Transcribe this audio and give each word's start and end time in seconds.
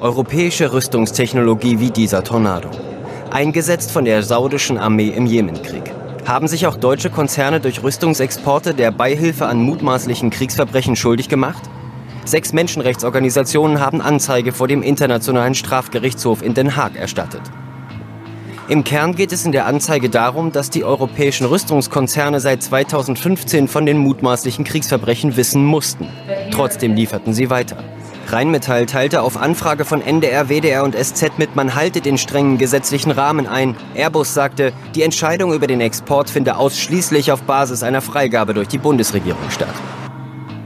Europäische 0.00 0.72
Rüstungstechnologie 0.72 1.80
wie 1.80 1.90
dieser 1.90 2.22
Tornado. 2.22 2.68
Eingesetzt 3.30 3.90
von 3.90 4.04
der 4.04 4.22
saudischen 4.22 4.78
Armee 4.78 5.08
im 5.08 5.26
Jemenkrieg. 5.26 5.82
Haben 6.26 6.46
sich 6.46 6.66
auch 6.66 6.76
deutsche 6.76 7.10
Konzerne 7.10 7.58
durch 7.58 7.82
Rüstungsexporte 7.82 8.74
der 8.74 8.92
Beihilfe 8.92 9.46
an 9.46 9.60
mutmaßlichen 9.60 10.30
Kriegsverbrechen 10.30 10.94
schuldig 10.94 11.28
gemacht? 11.28 11.62
Sechs 12.24 12.52
Menschenrechtsorganisationen 12.52 13.80
haben 13.80 14.00
Anzeige 14.00 14.52
vor 14.52 14.68
dem 14.68 14.82
Internationalen 14.82 15.54
Strafgerichtshof 15.54 16.42
in 16.42 16.54
Den 16.54 16.76
Haag 16.76 16.94
erstattet. 16.94 17.42
Im 18.68 18.84
Kern 18.84 19.16
geht 19.16 19.32
es 19.32 19.46
in 19.46 19.52
der 19.52 19.66
Anzeige 19.66 20.10
darum, 20.10 20.52
dass 20.52 20.68
die 20.68 20.84
europäischen 20.84 21.46
Rüstungskonzerne 21.46 22.38
seit 22.38 22.62
2015 22.62 23.66
von 23.66 23.86
den 23.86 23.98
mutmaßlichen 23.98 24.64
Kriegsverbrechen 24.64 25.36
wissen 25.36 25.64
mussten. 25.64 26.06
Trotzdem 26.52 26.94
lieferten 26.94 27.32
sie 27.32 27.48
weiter. 27.48 27.82
Rheinmetall 28.32 28.86
teilte 28.86 29.22
auf 29.22 29.36
Anfrage 29.36 29.84
von 29.84 30.02
NDR, 30.02 30.48
WDR 30.48 30.84
und 30.84 30.94
SZ 30.94 31.38
mit, 31.38 31.56
man 31.56 31.74
halte 31.74 32.00
den 32.00 32.18
strengen 32.18 32.58
gesetzlichen 32.58 33.10
Rahmen 33.10 33.46
ein. 33.46 33.74
Airbus 33.94 34.34
sagte, 34.34 34.72
die 34.94 35.02
Entscheidung 35.02 35.52
über 35.52 35.66
den 35.66 35.80
Export 35.80 36.28
finde 36.28 36.56
ausschließlich 36.56 37.32
auf 37.32 37.42
Basis 37.42 37.82
einer 37.82 38.00
Freigabe 38.00 38.54
durch 38.54 38.68
die 38.68 38.78
Bundesregierung 38.78 39.50
statt. 39.50 39.68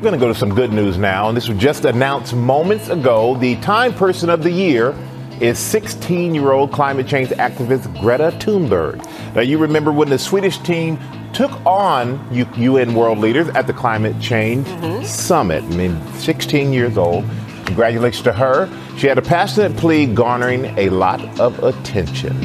We're 0.01 0.11
going 0.11 0.19
to 0.19 0.27
go 0.27 0.33
to 0.33 0.39
some 0.39 0.53
good 0.53 0.73
news 0.73 0.99
now, 0.99 1.29
and 1.29 1.39
this 1.39 1.49
was 1.49 1.57
just 1.63 1.85
announced 1.85 2.35
moments 2.35 2.91
ago. 2.91 3.37
The 3.41 3.55
Time 3.57 3.93
Person 3.93 4.31
of 4.31 4.43
the 4.43 4.51
Year 4.51 4.95
is 5.41 5.59
16 5.59 6.35
year 6.35 6.51
old 6.51 6.73
climate 6.73 7.07
change 7.07 7.29
activist 7.39 7.87
Greta 8.01 8.33
Thunberg. 8.39 9.01
Now, 9.35 9.43
you 9.43 9.59
remember 9.59 9.93
when 9.93 10.09
the 10.09 10.19
Swedish 10.19 10.59
team 10.59 10.99
took 11.33 11.53
on 11.65 12.21
UN 12.33 12.95
world 12.95 13.19
leaders 13.19 13.49
at 13.51 13.67
the 13.67 13.73
Climate 13.73 14.19
Change 14.21 14.67
mm-hmm. 14.67 15.05
Summit. 15.05 15.63
I 15.63 15.77
mean, 15.77 16.01
16 16.15 16.73
years 16.73 16.99
old. 16.99 17.25
Congratulations 17.73 18.23
to 18.25 18.35
her. 18.35 18.69
She 18.99 19.07
had 19.07 19.17
a 19.17 19.23
passionate 19.23 19.75
plea 19.79 20.05
garnering 20.05 20.67
a 20.77 20.91
lot 20.91 21.23
of 21.41 21.59
attention. 21.65 22.37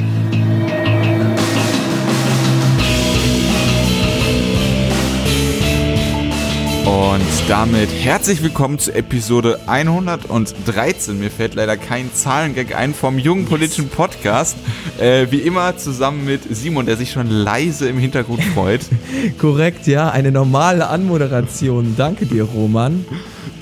Und 6.86 7.50
damit 7.50 7.90
herzlich 7.90 8.42
willkommen 8.42 8.80
zu 8.80 8.96
Episode 8.96 9.60
113. 9.68 11.20
Mir 11.20 11.30
fällt 11.30 11.56
leider 11.56 11.76
kein 11.76 12.14
Zahlengag 12.14 12.74
ein 12.74 12.94
vom 12.94 13.20
jungen 13.20 13.48
politischen 13.48 13.90
Podcast. 13.90 14.56
Äh, 14.98 15.28
wie 15.30 15.40
immer 15.40 15.76
zusammen 15.76 16.24
mit 16.24 16.44
Simon, 16.56 16.86
der 16.86 16.96
sich 16.96 17.12
schon 17.12 17.30
leise 17.30 17.90
im 17.90 17.98
Hintergrund 17.98 18.42
freut. 18.46 18.86
Korrekt, 19.40 19.88
ja, 19.88 20.10
eine 20.10 20.32
normale 20.32 20.88
Anmoderation. 20.88 21.96
Danke 21.98 22.26
dir, 22.26 22.46
Roman. 22.46 23.06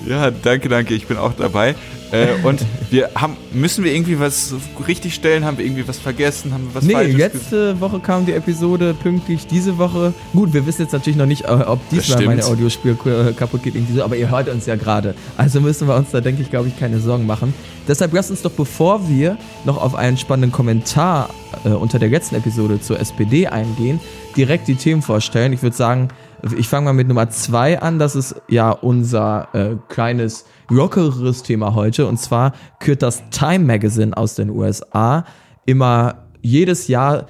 Ja, 0.07 0.31
danke, 0.31 0.69
danke. 0.69 0.93
Ich 0.93 1.07
bin 1.07 1.17
auch 1.17 1.33
dabei. 1.33 1.75
Äh, 2.11 2.27
und 2.43 2.63
wir 2.91 3.09
haben, 3.15 3.35
müssen 3.51 3.83
wir 3.83 3.93
irgendwie 3.93 4.19
was 4.19 4.53
richtig 4.87 5.15
stellen? 5.15 5.43
Haben 5.43 5.57
wir 5.57 5.65
irgendwie 5.65 5.87
was 5.87 5.97
vergessen? 5.97 6.53
Haben 6.53 6.67
wir 6.67 6.75
was 6.75 6.83
Nee, 6.83 6.93
Falsches 6.93 7.17
letzte 7.17 7.81
Woche 7.81 7.99
kam 7.99 8.25
die 8.25 8.33
Episode 8.33 8.93
pünktlich. 8.93 9.47
Diese 9.47 9.77
Woche, 9.77 10.13
gut, 10.33 10.53
wir 10.53 10.65
wissen 10.65 10.83
jetzt 10.83 10.91
natürlich 10.91 11.17
noch 11.17 11.25
nicht, 11.25 11.45
äh, 11.45 11.47
ob 11.47 11.79
diesmal 11.89 12.23
meine 12.25 12.45
Audiospiel 12.45 12.97
äh, 13.05 13.33
kaputt 13.33 13.63
geht, 13.63 13.75
irgendwie 13.75 13.93
so, 13.95 14.03
aber 14.03 14.15
ihr 14.15 14.29
hört 14.29 14.49
uns 14.49 14.65
ja 14.65 14.75
gerade. 14.75 15.15
Also 15.35 15.59
müssen 15.61 15.87
wir 15.87 15.95
uns 15.95 16.11
da, 16.11 16.21
denke 16.21 16.41
ich, 16.41 16.49
glaube 16.49 16.67
ich, 16.67 16.79
keine 16.79 16.99
Sorgen 16.99 17.25
machen. 17.25 17.53
Deshalb 17.87 18.13
lasst 18.13 18.31
uns 18.31 18.41
doch, 18.41 18.51
bevor 18.51 19.09
wir 19.09 19.37
noch 19.63 19.81
auf 19.81 19.95
einen 19.95 20.17
spannenden 20.17 20.51
Kommentar 20.51 21.29
äh, 21.63 21.69
unter 21.69 21.99
der 21.99 22.09
letzten 22.09 22.35
Episode 22.35 22.79
zur 22.79 22.99
SPD 22.99 23.47
eingehen, 23.47 23.99
direkt 24.37 24.67
die 24.67 24.75
Themen 24.75 25.01
vorstellen. 25.01 25.53
Ich 25.53 25.63
würde 25.63 25.75
sagen, 25.75 26.09
ich 26.57 26.67
fange 26.67 26.85
mal 26.85 26.93
mit 26.93 27.07
Nummer 27.07 27.29
zwei 27.29 27.79
an. 27.81 27.99
Das 27.99 28.15
ist 28.15 28.35
ja 28.47 28.71
unser 28.71 29.47
äh, 29.53 29.75
kleines 29.89 30.45
rockeres 30.71 31.43
Thema 31.43 31.75
heute. 31.75 32.07
Und 32.07 32.17
zwar 32.17 32.53
kürt 32.79 33.01
das 33.01 33.23
Time 33.29 33.65
Magazine 33.65 34.15
aus 34.15 34.35
den 34.35 34.49
USA 34.49 35.25
immer 35.65 36.25
jedes 36.41 36.87
Jahr 36.87 37.27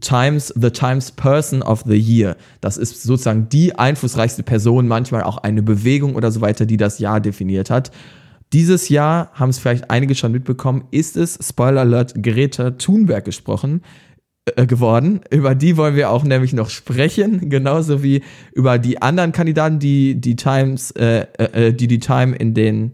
Times, 0.00 0.52
The 0.56 0.70
Times 0.70 1.12
Person 1.12 1.62
of 1.62 1.82
the 1.86 1.96
Year. 1.96 2.36
Das 2.60 2.76
ist 2.76 3.02
sozusagen 3.02 3.48
die 3.48 3.74
einflussreichste 3.74 4.42
Person, 4.42 4.88
manchmal 4.88 5.22
auch 5.22 5.38
eine 5.38 5.62
Bewegung 5.62 6.16
oder 6.16 6.30
so 6.30 6.40
weiter, 6.40 6.66
die 6.66 6.76
das 6.76 6.98
Jahr 6.98 7.20
definiert 7.20 7.70
hat. 7.70 7.90
Dieses 8.54 8.88
Jahr 8.88 9.30
haben 9.34 9.50
es 9.50 9.58
vielleicht 9.58 9.90
einige 9.90 10.14
schon 10.14 10.32
mitbekommen, 10.32 10.84
ist 10.90 11.18
es, 11.18 11.38
Spoiler 11.46 11.82
Alert, 11.82 12.14
Greta 12.22 12.70
Thunberg 12.70 13.26
gesprochen, 13.26 13.82
geworden. 14.66 15.20
Über 15.30 15.54
die 15.54 15.76
wollen 15.76 15.96
wir 15.96 16.10
auch 16.10 16.24
nämlich 16.24 16.52
noch 16.52 16.70
sprechen, 16.70 17.50
genauso 17.50 18.02
wie 18.02 18.22
über 18.52 18.78
die 18.78 19.02
anderen 19.02 19.32
Kandidaten, 19.32 19.78
die 19.78 20.14
die 20.20 20.36
Times, 20.36 20.90
äh, 20.92 21.26
äh, 21.38 21.72
die 21.72 21.86
die 21.86 22.00
Time 22.00 22.36
in 22.36 22.54
den 22.54 22.92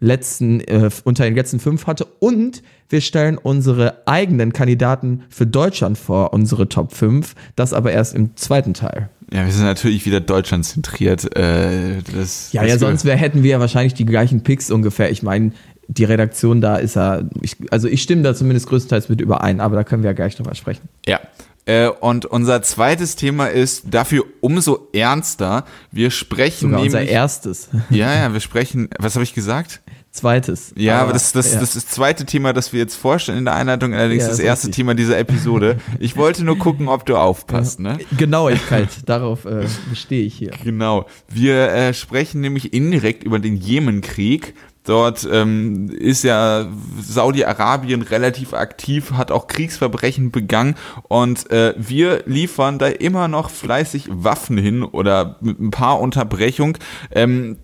letzten 0.00 0.60
äh, 0.60 0.90
unter 1.04 1.24
den 1.24 1.34
letzten 1.34 1.60
fünf 1.60 1.86
hatte. 1.86 2.06
Und 2.20 2.62
wir 2.88 3.00
stellen 3.00 3.36
unsere 3.36 4.06
eigenen 4.06 4.52
Kandidaten 4.52 5.24
für 5.28 5.46
Deutschland 5.46 5.98
vor, 5.98 6.32
unsere 6.32 6.68
Top 6.68 6.92
5. 6.92 7.34
Das 7.56 7.72
aber 7.72 7.92
erst 7.92 8.14
im 8.14 8.36
zweiten 8.36 8.74
Teil. 8.74 9.10
Ja, 9.32 9.44
wir 9.44 9.52
sind 9.52 9.64
natürlich 9.64 10.06
wieder 10.06 10.20
Deutschland 10.20 10.64
zentriert. 10.64 11.36
Äh, 11.36 11.98
das, 12.14 12.52
ja, 12.52 12.64
ja, 12.64 12.78
sonst 12.78 13.04
wär, 13.04 13.16
hätten 13.16 13.42
wir 13.42 13.50
ja 13.50 13.60
wahrscheinlich 13.60 13.92
die 13.92 14.06
gleichen 14.06 14.42
Picks 14.42 14.70
ungefähr. 14.70 15.10
Ich 15.10 15.22
meine, 15.22 15.52
die 15.88 16.04
Redaktion 16.04 16.60
da 16.60 16.76
ist 16.76 16.96
ja, 16.96 17.22
ich, 17.40 17.56
also 17.70 17.88
ich 17.88 18.02
stimme 18.02 18.22
da 18.22 18.34
zumindest 18.34 18.68
größtenteils 18.68 19.08
mit 19.08 19.20
überein, 19.20 19.60
aber 19.60 19.74
da 19.74 19.84
können 19.84 20.02
wir 20.02 20.10
ja 20.10 20.14
gleich 20.14 20.36
drüber 20.36 20.54
sprechen. 20.54 20.88
Ja. 21.06 21.18
Äh, 21.64 21.88
und 21.88 22.26
unser 22.26 22.62
zweites 22.62 23.16
Thema 23.16 23.46
ist 23.46 23.86
dafür 23.90 24.24
umso 24.40 24.88
ernster. 24.92 25.64
Wir 25.90 26.10
sprechen 26.10 26.70
Sogar 26.70 26.80
nämlich, 26.80 26.94
unser 26.94 27.10
erstes. 27.10 27.68
Ja, 27.90 28.14
ja, 28.14 28.32
wir 28.32 28.40
sprechen. 28.40 28.88
Was 28.98 29.14
habe 29.14 29.24
ich 29.24 29.34
gesagt? 29.34 29.80
Zweites. 30.10 30.72
Ja, 30.76 31.02
aber, 31.02 31.12
das, 31.12 31.32
das, 31.32 31.52
ja. 31.52 31.60
das 31.60 31.76
ist 31.76 31.86
das 31.86 31.94
zweite 31.94 32.24
Thema, 32.24 32.52
das 32.52 32.72
wir 32.72 32.80
jetzt 32.80 32.96
vorstellen 32.96 33.38
in 33.38 33.44
der 33.44 33.54
Einleitung, 33.54 33.94
allerdings 33.94 34.22
ja, 34.22 34.28
das, 34.30 34.38
das 34.38 34.44
erste 34.44 34.70
Thema 34.70 34.94
dieser 34.94 35.18
Episode. 35.18 35.76
Ich 36.00 36.16
wollte 36.16 36.44
nur 36.44 36.58
gucken, 36.58 36.88
ob 36.88 37.06
du 37.06 37.16
aufpasst. 37.16 37.78
Ne? 37.88 37.98
Genauigkeit, 38.16 38.88
darauf 39.06 39.44
äh, 39.44 39.66
bestehe 39.88 40.24
ich 40.24 40.34
hier. 40.34 40.50
Genau. 40.64 41.06
Wir 41.28 41.68
äh, 41.68 41.94
sprechen 41.94 42.40
nämlich 42.40 42.72
indirekt 42.72 43.22
über 43.22 43.38
den 43.38 43.56
Jemenkrieg 43.56 44.54
Dort 44.88 45.28
ähm, 45.30 45.90
ist 45.90 46.24
ja 46.24 46.66
Saudi-Arabien 46.98 48.00
relativ 48.00 48.54
aktiv, 48.54 49.12
hat 49.12 49.30
auch 49.30 49.46
Kriegsverbrechen 49.46 50.30
begangen 50.30 50.76
und 51.08 51.50
äh, 51.50 51.74
wir 51.76 52.22
liefern 52.24 52.78
da 52.78 52.86
immer 52.86 53.28
noch 53.28 53.50
fleißig 53.50 54.08
Waffen 54.08 54.56
hin 54.56 54.82
oder 54.82 55.36
mit 55.42 55.60
ein 55.60 55.70
paar 55.70 56.00
Unterbrechungen. 56.00 56.78
Ähm, 57.10 57.58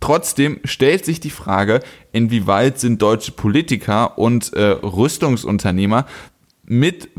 Trotzdem 0.00 0.60
stellt 0.64 1.04
sich 1.04 1.20
die 1.20 1.30
Frage, 1.30 1.80
inwieweit 2.12 2.78
sind 2.78 3.02
deutsche 3.02 3.32
Politiker 3.32 4.18
und 4.18 4.54
äh, 4.54 4.62
Rüstungsunternehmer 4.62 6.06
mit 6.64 7.10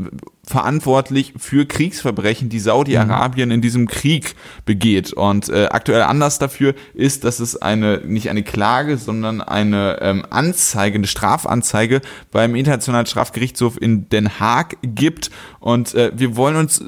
verantwortlich 0.48 1.34
für 1.36 1.66
Kriegsverbrechen, 1.66 2.48
die 2.48 2.60
Saudi-Arabien 2.60 3.50
in 3.50 3.60
diesem 3.60 3.88
Krieg 3.88 4.36
begeht. 4.64 5.12
Und 5.12 5.48
äh, 5.48 5.66
aktuell 5.70 6.02
Anlass 6.02 6.38
dafür 6.38 6.74
ist, 6.94 7.24
dass 7.24 7.40
es 7.40 7.60
eine 7.60 8.02
nicht 8.04 8.30
eine 8.30 8.44
Klage, 8.44 8.96
sondern 8.96 9.40
eine 9.40 9.98
ähm, 10.00 10.24
Anzeige, 10.30 10.96
eine 10.96 11.08
Strafanzeige 11.08 12.00
beim 12.30 12.54
Internationalen 12.54 13.06
Strafgerichtshof 13.06 13.80
in 13.80 14.08
Den 14.08 14.38
Haag 14.38 14.76
gibt. 14.82 15.30
Und 15.58 15.94
äh, 15.94 16.12
wir 16.14 16.36
wollen 16.36 16.56
uns 16.56 16.84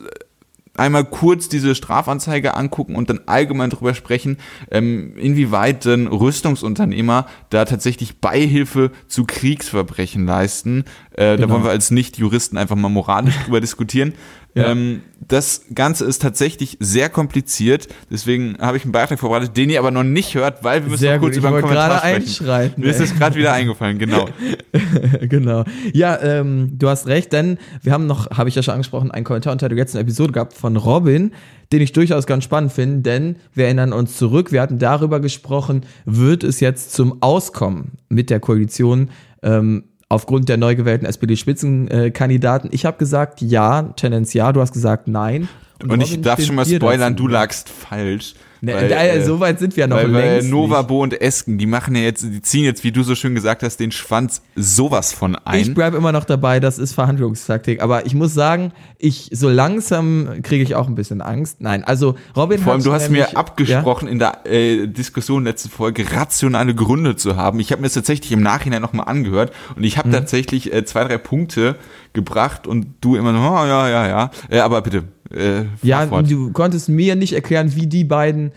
einmal 0.78 1.04
kurz 1.04 1.48
diese 1.48 1.74
Strafanzeige 1.74 2.54
angucken 2.54 2.96
und 2.96 3.10
dann 3.10 3.20
allgemein 3.26 3.70
darüber 3.70 3.94
sprechen, 3.94 4.38
ähm, 4.70 5.16
inwieweit 5.16 5.84
denn 5.84 6.06
Rüstungsunternehmer 6.06 7.26
da 7.50 7.64
tatsächlich 7.64 8.20
Beihilfe 8.20 8.90
zu 9.06 9.24
Kriegsverbrechen 9.24 10.26
leisten. 10.26 10.84
Äh, 11.12 11.36
genau. 11.36 11.46
Da 11.46 11.52
wollen 11.52 11.64
wir 11.64 11.70
als 11.70 11.90
Nicht-Juristen 11.90 12.56
einfach 12.56 12.76
mal 12.76 12.88
moralisch 12.88 13.36
drüber 13.44 13.60
diskutieren. 13.60 14.14
Ja. 14.58 14.72
Ähm, 14.72 15.02
das 15.26 15.62
Ganze 15.74 16.04
ist 16.04 16.22
tatsächlich 16.22 16.76
sehr 16.80 17.08
kompliziert, 17.08 17.88
deswegen 18.10 18.56
habe 18.58 18.76
ich 18.76 18.84
einen 18.84 18.92
Beitrag 18.92 19.18
vorbereitet, 19.18 19.56
den 19.56 19.68
ihr 19.70 19.78
aber 19.78 19.90
noch 19.90 20.04
nicht 20.04 20.34
hört, 20.34 20.64
weil 20.64 20.82
wir 20.82 20.90
müssen 20.90 21.00
sehr 21.00 21.16
noch 21.16 21.22
kurz 21.22 21.34
gut. 21.34 21.44
über 21.44 21.50
den 21.50 21.60
Kommentar 21.60 21.98
sprechen. 21.98 22.16
Einschreiten, 22.16 22.82
Mir 22.82 22.90
ist 22.90 23.00
es 23.00 23.14
gerade 23.14 23.36
wieder 23.36 23.52
eingefallen, 23.52 23.98
genau. 23.98 24.28
genau. 25.20 25.64
Ja, 25.92 26.20
ähm, 26.22 26.72
du 26.78 26.88
hast 26.88 27.06
recht, 27.06 27.32
denn 27.32 27.58
wir 27.82 27.92
haben 27.92 28.06
noch, 28.06 28.30
habe 28.30 28.48
ich 28.48 28.54
ja 28.54 28.62
schon 28.62 28.74
angesprochen, 28.74 29.10
einen 29.10 29.24
Kommentar 29.24 29.52
unter 29.52 29.68
der 29.68 29.76
letzten 29.76 29.98
Episode 29.98 30.32
gehabt 30.32 30.54
von 30.54 30.76
Robin, 30.76 31.32
den 31.72 31.82
ich 31.82 31.92
durchaus 31.92 32.26
ganz 32.26 32.44
spannend 32.44 32.72
finde, 32.72 33.02
denn 33.02 33.36
wir 33.54 33.66
erinnern 33.66 33.92
uns 33.92 34.16
zurück, 34.16 34.52
wir 34.52 34.62
hatten 34.62 34.78
darüber 34.78 35.20
gesprochen, 35.20 35.82
wird 36.06 36.42
es 36.42 36.60
jetzt 36.60 36.92
zum 36.94 37.22
Auskommen 37.22 37.98
mit 38.08 38.30
der 38.30 38.40
Koalition 38.40 39.10
ähm, 39.42 39.84
aufgrund 40.08 40.48
der 40.48 40.56
neu 40.56 40.74
gewählten 40.74 41.04
SPD-Spitzenkandidaten. 41.06 42.70
Ich 42.72 42.86
habe 42.86 42.96
gesagt 42.98 43.40
ja, 43.40 43.82
Tendenz 43.96 44.32
ja, 44.32 44.52
du 44.52 44.60
hast 44.60 44.72
gesagt 44.72 45.08
nein. 45.08 45.48
Und, 45.82 45.92
Und 45.92 46.00
ich 46.00 46.20
darf 46.20 46.42
schon 46.42 46.56
mal 46.56 46.66
spoilern, 46.66 47.14
du 47.14 47.28
lagst 47.28 47.68
falsch. 47.68 48.34
Ne, 48.60 48.74
weil, 48.74 48.90
äh, 48.90 49.24
so 49.24 49.40
weit 49.40 49.58
sind 49.58 49.76
wir 49.76 49.82
ja 49.82 49.86
noch 49.86 49.96
weil, 49.96 50.10
längst 50.10 50.44
weil 50.44 50.50
Novabo 50.50 51.02
und 51.02 51.20
Esken, 51.20 51.58
die 51.58 51.66
machen 51.66 51.94
ja 51.94 52.02
jetzt, 52.02 52.24
die 52.24 52.42
ziehen 52.42 52.64
jetzt, 52.64 52.82
wie 52.82 52.92
du 52.92 53.02
so 53.02 53.14
schön 53.14 53.34
gesagt 53.34 53.62
hast, 53.62 53.78
den 53.78 53.92
Schwanz 53.92 54.42
sowas 54.56 55.12
von 55.12 55.36
ein. 55.36 55.60
Ich 55.60 55.74
bleibe 55.74 55.96
immer 55.96 56.12
noch 56.12 56.24
dabei, 56.24 56.58
das 56.58 56.78
ist 56.78 56.92
Verhandlungstaktik. 56.92 57.80
Aber 57.82 58.06
ich 58.06 58.14
muss 58.14 58.34
sagen, 58.34 58.72
ich 58.98 59.30
so 59.32 59.48
langsam 59.48 60.42
kriege 60.42 60.62
ich 60.62 60.74
auch 60.74 60.88
ein 60.88 60.96
bisschen 60.96 61.20
Angst. 61.20 61.60
Nein, 61.60 61.84
also 61.84 62.16
Robin 62.36 62.58
Vor 62.58 62.72
allem, 62.72 62.82
du 62.82 62.92
hast 62.92 63.10
nämlich, 63.10 63.32
mir 63.32 63.36
abgesprochen 63.36 64.06
ja? 64.06 64.12
in 64.12 64.18
der 64.18 64.46
äh, 64.46 64.86
Diskussion 64.88 65.44
letzte 65.44 65.68
Folge 65.68 66.12
rationale 66.12 66.74
Gründe 66.74 67.16
zu 67.16 67.36
haben. 67.36 67.60
Ich 67.60 67.70
habe 67.70 67.82
mir 67.82 67.86
das 67.86 67.94
tatsächlich 67.94 68.32
im 68.32 68.42
Nachhinein 68.42 68.82
nochmal 68.82 69.06
angehört 69.08 69.52
und 69.76 69.84
ich 69.84 69.98
habe 69.98 70.08
hm. 70.08 70.14
tatsächlich 70.14 70.72
äh, 70.72 70.84
zwei, 70.84 71.04
drei 71.04 71.18
Punkte 71.18 71.76
gebracht 72.12 72.66
und 72.66 72.86
du 73.00 73.16
immer 73.16 73.32
so, 73.32 73.38
oh, 73.38 73.66
ja, 73.66 73.88
ja, 73.88 74.08
ja. 74.08 74.30
Äh, 74.48 74.60
aber 74.60 74.82
bitte, 74.82 75.04
äh, 75.30 75.64
ja, 75.82 76.06
fort. 76.06 76.30
du 76.30 76.52
konntest 76.52 76.88
mir 76.88 77.16
nicht 77.16 77.32
erklären, 77.34 77.74
wie 77.74 77.86
die 77.86 78.04
beiden, 78.04 78.52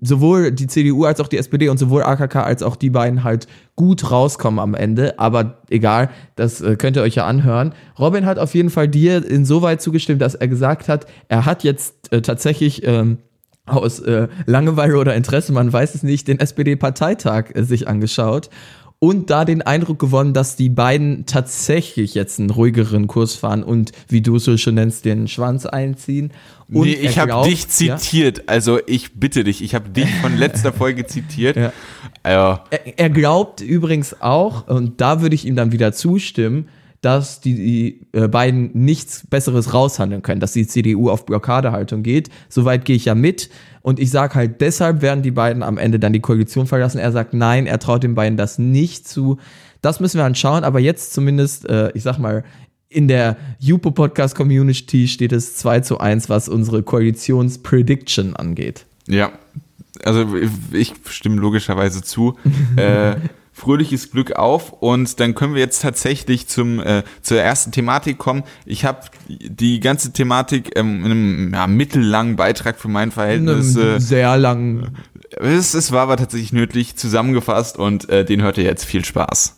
sowohl 0.00 0.50
die 0.50 0.66
CDU 0.66 1.04
als 1.04 1.20
auch 1.20 1.28
die 1.28 1.36
SPD 1.36 1.68
und 1.68 1.78
sowohl 1.78 2.02
AKK 2.02 2.36
als 2.36 2.62
auch 2.62 2.76
die 2.76 2.90
beiden 2.90 3.22
halt 3.22 3.46
gut 3.76 4.10
rauskommen 4.10 4.58
am 4.58 4.74
Ende. 4.74 5.18
Aber 5.18 5.58
egal, 5.68 6.10
das 6.36 6.60
äh, 6.60 6.76
könnt 6.76 6.96
ihr 6.96 7.02
euch 7.02 7.16
ja 7.16 7.26
anhören. 7.26 7.74
Robin 7.98 8.24
hat 8.24 8.38
auf 8.38 8.54
jeden 8.54 8.70
Fall 8.70 8.88
dir 8.88 9.24
insoweit 9.28 9.82
zugestimmt, 9.82 10.22
dass 10.22 10.34
er 10.34 10.48
gesagt 10.48 10.88
hat, 10.88 11.06
er 11.28 11.44
hat 11.44 11.64
jetzt 11.64 12.12
äh, 12.12 12.22
tatsächlich 12.22 12.86
ähm, 12.86 13.18
aus 13.66 13.98
äh, 14.00 14.28
Langeweile 14.46 14.98
oder 14.98 15.14
Interesse, 15.14 15.52
man 15.52 15.72
weiß 15.72 15.94
es 15.94 16.02
nicht, 16.02 16.28
den 16.28 16.38
SPD-Parteitag 16.38 17.54
äh, 17.54 17.62
sich 17.62 17.88
angeschaut 17.88 18.50
und 19.04 19.28
da 19.28 19.44
den 19.44 19.60
Eindruck 19.60 19.98
gewonnen, 19.98 20.32
dass 20.32 20.56
die 20.56 20.70
beiden 20.70 21.26
tatsächlich 21.26 22.14
jetzt 22.14 22.40
einen 22.40 22.48
ruhigeren 22.48 23.06
Kurs 23.06 23.34
fahren 23.34 23.62
und, 23.62 23.92
wie 24.08 24.22
du 24.22 24.36
es 24.36 24.44
so 24.44 24.56
schon 24.56 24.76
nennst, 24.76 25.04
den 25.04 25.28
Schwanz 25.28 25.66
einziehen. 25.66 26.32
Und 26.72 26.86
nee, 26.86 26.94
ich 26.94 27.18
habe 27.18 27.46
dich 27.46 27.68
zitiert, 27.68 28.38
ja? 28.38 28.44
also 28.46 28.78
ich 28.86 29.12
bitte 29.12 29.44
dich, 29.44 29.62
ich 29.62 29.74
habe 29.74 29.90
dich 29.90 30.08
von 30.22 30.38
letzter 30.38 30.72
Folge 30.72 31.04
zitiert. 31.04 31.54
Ja. 31.54 31.70
Also. 32.22 32.62
Er, 32.70 32.98
er, 32.98 33.10
glaubt 33.10 33.60
übrigens 33.60 34.22
auch, 34.22 34.68
und 34.68 35.02
da 35.02 35.20
würde 35.20 35.34
ich 35.34 35.44
ihm 35.44 35.54
dann 35.54 35.70
wieder 35.70 35.92
zustimmen, 35.92 36.68
dass 37.02 37.42
die, 37.42 37.54
die 37.54 38.18
äh, 38.18 38.26
beiden 38.26 38.70
nichts 38.72 39.26
Besseres 39.28 39.74
raushandeln 39.74 40.22
können, 40.22 40.40
dass 40.40 40.52
die 40.52 40.66
CDU 40.66 41.10
auf 41.10 41.26
Blockadehaltung 41.26 42.02
geht. 42.02 42.30
Soweit 42.48 42.86
gehe 42.86 42.96
ich 42.96 43.04
ja 43.04 43.14
mit. 43.14 43.50
Und 43.84 44.00
ich 44.00 44.10
sage 44.10 44.34
halt, 44.34 44.62
deshalb 44.62 45.02
werden 45.02 45.22
die 45.22 45.30
beiden 45.30 45.62
am 45.62 45.76
Ende 45.76 45.98
dann 45.98 46.14
die 46.14 46.20
Koalition 46.20 46.66
verlassen. 46.66 46.96
Er 46.96 47.12
sagt, 47.12 47.34
nein, 47.34 47.66
er 47.66 47.78
traut 47.78 48.02
den 48.02 48.14
beiden 48.14 48.38
das 48.38 48.58
nicht 48.58 49.06
zu. 49.06 49.36
Das 49.82 50.00
müssen 50.00 50.16
wir 50.16 50.24
anschauen. 50.24 50.64
Aber 50.64 50.80
jetzt 50.80 51.12
zumindest, 51.12 51.68
äh, 51.68 51.90
ich 51.92 52.02
sag 52.02 52.16
mal, 52.16 52.44
in 52.88 53.08
der 53.08 53.36
Jupo 53.58 53.90
Podcast 53.90 54.36
Community 54.36 55.06
steht 55.06 55.32
es 55.32 55.56
2 55.56 55.80
zu 55.80 55.98
1, 55.98 56.30
was 56.30 56.48
unsere 56.48 56.82
Koalitionsprediction 56.82 58.34
angeht. 58.34 58.86
Ja, 59.06 59.32
also 60.02 60.28
ich 60.72 60.94
stimme 61.10 61.36
logischerweise 61.36 62.00
zu. 62.00 62.38
äh, 62.76 63.16
fröhliches 63.54 64.10
Glück 64.10 64.32
auf 64.32 64.72
und 64.72 65.20
dann 65.20 65.34
können 65.34 65.54
wir 65.54 65.60
jetzt 65.60 65.80
tatsächlich 65.80 66.48
zum 66.48 66.80
äh, 66.80 67.04
zur 67.22 67.40
ersten 67.40 67.70
Thematik 67.70 68.18
kommen. 68.18 68.42
Ich 68.66 68.84
habe 68.84 69.02
die 69.28 69.78
ganze 69.80 70.12
Thematik 70.12 70.76
ähm, 70.76 71.04
in 71.04 71.10
einem 71.10 71.54
ja, 71.54 71.66
mittellangen 71.68 72.34
Beitrag 72.36 72.78
für 72.78 72.88
mein 72.88 73.12
Verhältnis 73.12 73.76
äh, 73.76 74.00
sehr 74.00 74.36
lang. 74.36 74.88
Es, 75.36 75.74
es 75.74 75.92
war 75.92 76.02
aber 76.02 76.16
tatsächlich 76.16 76.52
nötig 76.52 76.96
zusammengefasst 76.96 77.78
und 77.78 78.08
äh, 78.08 78.24
den 78.24 78.42
hört 78.42 78.58
ihr 78.58 78.64
jetzt 78.64 78.84
viel 78.84 79.04
Spaß. 79.04 79.56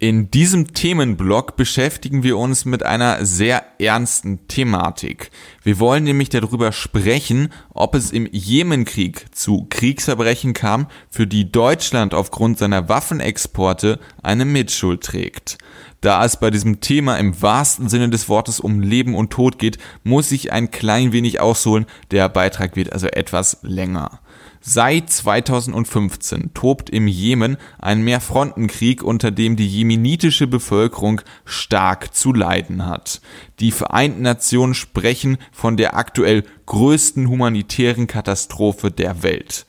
In 0.00 0.30
diesem 0.30 0.74
Themenblock 0.74 1.56
beschäftigen 1.56 2.22
wir 2.22 2.38
uns 2.38 2.64
mit 2.64 2.84
einer 2.84 3.26
sehr 3.26 3.64
ernsten 3.80 4.46
Thematik. 4.46 5.32
Wir 5.64 5.80
wollen 5.80 6.04
nämlich 6.04 6.28
darüber 6.28 6.70
sprechen, 6.70 7.52
ob 7.74 7.96
es 7.96 8.12
im 8.12 8.28
Jemenkrieg 8.30 9.26
zu 9.34 9.66
Kriegsverbrechen 9.68 10.52
kam, 10.52 10.86
für 11.10 11.26
die 11.26 11.50
Deutschland 11.50 12.14
aufgrund 12.14 12.58
seiner 12.58 12.88
Waffenexporte 12.88 13.98
eine 14.22 14.44
Mitschuld 14.44 15.02
trägt. 15.02 15.58
Da 16.00 16.24
es 16.24 16.38
bei 16.38 16.50
diesem 16.50 16.80
Thema 16.80 17.16
im 17.16 17.42
wahrsten 17.42 17.88
Sinne 17.88 18.08
des 18.08 18.28
Wortes 18.28 18.60
um 18.60 18.80
Leben 18.80 19.16
und 19.16 19.30
Tod 19.30 19.58
geht, 19.58 19.78
muss 20.04 20.30
ich 20.30 20.52
ein 20.52 20.70
klein 20.70 21.12
wenig 21.12 21.40
ausholen, 21.40 21.86
der 22.12 22.28
Beitrag 22.28 22.76
wird 22.76 22.92
also 22.92 23.08
etwas 23.08 23.58
länger. 23.62 24.20
Seit 24.60 25.10
2015 25.10 26.52
tobt 26.54 26.90
im 26.90 27.08
Jemen 27.08 27.56
ein 27.78 28.02
Mehrfrontenkrieg, 28.02 29.02
unter 29.02 29.30
dem 29.30 29.56
die 29.56 29.66
jemenitische 29.66 30.46
Bevölkerung 30.46 31.20
stark 31.44 32.14
zu 32.14 32.32
leiden 32.32 32.86
hat. 32.86 33.20
Die 33.60 33.70
Vereinten 33.70 34.22
Nationen 34.22 34.74
sprechen 34.74 35.38
von 35.52 35.76
der 35.76 35.96
aktuell 35.96 36.44
größten 36.66 37.28
humanitären 37.28 38.06
Katastrophe 38.06 38.90
der 38.90 39.22
Welt. 39.22 39.66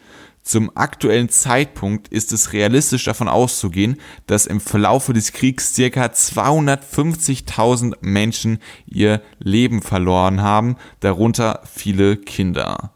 Zum 0.50 0.72
aktuellen 0.74 1.30
Zeitpunkt 1.30 2.08
ist 2.08 2.34
es 2.34 2.54
realistisch 2.54 3.04
davon 3.04 3.28
auszugehen, 3.28 3.98
dass 4.26 4.48
im 4.48 4.60
Verlaufe 4.60 5.14
des 5.14 5.32
Kriegs 5.32 5.76
circa 5.76 6.06
250.000 6.06 7.98
Menschen 8.02 8.58
ihr 8.88 9.22
Leben 9.38 9.84
verloren 9.84 10.42
haben, 10.42 10.78
darunter 11.02 11.62
viele 11.72 12.18
Kinder. 12.18 12.94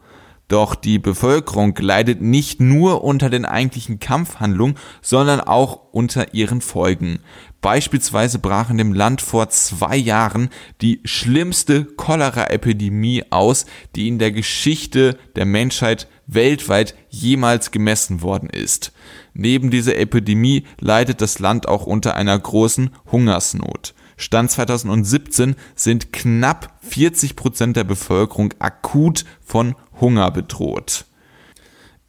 Doch 0.48 0.74
die 0.74 0.98
Bevölkerung 0.98 1.76
leidet 1.78 2.20
nicht 2.20 2.60
nur 2.60 3.04
unter 3.04 3.30
den 3.30 3.44
eigentlichen 3.44 4.00
Kampfhandlungen, 4.00 4.76
sondern 5.00 5.40
auch 5.40 5.92
unter 5.92 6.34
ihren 6.34 6.60
Folgen. 6.60 7.20
Beispielsweise 7.60 8.40
brach 8.40 8.68
in 8.68 8.78
dem 8.78 8.92
Land 8.92 9.22
vor 9.22 9.48
zwei 9.50 9.96
Jahren 9.96 10.50
die 10.80 11.00
schlimmste 11.04 11.84
Cholera-Epidemie 11.84 13.22
aus, 13.30 13.64
die 13.94 14.08
in 14.08 14.18
der 14.18 14.32
Geschichte 14.32 15.16
der 15.36 15.46
Menschheit 15.46 16.08
weltweit 16.26 16.94
jemals 17.08 17.70
gemessen 17.70 18.22
worden 18.22 18.48
ist. 18.50 18.92
Neben 19.34 19.70
dieser 19.70 19.96
Epidemie 19.96 20.64
leidet 20.80 21.20
das 21.20 21.38
Land 21.38 21.68
auch 21.68 21.86
unter 21.86 22.14
einer 22.14 22.38
großen 22.38 22.90
Hungersnot. 23.10 23.94
Stand 24.16 24.50
2017 24.50 25.56
sind 25.74 26.12
knapp 26.12 26.78
40 26.82 27.36
Prozent 27.36 27.76
der 27.76 27.84
Bevölkerung 27.84 28.54
akut 28.58 29.24
von 29.44 29.74
Hunger 30.00 30.30
bedroht. 30.30 31.06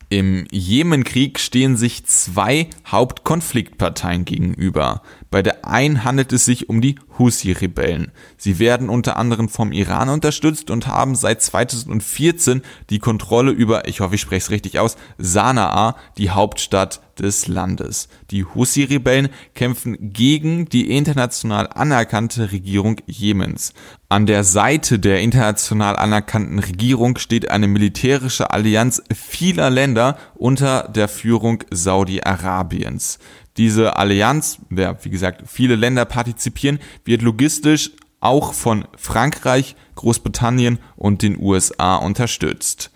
Im 0.10 0.46
Jemenkrieg 0.52 1.40
stehen 1.40 1.76
sich 1.78 2.06
zwei 2.06 2.70
Hauptkonfliktparteien 2.86 4.24
gegenüber. 4.24 5.02
Bei 5.31 5.42
der 5.42 5.66
einen 5.66 6.04
handelt 6.04 6.31
es 6.33 6.45
sich 6.45 6.69
um 6.69 6.81
die 6.81 6.95
Husi-Rebellen. 7.18 8.12
Sie 8.38 8.60
werden 8.60 8.89
unter 8.89 9.18
anderem 9.18 9.50
vom 9.50 9.72
Iran 9.72 10.10
unterstützt 10.10 10.69
und 10.69 10.88
haben 10.88 11.16
seit 11.16 11.42
2014 11.42 12.62
die 12.89 13.00
Kontrolle 13.00 13.51
über, 13.51 13.88
ich 13.88 14.00
hoffe, 14.00 14.16
ich 14.16 14.22
spreche 14.22 14.45
es 14.45 14.51
richtig 14.51 14.80
aus, 14.80 14.98
Sanaa, 15.18 15.95
die 16.18 16.30
Hauptstadt 16.30 17.01
des 17.19 17.48
Landes. 17.48 18.10
Die 18.31 18.44
Husi-Rebellen 18.44 19.30
kämpfen 19.54 19.98
gegen 20.13 20.66
die 20.66 20.92
international 20.92 21.68
anerkannte 21.74 22.51
Regierung 22.51 22.98
Jemens. 23.06 23.74
An 24.10 24.25
der 24.25 24.44
Seite 24.44 25.00
der 25.00 25.21
international 25.21 25.95
anerkannten 25.95 26.60
Regierung 26.60 27.18
steht 27.18 27.50
eine 27.50 27.68
militärische 27.68 28.51
Allianz 28.51 29.01
vieler 29.13 29.69
Länder 29.69 30.18
unter 30.36 30.89
der 30.89 31.07
Führung 31.07 31.63
Saudi-Arabiens. 31.71 33.19
Diese 33.57 33.95
Allianz, 33.97 34.59
der 34.69 35.04
wie 35.04 35.09
gesagt 35.09 35.44
viele 35.47 35.76
Länder 35.76 36.06
partizipieren, 36.06 36.80
wird 37.06 37.21
logistisch 37.21 37.92
auch 38.19 38.54
von 38.54 38.85
Frankreich, 38.97 39.76
Großbritannien 39.95 40.80
und 40.95 41.21
den 41.21 41.40
USA 41.40 41.95
unterstützt. 41.95 42.92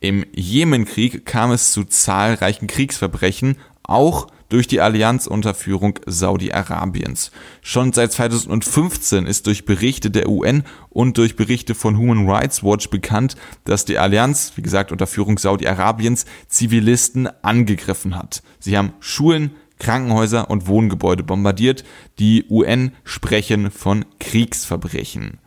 Im 0.00 0.24
Jemenkrieg 0.32 1.26
kam 1.26 1.50
es 1.50 1.72
zu 1.72 1.84
zahlreichen 1.84 2.68
Kriegsverbrechen, 2.68 3.56
auch 3.82 4.28
durch 4.48 4.66
die 4.66 4.80
Allianz 4.80 5.26
unter 5.26 5.54
Führung 5.54 5.98
Saudi-Arabiens. 6.06 7.32
Schon 7.60 7.92
seit 7.92 8.12
2015 8.12 9.26
ist 9.26 9.46
durch 9.46 9.64
Berichte 9.64 10.10
der 10.10 10.28
UN 10.28 10.64
und 10.88 11.18
durch 11.18 11.36
Berichte 11.36 11.74
von 11.74 11.98
Human 11.98 12.28
Rights 12.28 12.62
Watch 12.62 12.88
bekannt, 12.88 13.36
dass 13.64 13.84
die 13.84 13.98
Allianz, 13.98 14.52
wie 14.56 14.62
gesagt 14.62 14.92
unter 14.92 15.06
Führung 15.06 15.38
Saudi-Arabiens, 15.38 16.24
Zivilisten 16.48 17.28
angegriffen 17.42 18.16
hat. 18.16 18.42
Sie 18.58 18.78
haben 18.78 18.92
Schulen, 19.00 19.50
Krankenhäuser 19.78 20.50
und 20.50 20.66
Wohngebäude 20.66 21.22
bombardiert. 21.22 21.84
Die 22.18 22.44
UN 22.48 22.92
sprechen 23.04 23.70
von 23.70 24.04
Kriegsverbrechen. 24.20 25.38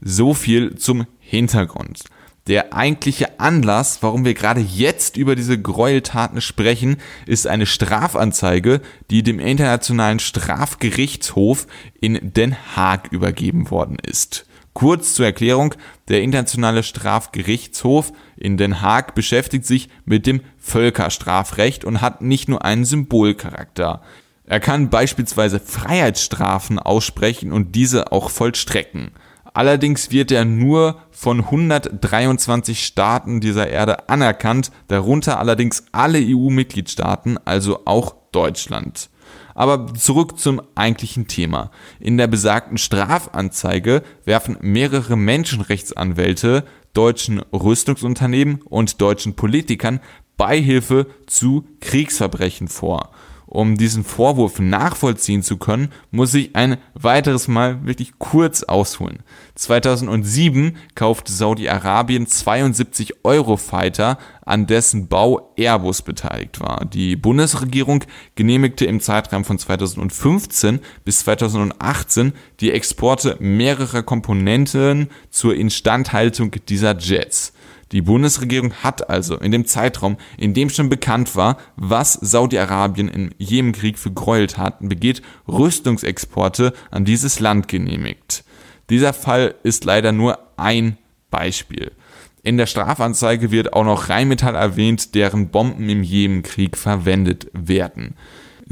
So 0.00 0.34
viel 0.34 0.76
zum 0.76 1.06
Hintergrund. 1.18 2.04
Der 2.46 2.74
eigentliche 2.74 3.38
Anlass, 3.38 4.02
warum 4.02 4.24
wir 4.24 4.34
gerade 4.34 4.60
jetzt 4.60 5.16
über 5.16 5.36
diese 5.36 5.60
Gräueltaten 5.60 6.40
sprechen, 6.40 6.96
ist 7.26 7.46
eine 7.46 7.66
Strafanzeige, 7.66 8.80
die 9.10 9.22
dem 9.22 9.38
Internationalen 9.38 10.18
Strafgerichtshof 10.18 11.66
in 12.00 12.18
Den 12.22 12.56
Haag 12.74 13.12
übergeben 13.12 13.70
worden 13.70 13.98
ist. 14.02 14.46
Kurz 14.80 15.12
zur 15.12 15.26
Erklärung, 15.26 15.74
der 16.08 16.22
Internationale 16.22 16.82
Strafgerichtshof 16.82 18.14
in 18.38 18.56
Den 18.56 18.80
Haag 18.80 19.14
beschäftigt 19.14 19.66
sich 19.66 19.90
mit 20.06 20.26
dem 20.26 20.40
Völkerstrafrecht 20.56 21.84
und 21.84 22.00
hat 22.00 22.22
nicht 22.22 22.48
nur 22.48 22.64
einen 22.64 22.86
Symbolcharakter. 22.86 24.00
Er 24.46 24.58
kann 24.58 24.88
beispielsweise 24.88 25.60
Freiheitsstrafen 25.60 26.78
aussprechen 26.78 27.52
und 27.52 27.74
diese 27.74 28.10
auch 28.10 28.30
vollstrecken. 28.30 29.10
Allerdings 29.52 30.10
wird 30.12 30.32
er 30.32 30.46
nur 30.46 31.02
von 31.10 31.40
123 31.40 32.82
Staaten 32.82 33.42
dieser 33.42 33.68
Erde 33.68 34.08
anerkannt, 34.08 34.72
darunter 34.88 35.38
allerdings 35.38 35.84
alle 35.92 36.20
EU-Mitgliedstaaten, 36.22 37.38
also 37.44 37.82
auch 37.84 38.14
Deutschland. 38.32 39.10
Aber 39.60 39.92
zurück 39.92 40.38
zum 40.38 40.62
eigentlichen 40.74 41.28
Thema. 41.28 41.70
In 41.98 42.16
der 42.16 42.28
besagten 42.28 42.78
Strafanzeige 42.78 44.02
werfen 44.24 44.56
mehrere 44.62 45.18
Menschenrechtsanwälte 45.18 46.64
deutschen 46.94 47.40
Rüstungsunternehmen 47.52 48.62
und 48.62 49.02
deutschen 49.02 49.36
Politikern 49.36 50.00
Beihilfe 50.38 51.08
zu 51.26 51.66
Kriegsverbrechen 51.80 52.68
vor. 52.68 53.10
Um 53.44 53.76
diesen 53.76 54.02
Vorwurf 54.02 54.60
nachvollziehen 54.60 55.42
zu 55.42 55.58
können, 55.58 55.90
muss 56.10 56.32
ich 56.32 56.56
ein 56.56 56.78
weiteres 56.94 57.46
Mal 57.46 57.84
wirklich 57.84 58.14
kurz 58.18 58.62
ausholen. 58.62 59.18
2007 59.60 60.76
kaufte 60.94 61.30
Saudi-Arabien 61.32 62.26
72 62.26 63.24
Eurofighter, 63.24 64.16
an 64.40 64.66
dessen 64.66 65.08
Bau 65.08 65.52
Airbus 65.56 66.00
beteiligt 66.00 66.60
war. 66.60 66.86
Die 66.86 67.14
Bundesregierung 67.14 68.02
genehmigte 68.36 68.86
im 68.86 69.00
Zeitraum 69.00 69.44
von 69.44 69.58
2015 69.58 70.80
bis 71.04 71.20
2018 71.20 72.32
die 72.60 72.72
Exporte 72.72 73.36
mehrerer 73.38 74.02
Komponenten 74.02 75.08
zur 75.28 75.54
Instandhaltung 75.54 76.52
dieser 76.68 76.96
Jets. 76.96 77.52
Die 77.92 78.00
Bundesregierung 78.00 78.72
hat 78.82 79.10
also 79.10 79.36
in 79.36 79.52
dem 79.52 79.66
Zeitraum, 79.66 80.16
in 80.38 80.54
dem 80.54 80.70
schon 80.70 80.88
bekannt 80.88 81.36
war, 81.36 81.58
was 81.76 82.14
Saudi-Arabien 82.14 83.08
im 83.08 83.30
Jemenkrieg 83.36 83.98
für 83.98 84.12
Gräueltaten 84.12 84.88
begeht, 84.88 85.20
Rüstungsexporte 85.46 86.72
an 86.90 87.04
dieses 87.04 87.40
Land 87.40 87.68
genehmigt. 87.68 88.44
Dieser 88.90 89.12
Fall 89.12 89.54
ist 89.62 89.84
leider 89.84 90.12
nur 90.12 90.38
ein 90.56 90.98
Beispiel. 91.30 91.92
In 92.42 92.56
der 92.56 92.66
Strafanzeige 92.66 93.50
wird 93.50 93.72
auch 93.72 93.84
noch 93.84 94.08
Rheinmetall 94.08 94.54
erwähnt, 94.54 95.14
deren 95.14 95.50
Bomben 95.50 95.88
im 95.88 96.02
Jemenkrieg 96.02 96.76
verwendet 96.76 97.48
werden. 97.52 98.14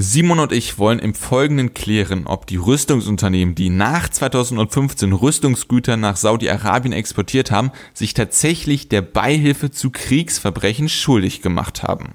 Simon 0.00 0.38
und 0.38 0.52
ich 0.52 0.78
wollen 0.78 1.00
im 1.00 1.12
Folgenden 1.12 1.75
klären, 1.75 2.26
ob 2.26 2.46
die 2.46 2.56
Rüstungsunternehmen, 2.56 3.56
die 3.56 3.68
nach 3.68 4.08
2015 4.08 5.12
Rüstungsgüter 5.12 5.96
nach 5.96 6.16
Saudi-Arabien 6.16 6.92
exportiert 6.92 7.50
haben, 7.50 7.72
sich 7.94 8.14
tatsächlich 8.14 8.88
der 8.88 9.02
Beihilfe 9.02 9.70
zu 9.70 9.90
Kriegsverbrechen 9.90 10.88
schuldig 10.88 11.42
gemacht 11.42 11.82
haben. 11.82 12.14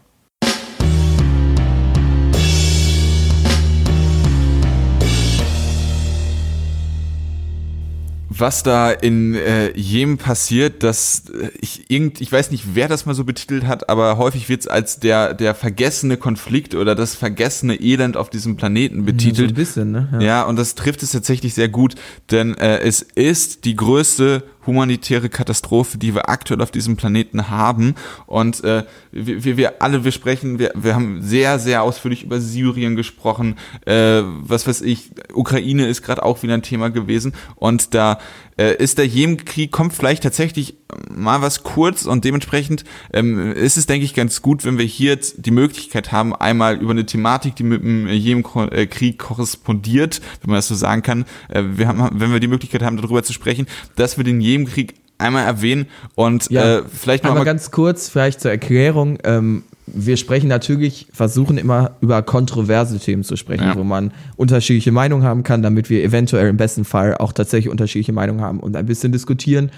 Was 8.40 8.64
da 8.64 8.92
in 8.92 9.36
äh, 9.36 9.72
Jemen 9.78 10.18
passiert, 10.18 10.84
dass 10.84 11.30
äh, 11.30 11.50
ich 11.62 11.90
irgend, 11.90 12.22
ich 12.22 12.32
weiß 12.32 12.52
nicht, 12.52 12.76
wer 12.76 12.88
das 12.88 13.06
mal 13.06 13.14
so 13.14 13.24
betitelt 13.24 13.66
hat, 13.66 13.90
aber 13.90 14.18
häufig 14.18 14.50
wird 14.50 14.62
es 14.62 14.68
als 14.68 15.00
der 15.00 15.34
der 15.34 15.56
vergessene 15.56 16.18
Konflikt 16.18 16.76
oder 16.76 16.96
das 16.96 17.16
vergessene 17.16 17.76
Elend 17.76 18.18
auf 18.18 18.30
diesem 18.30 18.56
Planeten 18.56 19.06
betitelt. 19.06 19.38
Ja, 19.38 19.46
so 19.46 19.52
ein 19.52 19.56
bisschen, 19.56 19.92
ne? 19.92 20.10
Ja. 20.14 20.22
ja, 20.22 20.44
und 20.44 20.58
das 20.58 20.76
trifft 20.76 21.04
es 21.04 21.12
tatsächlich 21.12 21.54
sehr 21.54 21.70
gut, 21.70 21.96
denn 22.32 22.56
äh, 22.58 22.80
es 22.80 23.02
ist 23.02 23.66
die 23.66 23.76
größte 23.76 24.44
humanitäre 24.66 25.30
Katastrophe, 25.30 25.98
die 25.98 26.16
wir 26.16 26.30
aktuell 26.30 26.62
auf 26.62 26.72
diesem 26.72 26.96
Planeten 26.96 27.50
haben. 27.50 27.96
Und 28.26 28.64
äh, 28.64 28.84
wir, 29.12 29.58
wir 29.58 29.82
alle, 29.82 30.04
wir 30.04 30.12
sprechen, 30.12 30.60
wir, 30.60 30.72
wir 30.76 30.96
haben 30.96 31.22
sehr, 31.22 31.60
sehr 31.60 31.84
ausführlich 31.84 32.24
über 32.24 32.40
Syrien 32.40 32.96
gesprochen. 32.96 33.58
Äh, 33.86 34.22
was 34.24 34.68
weiß 34.68 34.82
ich, 34.82 35.12
Ukraine 35.34 35.88
ist 35.88 36.02
gerade 36.02 36.24
auch 36.24 36.44
wieder 36.44 36.54
ein 36.54 36.62
Thema 36.62 36.90
gewesen. 36.90 37.34
Und 37.56 37.94
da 37.94 38.20
äh, 38.58 38.76
ist 38.76 38.98
der 38.98 39.08
Jemenkrieg, 39.08 39.72
kommt 39.72 39.94
vielleicht 39.94 40.24
tatsächlich 40.24 40.76
mal 41.10 41.42
was 41.42 41.64
kurz 41.64 42.06
und 42.06 42.26
dementsprechend 42.26 42.84
ähm, 43.14 43.52
ist 43.54 43.78
es, 43.78 43.86
denke 43.86 44.06
ich, 44.06 44.14
ganz 44.14 44.42
gut, 44.42 44.66
wenn 44.66 44.78
wir 44.78 44.86
hier 44.86 45.12
jetzt 45.12 45.46
die 45.46 45.52
Möglichkeit 45.52 46.12
haben, 46.12 46.36
einmal 46.36 46.78
über 46.78 46.92
eine 46.92 47.06
Thematik, 47.06 47.56
die 47.56 47.64
mit 47.64 47.82
dem 47.82 48.08
Jemenkrieg 48.08 49.18
korrespondiert, 49.20 50.22
wenn 50.42 50.52
man 50.52 50.58
das 50.58 50.68
so 50.68 50.76
sagen 50.76 51.02
kann, 51.02 51.26
äh, 51.50 51.64
wir 51.76 51.88
haben, 51.88 52.10
wenn 52.20 52.32
wir 52.32 52.40
die 52.40 52.48
Möglichkeit 52.48 52.84
haben, 52.84 52.98
darüber 52.98 53.24
zu 53.24 53.34
sprechen, 53.34 53.68
dass 53.96 54.18
wir 54.18 54.24
den 54.24 54.42
Jemenkrieg 54.42 54.96
einmal 55.18 55.46
erwähnen 55.46 55.88
und 56.16 56.50
ja, 56.50 56.80
äh, 56.80 56.84
vielleicht 56.88 57.24
noch 57.24 57.34
mal 57.34 57.44
ganz 57.46 57.72
kurz, 57.72 58.10
vielleicht 58.10 58.42
zur 58.42 58.52
Erklärung. 58.52 59.18
Ähm, 59.24 59.64
wir 59.86 60.18
sprechen 60.18 60.48
natürlich, 60.48 61.08
versuchen 61.12 61.58
immer 61.58 61.98
über 62.02 62.22
kontroverse 62.22 63.00
Themen 63.00 63.24
zu 63.24 63.36
sprechen, 63.36 63.64
ja. 63.64 63.76
wo 63.76 63.84
man 63.84 64.12
unterschiedliche 64.36 64.92
Meinungen 64.92 65.24
haben 65.24 65.44
kann, 65.44 65.62
damit 65.62 65.90
wir 65.90 66.04
eventuell 66.04 66.48
im 66.48 66.58
besten 66.58 66.86
Fall 66.86 67.18
auch 67.18 67.34
tatsächlich 67.34 67.70
unterschiedliche 67.70 68.14
Meinungen 68.14 68.42
haben 68.42 68.60
und 68.60 68.76
ein 68.76 68.86
bisschen 68.86 69.12
diskutieren. 69.12 69.72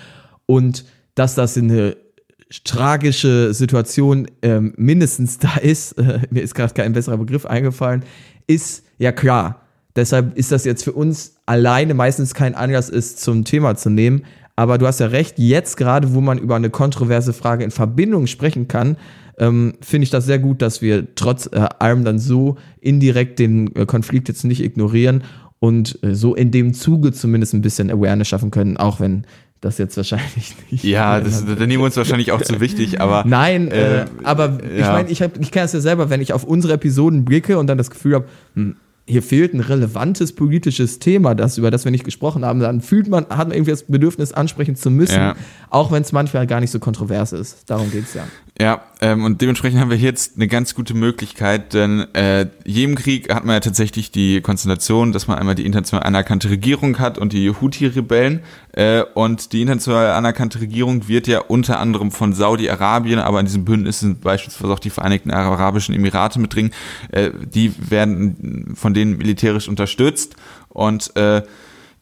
Und 0.46 0.86
dass 1.16 1.36
das 1.36 1.58
eine 1.58 1.98
tragische 2.64 3.54
Situation 3.54 4.28
ähm, 4.42 4.74
mindestens 4.78 5.40
da 5.40 5.58
ist, 5.58 5.94
äh, 5.94 6.20
mir 6.30 6.44
ist 6.44 6.54
gerade 6.54 6.74
kein 6.74 6.94
besserer 6.94 7.18
Begriff 7.18 7.46
eingefallen, 7.46 8.04
ist 8.48 8.84
ja 8.98 9.12
klar. 9.12 9.62
Deshalb 9.96 10.38
ist 10.38 10.52
das 10.52 10.66
jetzt 10.66 10.84
für 10.84 10.92
uns 10.92 11.38
alleine 11.46 11.94
meistens 11.94 12.34
kein 12.34 12.54
Anlass 12.54 12.90
ist, 12.90 13.22
zum 13.22 13.46
Thema 13.46 13.76
zu 13.76 13.90
nehmen. 13.90 14.26
Aber 14.58 14.78
du 14.78 14.88
hast 14.88 15.00
ja 15.00 15.08
recht, 15.08 15.40
jetzt 15.40 15.78
gerade, 15.78 16.14
wo 16.14 16.22
man 16.22 16.38
über 16.38 16.56
eine 16.56 16.70
kontroverse 16.70 17.34
Frage 17.34 17.64
in 17.64 17.72
Verbindung 17.72 18.28
sprechen 18.28 18.68
kann, 18.68 18.98
ähm, 19.38 19.74
finde 19.82 20.04
ich 20.04 20.10
das 20.10 20.26
sehr 20.26 20.40
gut, 20.40 20.62
dass 20.62 20.82
wir 20.82 21.16
trotz 21.16 21.48
äh, 21.48 21.68
allem 21.80 22.04
dann 22.04 22.20
so 22.20 22.58
indirekt 22.80 23.40
den 23.40 23.76
äh, 23.76 23.86
Konflikt 23.86 24.28
jetzt 24.28 24.44
nicht 24.46 24.64
ignorieren 24.64 25.24
und 25.60 26.00
äh, 26.04 26.16
so 26.16 26.36
in 26.36 26.52
dem 26.52 26.74
Zuge 26.74 27.12
zumindest 27.12 27.54
ein 27.54 27.62
bisschen 27.62 27.92
Awareness 27.92 28.28
schaffen 28.28 28.52
können, 28.52 28.78
auch 28.78 29.00
wenn 29.00 29.26
das 29.62 29.78
jetzt 29.78 29.98
wahrscheinlich 29.98 30.56
nicht. 30.72 30.84
Ja, 30.84 31.20
das, 31.20 31.46
das 31.46 31.60
nehmen 31.60 31.80
wir 31.80 31.86
uns 31.86 31.98
wahrscheinlich 31.98 32.32
auch 32.32 32.42
zu 32.42 32.60
wichtig, 32.60 33.02
aber. 33.02 33.24
Nein, 33.28 33.70
äh, 33.70 34.04
äh 34.04 34.06
aber 34.24 34.60
ja. 34.64 34.78
ich 34.78 34.86
meine, 34.86 35.10
ich, 35.10 35.22
ich 35.22 35.52
kenne 35.52 35.66
es 35.66 35.74
ja 35.74 35.82
selber, 35.82 36.10
wenn 36.10 36.22
ich 36.22 36.34
auf 36.34 36.44
unsere 36.44 36.74
Episoden 36.74 37.26
blicke 37.26 37.58
und 37.58 37.68
dann 37.68 37.78
das 37.78 37.90
Gefühl 37.90 38.16
habe, 38.16 38.26
hm, 38.54 38.76
hier 39.08 39.22
fehlt 39.22 39.54
ein 39.54 39.60
relevantes 39.60 40.34
politisches 40.34 40.98
Thema, 40.98 41.36
das, 41.36 41.60
über 41.60 41.70
das 41.70 41.86
wir 41.86 41.92
nicht 41.92 42.04
gesprochen 42.04 42.44
haben, 42.44 42.60
dann 42.60 42.82
fühlt 42.82 43.08
man, 43.08 43.28
hat 43.30 43.50
man 43.50 43.52
irgendwie 43.52 43.72
das 43.72 43.84
Bedürfnis, 43.84 44.32
ansprechen 44.34 44.76
zu 44.76 44.90
müssen, 44.90 45.16
ja. 45.16 45.36
auch 45.70 45.92
wenn 45.92 46.02
es 46.02 46.12
manchmal 46.12 46.48
gar 46.48 46.60
nicht 46.60 46.72
so 46.72 46.80
kontrovers 46.80 47.32
ist. 47.32 47.70
Darum 47.70 47.92
geht 47.92 48.06
es 48.06 48.16
ja. 48.16 48.24
Ja, 48.58 48.84
ähm, 49.02 49.26
und 49.26 49.42
dementsprechend 49.42 49.82
haben 49.82 49.90
wir 49.90 49.98
jetzt 49.98 50.38
eine 50.38 50.48
ganz 50.48 50.76
gute 50.76 50.94
Möglichkeit, 50.94 51.74
denn 51.74 52.06
äh, 52.14 52.48
jedem 52.64 52.96
Krieg 52.96 53.34
hat 53.34 53.44
man 53.44 53.56
ja 53.56 53.60
tatsächlich 53.60 54.12
die 54.12 54.40
Konstellation, 54.40 55.12
dass 55.12 55.28
man 55.28 55.38
einmal 55.38 55.56
die 55.56 55.66
international 55.66 56.06
anerkannte 56.06 56.50
Regierung 56.50 56.98
hat 56.98 57.18
und 57.18 57.34
die 57.34 57.50
Houthi-Rebellen. 57.50 58.44
Äh, 58.72 59.04
und 59.14 59.52
die 59.52 59.62
international 59.62 60.12
anerkannte 60.12 60.62
Regierung 60.62 61.10
wird 61.10 61.28
ja 61.28 61.40
unter 61.40 61.82
anderem 61.82 62.12
von 62.12 62.32
Saudi-Arabien, 62.32 63.20
aber 63.20 63.42
in 63.42 63.46
diesem 63.46 63.66
Bündnis 63.66 64.00
sind 64.00 64.22
beispielsweise 64.22 64.72
auch 64.72 64.80
die 64.80 64.90
Vereinigten 64.90 65.32
Arabischen 65.32 65.94
Emirate 65.94 66.40
mit 66.40 66.56
drin. 66.56 66.72
Äh, 67.12 67.32
die 67.54 67.74
werden 67.78 68.74
von 68.76 68.94
denen 68.94 69.18
militärisch 69.18 69.68
unterstützt. 69.68 70.38
Und 70.70 71.14
äh, 71.18 71.42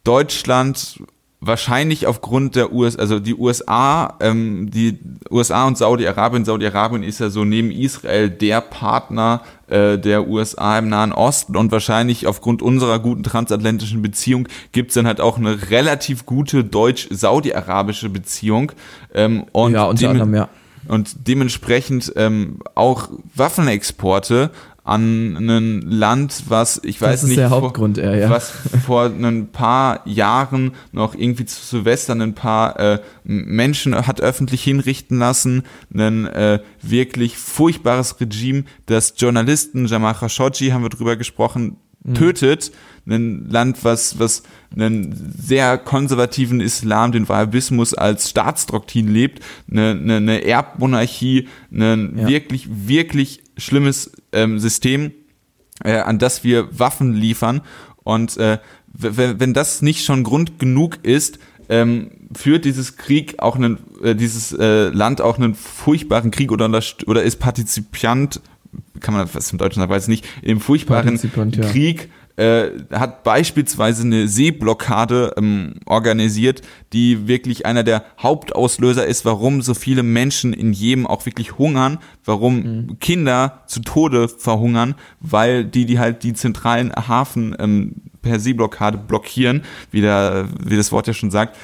Deutschland 0.03 1.01
wahrscheinlich 1.45 2.07
aufgrund 2.07 2.55
der 2.55 2.71
US, 2.73 2.95
also 2.95 3.19
die 3.19 3.35
USA, 3.35 4.15
ähm, 4.19 4.71
die 4.71 4.97
USA 5.29 5.67
und 5.67 5.77
Saudi-Arabien, 5.77 6.45
Saudi-Arabien 6.45 7.03
ist 7.03 7.19
ja 7.19 7.29
so 7.29 7.43
neben 7.43 7.71
Israel 7.71 8.29
der 8.29 8.61
Partner 8.61 9.41
äh, 9.67 9.97
der 9.97 10.27
USA 10.27 10.79
im 10.79 10.89
Nahen 10.89 11.11
Osten 11.11 11.57
und 11.57 11.71
wahrscheinlich 11.71 12.27
aufgrund 12.27 12.61
unserer 12.61 12.99
guten 12.99 13.23
transatlantischen 13.23 14.01
Beziehung 14.01 14.47
gibt's 14.71 14.93
dann 14.93 15.07
halt 15.07 15.19
auch 15.19 15.37
eine 15.37 15.69
relativ 15.69 16.25
gute 16.25 16.63
deutsch-saudi-arabische 16.63 18.09
Beziehung. 18.09 18.71
Ähm, 19.13 19.45
und 19.51 19.73
ja, 19.73 19.85
unter 19.85 20.09
anderem, 20.09 20.35
ja. 20.35 20.49
Und 20.87 21.27
dementsprechend 21.27 22.11
ähm, 22.17 22.59
auch 22.75 23.09
Waffenexporte 23.35 24.51
an 24.83 25.37
ein 25.37 25.81
Land, 25.81 26.43
was 26.49 26.81
ich 26.83 26.99
weiß 27.01 27.23
nicht, 27.23 27.39
vor, 27.39 27.73
eher, 27.97 28.17
ja. 28.17 28.29
was 28.29 28.51
vor 28.85 29.05
ein 29.05 29.47
paar 29.51 30.05
Jahren 30.05 30.73
noch 30.91 31.15
irgendwie 31.15 31.45
zu 31.45 31.61
Silvester 31.61 32.13
ein 32.13 32.35
paar 32.35 32.79
äh, 32.79 32.99
Menschen 33.23 33.95
hat 33.95 34.19
öffentlich 34.19 34.61
hinrichten 34.61 35.19
lassen, 35.19 35.63
ein 35.95 36.25
äh, 36.27 36.59
wirklich 36.81 37.37
furchtbares 37.37 38.19
Regime, 38.19 38.65
das 38.85 39.13
Journalisten 39.17 39.85
Jamal 39.85 40.15
Khashoggi 40.15 40.69
haben 40.69 40.83
wir 40.83 40.89
drüber 40.89 41.15
gesprochen, 41.15 41.77
mhm. 42.03 42.15
tötet, 42.15 42.71
ein 43.05 43.49
Land, 43.49 43.85
was 43.85 44.19
was 44.19 44.43
einen 44.75 45.15
sehr 45.37 45.77
konservativen 45.77 46.59
Islam, 46.59 47.13
den 47.13 47.29
Wahhabismus 47.29 47.93
als 47.93 48.29
Staatsdoktrin 48.29 49.07
lebt, 49.07 49.41
eine, 49.71 49.91
eine, 49.91 50.17
eine 50.17 50.45
Erbmonarchie, 50.45 51.47
ein 51.71 52.17
ja. 52.17 52.27
wirklich 52.27 52.67
wirklich 52.69 53.42
schlimmes 53.57 54.11
ähm, 54.31 54.59
System, 54.59 55.11
äh, 55.83 55.97
an 55.97 56.19
das 56.19 56.43
wir 56.43 56.77
Waffen 56.77 57.13
liefern. 57.13 57.61
Und 58.03 58.37
äh, 58.37 58.59
wenn 58.93 59.53
das 59.53 59.81
nicht 59.81 60.05
schon 60.05 60.23
Grund 60.23 60.59
genug 60.59 60.99
ist, 61.03 61.39
ähm, 61.69 62.11
führt 62.35 62.65
dieses 62.65 62.97
Krieg 62.97 63.39
auch 63.39 63.55
einen, 63.55 63.79
äh, 64.03 64.15
dieses 64.15 64.51
äh, 64.53 64.89
Land 64.89 65.21
auch 65.21 65.37
einen 65.37 65.55
furchtbaren 65.55 66.31
Krieg 66.31 66.51
oder, 66.51 66.69
oder 67.07 67.23
ist 67.23 67.37
Partizipant, 67.37 68.41
kann 68.99 69.13
man 69.13 69.27
das 69.31 69.51
im 69.51 69.57
Deutschen 69.57 69.79
sagen, 69.79 69.91
weiß 69.91 70.07
nicht, 70.07 70.25
im 70.41 70.59
furchtbaren 70.59 71.19
ja. 71.51 71.69
Krieg 71.69 72.09
äh, 72.35 72.71
hat 72.91 73.23
beispielsweise 73.23 74.03
eine 74.03 74.27
Seeblockade 74.27 75.33
ähm, 75.37 75.75
organisiert, 75.85 76.61
die 76.91 77.27
wirklich 77.27 77.65
einer 77.65 77.83
der 77.83 78.03
Hauptauslöser 78.19 79.05
ist, 79.05 79.23
warum 79.23 79.61
so 79.61 79.73
viele 79.73 80.01
Menschen 80.01 80.51
in 80.53 80.73
Jemen 80.73 81.05
auch 81.05 81.25
wirklich 81.25 81.57
hungern, 81.57 81.99
warum 82.25 82.55
mhm. 82.55 82.99
Kinder 82.99 83.63
zu 83.67 83.81
Tode 83.81 84.27
verhungern, 84.27 84.95
weil 85.19 85.63
die, 85.63 85.85
die 85.85 85.99
halt 85.99 86.23
die 86.23 86.33
zentralen 86.33 86.91
Hafen 86.91 87.55
ähm, 87.59 87.93
per 88.23 88.39
Seeblockade 88.39 88.97
blockieren, 88.97 89.63
wie, 89.91 90.01
der, 90.01 90.47
wie 90.63 90.75
das 90.75 90.91
Wort 90.91 91.07
ja 91.07 91.13
schon 91.13 91.29
sagt. 91.29 91.55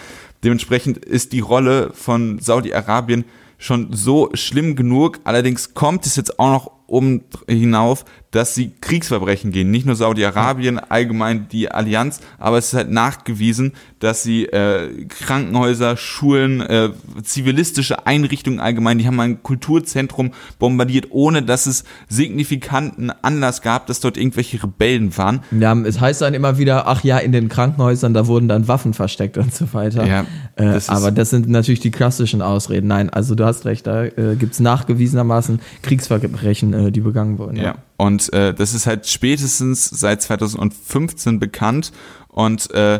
Dementsprechend 0.43 0.97
ist 0.97 1.33
die 1.33 1.39
Rolle 1.39 1.91
von 1.93 2.39
Saudi-Arabien 2.39 3.25
schon 3.57 3.91
so 3.91 4.29
schlimm 4.33 4.75
genug. 4.75 5.19
Allerdings 5.23 5.73
kommt 5.73 6.05
es 6.05 6.15
jetzt 6.15 6.39
auch 6.39 6.51
noch 6.51 6.71
um 6.87 7.21
hinauf, 7.47 8.05
dass 8.31 8.53
sie 8.53 8.71
Kriegsverbrechen 8.81 9.51
gehen. 9.51 9.71
Nicht 9.71 9.85
nur 9.85 9.95
Saudi-Arabien, 9.95 10.79
allgemein 10.79 11.47
die 11.49 11.71
Allianz, 11.71 12.19
aber 12.37 12.57
es 12.57 12.67
ist 12.67 12.73
halt 12.75 12.91
nachgewiesen, 12.91 13.73
dass 13.99 14.23
sie 14.23 14.45
äh, 14.45 15.05
Krankenhäuser, 15.05 15.97
Schulen, 15.97 16.61
äh, 16.61 16.91
zivilistische 17.23 18.05
Einrichtungen 18.05 18.59
allgemein, 18.59 18.99
die 18.99 19.07
haben 19.07 19.19
ein 19.19 19.41
Kulturzentrum 19.41 20.31
bombardiert, 20.59 21.07
ohne 21.09 21.41
dass 21.41 21.65
es 21.65 21.83
signifikanten 22.07 23.11
Anlass 23.21 23.61
gab, 23.61 23.87
dass 23.87 23.99
dort 23.99 24.17
irgendwelche 24.17 24.61
Rebellen 24.61 25.17
waren. 25.17 25.41
Ja, 25.51 25.73
es 25.79 25.99
heißt 25.99 26.21
dann 26.21 26.35
immer 26.35 26.59
wieder, 26.59 26.87
ach 26.87 27.03
ja, 27.03 27.17
in 27.17 27.31
den 27.31 27.49
Krankenhäusern, 27.49 28.13
da 28.13 28.27
wurden 28.27 28.47
dann 28.47 28.67
Waffen 28.67 28.93
versteckt 28.93 29.37
und 29.37 29.53
so 29.53 29.73
weiter. 29.73 30.05
Ja, 30.05 30.21
äh, 30.55 30.65
das 30.65 30.89
aber 30.89 31.11
das 31.11 31.31
sind 31.31 31.49
natürlich 31.49 31.79
die 31.79 31.91
klassischen 31.91 32.43
Ausreden. 32.43 32.87
Nein, 32.87 33.09
also 33.09 33.33
du 33.33 33.45
hast 33.45 33.65
recht, 33.65 33.87
da 33.87 34.05
äh, 34.05 34.35
gibt 34.37 34.53
es 34.53 34.59
nachgewiesenermaßen 34.59 35.59
Kriegsverbrechen, 35.81 36.73
äh, 36.73 36.91
die 36.91 37.01
begangen 37.01 37.39
wurden. 37.39 37.57
ja. 37.57 37.63
ja. 37.63 37.75
Und 37.99 38.31
äh, 38.31 38.53
das 38.53 38.73
ist 38.73 38.87
halt 38.87 39.07
spätestens 39.07 39.89
seit 39.89 40.21
2015 40.21 41.37
bekannt. 41.37 41.91
Und 42.29 42.71
äh, 42.71 42.99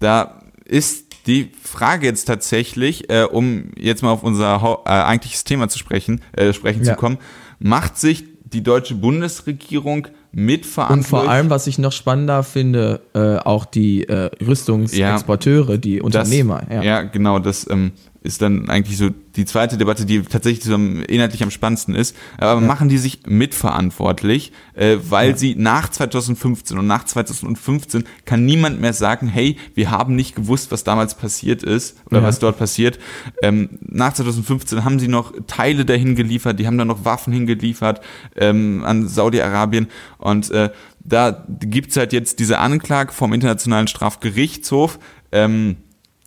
da 0.00 0.42
ist 0.66 1.06
die 1.26 1.50
Frage 1.62 2.06
jetzt 2.06 2.26
tatsächlich, 2.26 3.08
äh, 3.08 3.22
um 3.22 3.70
jetzt 3.78 4.02
mal 4.02 4.10
auf 4.10 4.22
unser 4.22 4.82
äh, 4.84 4.90
eigentliches 4.90 5.44
Thema 5.44 5.70
zu 5.70 5.78
sprechen, 5.78 6.20
äh, 6.32 6.52
sprechen 6.52 6.84
ja. 6.84 6.92
zu 6.92 7.00
kommen, 7.00 7.16
macht 7.58 7.96
sich 7.96 8.24
die 8.44 8.62
deutsche 8.62 8.94
Bundesregierung 8.96 10.08
mitverantwortlich. 10.32 11.12
Und 11.12 11.26
vor 11.26 11.30
allem, 11.30 11.48
was 11.48 11.66
ich 11.66 11.78
noch 11.78 11.92
spannender 11.92 12.42
finde, 12.42 13.00
äh, 13.14 13.36
auch 13.38 13.64
die 13.64 14.06
äh, 14.06 14.30
Rüstungsexporteure, 14.46 15.70
ja, 15.70 15.76
die 15.78 16.02
Unternehmer. 16.02 16.66
Das, 16.68 16.74
ja. 16.74 16.82
ja. 16.82 17.02
genau, 17.02 17.38
das 17.38 17.66
ähm, 17.70 17.92
ist 18.24 18.40
dann 18.40 18.70
eigentlich 18.70 18.96
so 18.96 19.10
die 19.36 19.44
zweite 19.44 19.76
Debatte, 19.76 20.06
die 20.06 20.22
tatsächlich 20.22 20.64
so 20.64 20.74
inhaltlich 20.74 21.42
am 21.42 21.50
spannendsten 21.50 21.94
ist. 21.94 22.16
Aber 22.38 22.60
ja. 22.60 22.66
machen 22.66 22.88
die 22.88 22.96
sich 22.96 23.20
mitverantwortlich, 23.26 24.50
äh, 24.74 24.96
weil 25.08 25.30
ja. 25.30 25.36
sie 25.36 25.54
nach 25.56 25.90
2015 25.90 26.78
und 26.78 26.86
nach 26.86 27.04
2015 27.04 28.04
kann 28.24 28.46
niemand 28.46 28.80
mehr 28.80 28.94
sagen, 28.94 29.28
hey, 29.28 29.58
wir 29.74 29.90
haben 29.90 30.16
nicht 30.16 30.34
gewusst, 30.34 30.72
was 30.72 30.84
damals 30.84 31.16
passiert 31.16 31.62
ist 31.62 31.98
oder 32.06 32.20
ja. 32.20 32.26
was 32.26 32.38
dort 32.38 32.58
passiert. 32.58 32.98
Ähm, 33.42 33.78
nach 33.82 34.14
2015 34.14 34.84
haben 34.84 34.98
sie 34.98 35.08
noch 35.08 35.34
Teile 35.46 35.84
dahin 35.84 36.16
geliefert, 36.16 36.58
die 36.58 36.66
haben 36.66 36.78
dann 36.78 36.88
noch 36.88 37.04
Waffen 37.04 37.32
hingeliefert 37.32 38.00
ähm, 38.36 38.82
an 38.86 39.06
Saudi-Arabien 39.06 39.88
und 40.16 40.50
äh, 40.50 40.70
da 41.06 41.44
gibt's 41.60 41.98
halt 41.98 42.14
jetzt 42.14 42.38
diese 42.38 42.58
Anklage 42.58 43.12
vom 43.12 43.34
Internationalen 43.34 43.86
Strafgerichtshof. 43.86 44.98
Ähm, 45.32 45.76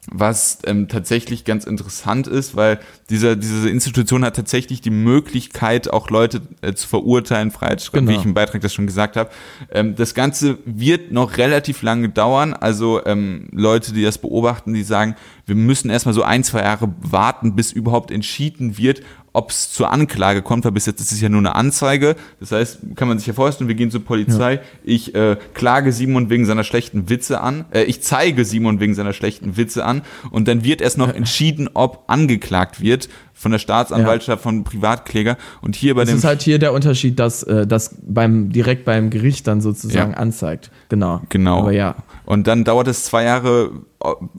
was 0.10 0.60
ähm, 0.66 0.88
tatsächlich 0.88 1.44
ganz 1.44 1.66
interessant 1.66 2.28
ist, 2.28 2.56
weil 2.56 2.80
diese, 3.10 3.38
diese 3.38 3.70
Institution 3.70 4.24
hat 4.24 4.36
tatsächlich 4.36 4.82
die 4.82 4.90
Möglichkeit, 4.90 5.92
auch 5.92 6.10
Leute 6.10 6.42
äh, 6.62 6.74
zu 6.74 6.88
verurteilen, 6.88 7.52
Freiheitsstrafen, 7.52 8.06
genau. 8.06 8.18
wie 8.18 8.22
ich 8.22 8.26
im 8.26 8.34
Beitrag 8.34 8.62
das 8.62 8.74
schon 8.74 8.88
gesagt 8.88 9.18
habe. 9.18 9.30
Ähm, 9.72 9.96
das 9.96 10.14
Ganze 10.14 10.60
wird 10.66 11.12
noch 11.12 11.38
relativ 11.38 11.82
lange 11.82 12.10
dauern. 12.10 12.54
Also 12.54 13.06
ähm, 13.06 13.50
Leute, 13.52 13.94
die 13.94 14.04
das 14.04 14.18
beobachten, 14.18 14.74
die 14.74 14.84
sagen, 14.84 15.16
wir 15.46 15.56
müssen 15.56 15.90
erstmal 15.90 16.14
so 16.14 16.24
ein, 16.24 16.44
zwei 16.44 16.62
Jahre 16.62 16.94
warten, 17.00 17.56
bis 17.56 17.72
überhaupt 17.72 18.12
entschieden 18.12 18.78
wird, 18.78 19.02
ob 19.38 19.51
es 19.51 19.72
zur 19.72 19.91
Anklage 19.91 20.41
kommt, 20.41 20.65
weil 20.65 20.72
bis 20.72 20.88
jetzt 20.88 21.00
ist 21.00 21.12
es 21.12 21.22
ja 21.22 21.29
nur 21.29 21.39
eine 21.39 21.53
Anzeige. 21.53 22.15
Das 22.39 22.51
heißt, 22.51 22.79
kann 22.96 23.08
man 23.08 23.20
sich 23.20 23.27
ja 23.27 23.34
vorstellen, 23.34 23.67
wir 23.67 23.75
gehen 23.75 23.91
zur 23.91 24.03
Polizei, 24.03 24.56
ja. 24.56 24.62
ich 24.84 25.13
äh, 25.13 25.38
klage 25.53 25.91
Simon 25.91 26.32
wegen 26.32 26.46
seiner 26.48 26.63
schlechten 26.63 27.08
Witze 27.08 27.39
an, 27.39 27.65
äh, 27.72 27.84
ich 27.84 28.01
zeige 28.01 28.46
Simon 28.46 28.79
wegen 28.79 28.96
seiner 28.96 29.13
schlechten 29.13 29.56
Witze 29.56 29.86
an. 29.86 30.01
Und 30.32 30.48
dann 30.48 30.63
wird 30.63 30.82
erst 30.82 30.98
noch 30.98 31.13
entschieden, 31.13 31.70
ob 31.75 32.06
angeklagt 32.08 32.82
wird 32.82 33.10
von 33.38 33.51
der 33.51 33.60
Staatsanwaltschaft, 33.60 34.39
ja. 34.39 34.44
von 34.44 34.63
Privatkläger. 34.63 35.38
Und 35.62 35.75
hier 35.75 35.94
bei 35.94 36.01
das 36.01 36.10
dem. 36.10 36.15
Das 36.15 36.24
ist 36.24 36.27
halt 36.27 36.41
hier 36.41 36.58
der 36.58 36.74
Unterschied, 36.74 37.20
dass 37.20 37.44
äh, 37.44 37.67
das 37.67 37.96
beim, 38.01 38.51
direkt 38.51 38.84
beim 38.84 39.12
Gericht 39.12 39.46
dann 39.46 39.62
sozusagen 39.62 40.13
ja. 40.13 40.17
anzeigt. 40.17 40.72
Genau. 40.89 41.22
Genau. 41.29 41.60
Aber 41.60 41.72
ja. 41.72 41.95
Und 42.26 42.47
dann 42.47 42.63
dauert 42.63 42.88
es 42.88 43.06
zwei 43.06 43.23
Jahre, 43.23 43.71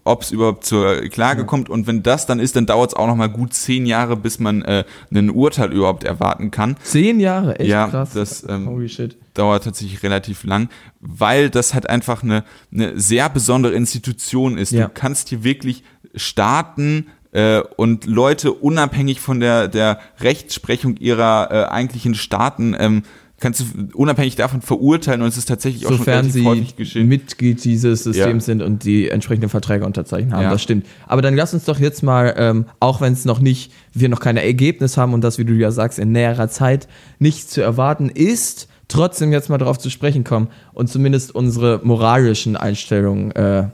ob 0.04 0.22
es 0.22 0.32
überhaupt 0.32 0.64
zur 0.64 0.96
Klage 1.08 1.42
ja. 1.42 1.46
kommt. 1.46 1.70
Und 1.70 1.86
wenn 1.86 2.02
das 2.02 2.26
dann 2.26 2.40
ist, 2.40 2.56
dann 2.56 2.66
dauert 2.66 2.90
es 2.90 2.96
auch 2.96 3.06
noch 3.06 3.14
mal 3.14 3.28
gut 3.28 3.54
zehn 3.54 3.86
Jahre, 3.86 4.16
bis 4.16 4.40
man 4.40 4.62
äh, 4.62 4.84
ein 5.14 5.30
Urteil 5.30 5.72
überhaupt 5.72 6.02
erwarten 6.02 6.50
kann. 6.50 6.76
Zehn 6.82 7.20
Jahre, 7.20 7.58
echt 7.60 7.70
ja, 7.70 7.86
krass. 7.86 8.10
Das 8.14 8.44
ähm, 8.48 8.68
Holy 8.68 8.88
shit. 8.88 9.16
dauert 9.34 9.62
tatsächlich 9.62 10.02
relativ 10.02 10.42
lang, 10.42 10.68
weil 11.00 11.50
das 11.50 11.72
halt 11.72 11.88
einfach 11.88 12.24
eine, 12.24 12.42
eine 12.72 12.98
sehr 12.98 13.28
besondere 13.28 13.74
Institution 13.74 14.58
ist. 14.58 14.72
Ja. 14.72 14.86
Du 14.86 14.92
kannst 14.92 15.28
hier 15.28 15.44
wirklich 15.44 15.84
Staaten 16.14 17.06
äh, 17.32 17.60
und 17.76 18.06
Leute 18.06 18.52
unabhängig 18.52 19.20
von 19.20 19.40
der, 19.40 19.68
der 19.68 20.00
Rechtsprechung 20.20 20.96
ihrer 20.96 21.48
äh, 21.50 21.64
eigentlichen 21.70 22.14
Staaten 22.14 22.74
ähm, 22.78 23.02
kannst 23.40 23.60
du 23.60 23.64
unabhängig 23.94 24.36
davon 24.36 24.62
verurteilen 24.62 25.22
und 25.22 25.28
es 25.28 25.36
ist 25.36 25.46
tatsächlich 25.46 25.86
auch 25.86 25.92
Sofern 25.92 26.30
schon 26.30 26.32
sie 26.32 26.74
geschehen. 26.76 27.08
Mitglied 27.08 27.64
dieses 27.64 28.04
Systems 28.04 28.46
ja. 28.46 28.52
sind 28.52 28.62
und 28.62 28.84
die 28.84 29.08
entsprechenden 29.08 29.48
Verträge 29.48 29.84
unterzeichnet 29.84 30.32
haben, 30.32 30.42
ja. 30.42 30.50
das 30.50 30.62
stimmt. 30.62 30.86
Aber 31.06 31.22
dann 31.22 31.36
lass 31.36 31.54
uns 31.54 31.64
doch 31.64 31.78
jetzt 31.78 32.02
mal, 32.02 32.34
ähm, 32.36 32.66
auch 32.80 33.00
wenn 33.00 33.12
es 33.12 33.24
noch 33.24 33.38
nicht, 33.38 33.72
wir 33.92 34.08
noch 34.08 34.20
keine 34.20 34.42
Ergebnisse 34.42 35.00
haben 35.00 35.14
und 35.14 35.22
das, 35.22 35.38
wie 35.38 35.44
du 35.44 35.54
ja 35.54 35.70
sagst, 35.70 35.98
in 35.98 36.12
näherer 36.12 36.48
Zeit 36.48 36.88
nicht 37.18 37.48
zu 37.50 37.60
erwarten 37.60 38.08
ist, 38.08 38.68
trotzdem 38.88 39.32
jetzt 39.32 39.50
mal 39.50 39.58
darauf 39.58 39.78
zu 39.78 39.90
sprechen 39.90 40.24
kommen 40.24 40.48
und 40.72 40.88
zumindest 40.88 41.34
unsere 41.34 41.80
moralischen 41.84 42.56
Einstellungen 42.56 43.30
äh, 43.32 43.68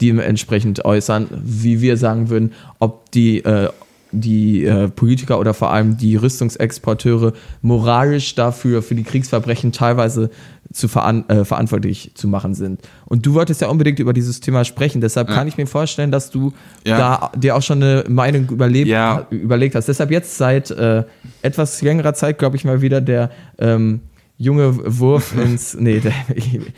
dementsprechend 0.00 0.84
äußern, 0.84 1.28
wie 1.30 1.80
wir 1.80 1.96
sagen 1.96 2.30
würden, 2.30 2.52
ob 2.78 3.10
die, 3.10 3.44
äh, 3.44 3.68
die 4.12 4.64
äh, 4.64 4.88
Politiker 4.88 5.38
oder 5.38 5.54
vor 5.54 5.70
allem 5.70 5.96
die 5.96 6.16
Rüstungsexporteure 6.16 7.32
moralisch 7.62 8.34
dafür, 8.34 8.82
für 8.82 8.94
die 8.94 9.02
Kriegsverbrechen 9.02 9.72
teilweise 9.72 10.30
zu 10.72 10.86
veran 10.86 11.28
äh, 11.28 11.44
verantwortlich 11.44 12.12
zu 12.14 12.28
machen 12.28 12.54
sind. 12.54 12.80
Und 13.06 13.24
du 13.24 13.34
wolltest 13.34 13.60
ja 13.60 13.68
unbedingt 13.68 13.98
über 13.98 14.12
dieses 14.12 14.40
Thema 14.40 14.64
sprechen, 14.64 15.00
deshalb 15.00 15.28
ja. 15.28 15.34
kann 15.34 15.48
ich 15.48 15.56
mir 15.56 15.66
vorstellen, 15.66 16.10
dass 16.10 16.30
du 16.30 16.52
ja. 16.86 16.98
da 16.98 17.32
dir 17.36 17.56
auch 17.56 17.62
schon 17.62 17.82
eine 17.82 18.04
Meinung 18.08 18.48
überlebt, 18.50 18.88
ja. 18.88 19.26
überlegt 19.30 19.74
hast. 19.74 19.88
Deshalb 19.88 20.10
jetzt 20.10 20.36
seit 20.36 20.70
äh, 20.70 21.04
etwas 21.42 21.80
längerer 21.80 22.14
Zeit, 22.14 22.38
glaube 22.38 22.56
ich 22.56 22.64
mal 22.64 22.82
wieder, 22.82 23.00
der 23.00 23.30
ähm, 23.58 24.00
junge 24.38 24.98
Wurf 24.98 25.34
ins. 25.44 25.76
Nee, 25.78 25.98
der, 25.98 26.12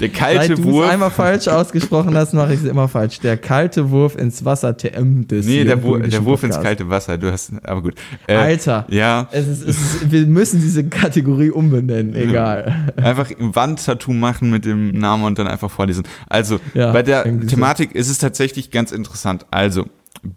der 0.01 0.09
kalte 0.09 0.57
seit 0.57 0.65
Wurf. 0.65 0.89
einmal 0.89 1.11
falsch 1.11 1.47
ausgesprochen 1.47 2.17
hast, 2.17 2.33
mache 2.33 2.55
ich 2.55 2.61
es 2.61 2.67
immer 2.67 2.89
falsch. 2.89 3.21
Der 3.21 3.37
kalte 3.37 3.91
Wurf 3.91 4.17
ins 4.17 4.45
Wasser 4.45 4.77
TM 4.77 5.29
des 5.29 5.47
Nee, 5.47 5.65
der, 5.65 5.83
Wur 5.83 6.01
der 6.01 6.25
Wurf 6.25 6.43
ins 6.43 6.61
kalte 6.61 6.89
Wasser. 6.89 7.19
Du 7.19 7.31
hast. 7.31 7.53
Aber 7.63 7.83
gut. 7.83 7.95
Äh, 8.27 8.35
Alter. 8.35 8.87
Ja. 8.89 9.29
Es 9.31 9.47
ist, 9.47 9.63
es 9.69 9.77
ist, 9.77 10.11
wir 10.11 10.27
müssen 10.27 10.61
diese 10.61 10.85
Kategorie 10.85 11.51
umbenennen, 11.51 12.15
egal. 12.15 12.93
Einfach 12.97 13.31
ein 13.31 13.55
Wandtattoo 13.55 14.13
machen 14.13 14.51
mit 14.51 14.65
dem 14.65 14.93
Namen 14.93 15.25
und 15.25 15.39
dann 15.39 15.47
einfach 15.47 15.71
vorlesen. 15.71 16.05
Also, 16.29 16.59
ja, 16.75 16.93
bei 16.93 17.03
der 17.03 17.25
Thematik 17.47 17.95
ist 17.95 18.09
es 18.09 18.19
tatsächlich 18.19 18.71
ganz 18.71 18.91
interessant. 18.91 19.45
Also, 19.51 19.87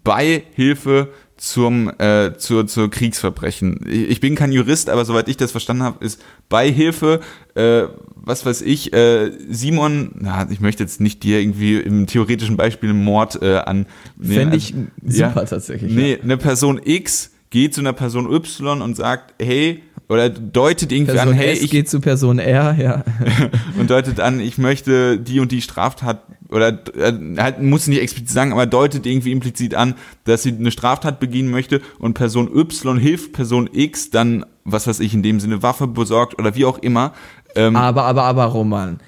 Beihilfe 0.04 1.10
zum, 1.44 1.92
äh, 2.00 2.38
zur, 2.38 2.68
zur 2.68 2.90
Kriegsverbrechen. 2.90 3.82
Ich 3.86 4.22
bin 4.22 4.34
kein 4.34 4.54
Jurist, 4.54 4.90
aber 4.90 5.04
soweit 5.04 5.28
ich 5.28 5.36
das 5.36 5.52
verstanden 5.52 5.84
habe, 5.84 6.04
ist 6.04 6.22
Beihilfe, 6.48 7.20
äh, 7.56 7.84
was 8.16 8.46
weiß 8.46 8.62
ich, 8.62 8.94
äh, 8.94 9.30
Simon, 9.50 10.14
na, 10.18 10.48
ich 10.50 10.62
möchte 10.62 10.84
jetzt 10.84 11.02
nicht 11.02 11.22
dir 11.22 11.42
irgendwie 11.42 11.76
im 11.76 12.08
theoretischen 12.08 12.56
Beispiel 12.56 12.94
Mord 12.94 13.42
äh, 13.42 13.58
an. 13.58 13.88
Nee, 14.16 14.36
Fände 14.36 14.56
ich 14.56 14.74
an, 14.74 14.92
super 15.06 15.42
ja, 15.42 15.46
tatsächlich. 15.46 15.92
Nee, 15.92 16.14
ja. 16.14 16.24
eine 16.24 16.38
Person 16.38 16.80
X 16.82 17.32
geht 17.50 17.74
zu 17.74 17.82
einer 17.82 17.92
Person 17.92 18.32
Y 18.32 18.82
und 18.82 18.96
sagt, 18.96 19.34
hey, 19.38 19.84
oder 20.08 20.30
deutet 20.30 20.94
irgendwie 20.94 21.12
Person 21.12 21.34
an, 21.34 21.38
hey, 21.38 21.52
S 21.52 21.62
ich 21.62 21.72
gehe 21.72 21.84
zu 21.84 22.00
Person 22.00 22.40
R, 22.40 22.78
ja. 22.80 23.04
und 23.78 23.90
deutet 23.90 24.22
an, 24.22 24.40
ich 24.40 24.58
möchte 24.58 25.20
die 25.20 25.42
und 25.42 25.52
die 25.52 25.62
Straftat 25.62 26.24
oder 26.54 26.80
äh, 26.96 27.14
halt 27.38 27.62
muss 27.62 27.88
nicht 27.88 28.02
explizit 28.02 28.30
sagen, 28.30 28.54
aber 28.54 28.66
deutet 28.66 29.06
irgendwie 29.06 29.32
implizit 29.32 29.76
an, 29.76 29.96
dass 30.26 30.44
sie 30.44 30.54
eine 30.54 30.72
Straftat 30.72 31.20
begehen 31.20 31.50
möchte 31.50 31.82
und 32.00 32.14
Person 32.14 32.50
Y 32.56 32.98
hilft 32.98 33.34
Person 33.34 33.70
X 33.74 34.12
dann, 34.12 34.46
was 34.64 34.88
weiß 34.88 35.00
ich, 35.00 35.14
in 35.14 35.24
dem 35.24 35.40
Sinne 35.40 35.64
Waffe 35.64 35.88
besorgt 35.88 36.38
oder 36.40 36.56
wie 36.56 36.66
auch 36.66 36.78
immer. 36.78 37.14
Ähm, 37.56 37.76
aber, 37.76 38.04
aber, 38.04 38.24
aber, 38.24 38.46
Roman, 38.46 39.00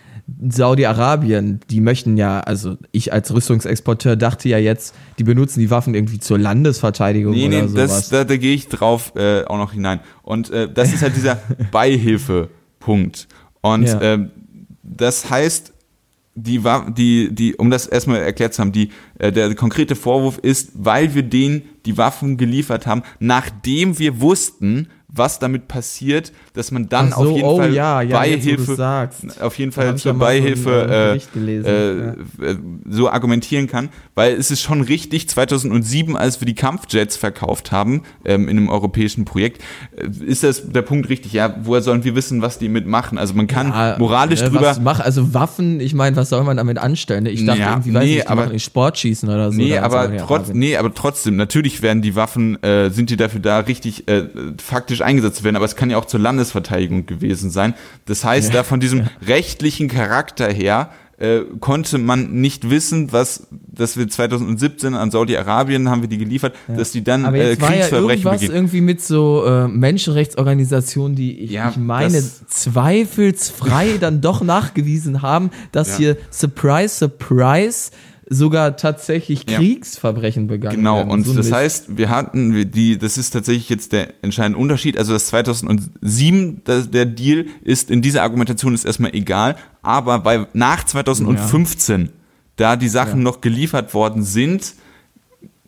Saudi-Arabien, 0.50 1.60
die 1.70 1.82
möchten 1.82 2.18
ja, 2.18 2.40
also 2.40 2.78
ich 2.92 3.14
als 3.14 3.32
Rüstungsexporteur 3.34 4.16
dachte 4.16 4.50
ja 4.50 4.58
jetzt, 4.58 4.96
die 5.20 5.24
benutzen 5.24 5.60
die 5.60 5.70
Waffen 5.70 5.94
irgendwie 5.94 6.20
zur 6.20 6.40
Landesverteidigung 6.40 7.34
nee, 7.34 7.48
oder 7.48 7.62
nee, 7.62 7.68
sowas. 7.68 7.92
Das, 7.92 8.10
da, 8.10 8.24
da 8.24 8.38
gehe 8.38 8.56
ich 8.56 8.68
drauf 8.70 9.14
äh, 9.16 9.44
auch 9.46 9.58
noch 9.58 9.74
hinein. 9.74 10.00
Und 10.24 10.50
äh, 10.50 10.68
das 10.72 10.94
ist 10.94 11.04
halt 11.04 11.16
dieser 11.16 11.38
Beihilfe-Punkt. 11.72 13.28
Und 13.62 13.84
ja. 13.84 14.02
äh, 14.02 14.30
das 14.82 15.30
heißt, 15.30 15.75
die 16.36 16.64
war, 16.66 16.92
die, 16.92 17.34
die, 17.34 17.56
um 17.56 17.72
das 17.72 17.88
erstmal 17.88 18.22
erklärt 18.22 18.54
zu 18.54 18.62
haben, 18.62 18.74
die, 18.74 18.90
äh, 19.20 19.32
der 19.32 19.56
konkrete 19.56 19.96
Vorwurf 19.96 20.38
ist, 20.38 20.72
weil 20.74 21.16
wir 21.16 21.24
denen 21.24 21.64
die 21.86 21.98
Waffen 21.98 22.38
geliefert 22.38 22.86
haben, 22.86 23.04
nachdem 23.20 23.98
wir 23.98 24.20
wussten, 24.20 24.90
was 25.08 25.40
damit 25.40 25.68
passiert, 25.68 26.32
dass 26.54 26.72
man 26.72 26.90
dann 26.90 27.12
so, 27.12 27.16
auf 27.16 27.32
jeden 27.32 27.48
oh, 27.48 27.58
Fall 27.58 27.74
ja, 27.74 28.02
ja, 28.02 28.18
Beihilfe, 28.18 29.10
auf 29.40 29.58
jeden 29.58 29.72
Fall 29.72 29.96
zur 29.98 30.14
Beihilfe 30.16 31.20
so, 31.34 31.40
äh, 31.40 31.60
äh, 31.60 31.98
ja. 31.98 32.52
Äh, 32.52 32.58
so 32.90 33.10
argumentieren 33.10 33.68
kann, 33.68 33.90
weil 34.16 34.34
es 34.34 34.52
ist 34.52 34.62
schon 34.62 34.82
richtig, 34.82 35.30
2007, 35.30 36.18
als 36.18 36.42
wir 36.42 36.46
die 36.46 36.56
Kampfjets 36.56 37.18
verkauft 37.18 37.72
haben, 37.72 38.04
ähm, 38.26 38.50
in 38.50 38.58
einem 38.58 38.70
europäischen 38.70 39.26
Projekt, 39.26 39.62
äh, 39.96 40.08
ist 40.26 40.44
das 40.44 40.70
der 40.72 40.82
Punkt 40.82 41.10
richtig, 41.10 41.34
ja, 41.34 41.56
woher 41.64 41.82
sollen 41.82 42.04
wir 42.04 42.16
wissen, 42.16 42.42
was 42.42 42.58
die 42.58 42.68
mitmachen? 42.68 43.18
Also 43.18 43.34
man 43.36 43.48
kann 43.48 43.70
ja, 43.70 43.96
moralisch 44.00 44.42
äh, 44.42 44.50
drüber... 44.50 44.76
Mach, 44.82 45.00
also 45.00 45.34
Waffen, 45.34 45.80
ich 45.80 45.94
meine, 45.94 46.16
was 46.16 46.30
soll 46.30 46.44
man 46.44 46.58
damit 46.58 46.78
anstellen? 46.78 47.26
Ich 47.26 47.46
dachte 47.46 47.60
ja, 47.60 47.72
irgendwie, 47.72 47.94
weiß 47.94 48.04
nee, 48.04 48.16
nicht, 48.16 48.30
aber, 48.30 48.46
machen 48.46 48.60
Sportschießen 48.60 49.30
oder 49.30 49.52
so. 49.52 49.58
Nee, 49.58 49.78
aber, 49.78 50.18
trotz, 50.18 50.50
nee 50.52 50.76
aber 50.78 50.94
trotzdem, 50.94 51.36
natürlich 51.36 51.82
werden 51.82 52.02
die 52.02 52.16
Waffen, 52.16 52.62
äh, 52.64 52.90
sind 52.90 53.10
die 53.10 53.18
dafür 53.18 53.40
da, 53.40 53.60
richtig 53.60 54.06
faktisch 54.58 55.02
eingesetzt 55.06 55.44
werden, 55.44 55.56
aber 55.56 55.66
es 55.66 55.76
kann 55.76 55.90
ja 55.90 55.98
auch 55.98 56.06
zur 56.06 56.20
Landesverteidigung 56.20 57.06
gewesen 57.06 57.50
sein. 57.50 57.74
Das 58.06 58.26
heißt, 58.26 58.50
ja. 58.50 58.56
da 58.56 58.64
von 58.64 58.80
diesem 58.80 59.08
rechtlichen 59.26 59.88
Charakter 59.88 60.52
her 60.52 60.90
äh, 61.18 61.44
konnte 61.62 61.98
man 61.98 62.34
nicht 62.42 62.70
wissen, 62.70 63.14
was, 63.14 63.48
dass 63.50 63.96
wir 63.96 64.06
2017 64.06 64.96
an 64.96 65.12
Saudi-Arabien 65.12 65.90
haben 65.90 66.02
wir 66.02 66.10
die 66.10 66.18
geliefert, 66.18 66.54
ja. 66.68 66.76
dass 66.76 66.92
die 66.92 67.06
dann 67.06 67.24
Aber 67.24 67.38
jetzt 67.38 67.62
äh, 67.62 67.66
Kriegsverbrechen 67.66 68.26
war 68.26 68.34
ja 68.34 68.42
irgendwas 68.42 68.42
begehen. 68.42 68.56
irgendwie 68.56 68.82
mit 68.82 69.02
so 69.02 69.46
äh, 69.46 69.68
Menschenrechtsorganisationen, 69.70 71.16
die 71.16 71.40
ich, 71.40 71.52
Ja, 71.52 71.70
ich 71.70 71.78
meine 71.78 72.22
zweifelsfrei 72.50 73.98
dann 74.00 74.20
doch 74.22 74.42
nachgewiesen 74.42 75.22
haben, 75.22 75.52
dass 75.72 75.92
Ja. 75.92 75.98
hier 75.98 76.18
Surprise 76.32 76.90
Surprise 76.98 77.92
sogar 78.28 78.76
tatsächlich 78.76 79.50
Ja. 79.50 79.58
Kriegsverbrechen 79.58 80.48
begangen 80.48 80.78
Genau, 80.78 80.98
werden. 80.98 81.12
und 81.12 81.24
So 81.26 81.34
das 81.34 81.46
Mist. 81.48 81.54
heißt, 81.56 81.98
wir 81.98 82.10
hatten 82.10 82.72
die, 82.72 82.98
das 82.98 83.18
ist 83.18 83.32
tatsächlich 83.32 83.70
jetzt 83.70 83.92
der 83.92 84.14
entscheidende 84.24 84.58
Unterschied. 84.60 84.98
Also 84.98 85.14
das 85.14 85.28
2007, 85.28 86.62
das, 86.64 86.90
der 86.90 87.06
Deal 87.06 87.46
ist 87.64 87.92
in 87.92 88.02
dieser 88.02 88.24
Argumentation 88.24 88.74
ist 88.74 88.86
erstmal 88.86 89.14
egal, 89.14 89.56
aber 89.82 90.20
bei 90.20 90.48
nach 90.54 90.84
2015, 90.84 92.10
da 92.56 92.76
die 92.76 92.88
Sachen 92.88 93.20
Ja. 93.20 93.24
noch 93.24 93.42
geliefert 93.42 93.94
worden 93.94 94.24
sind, 94.24 94.74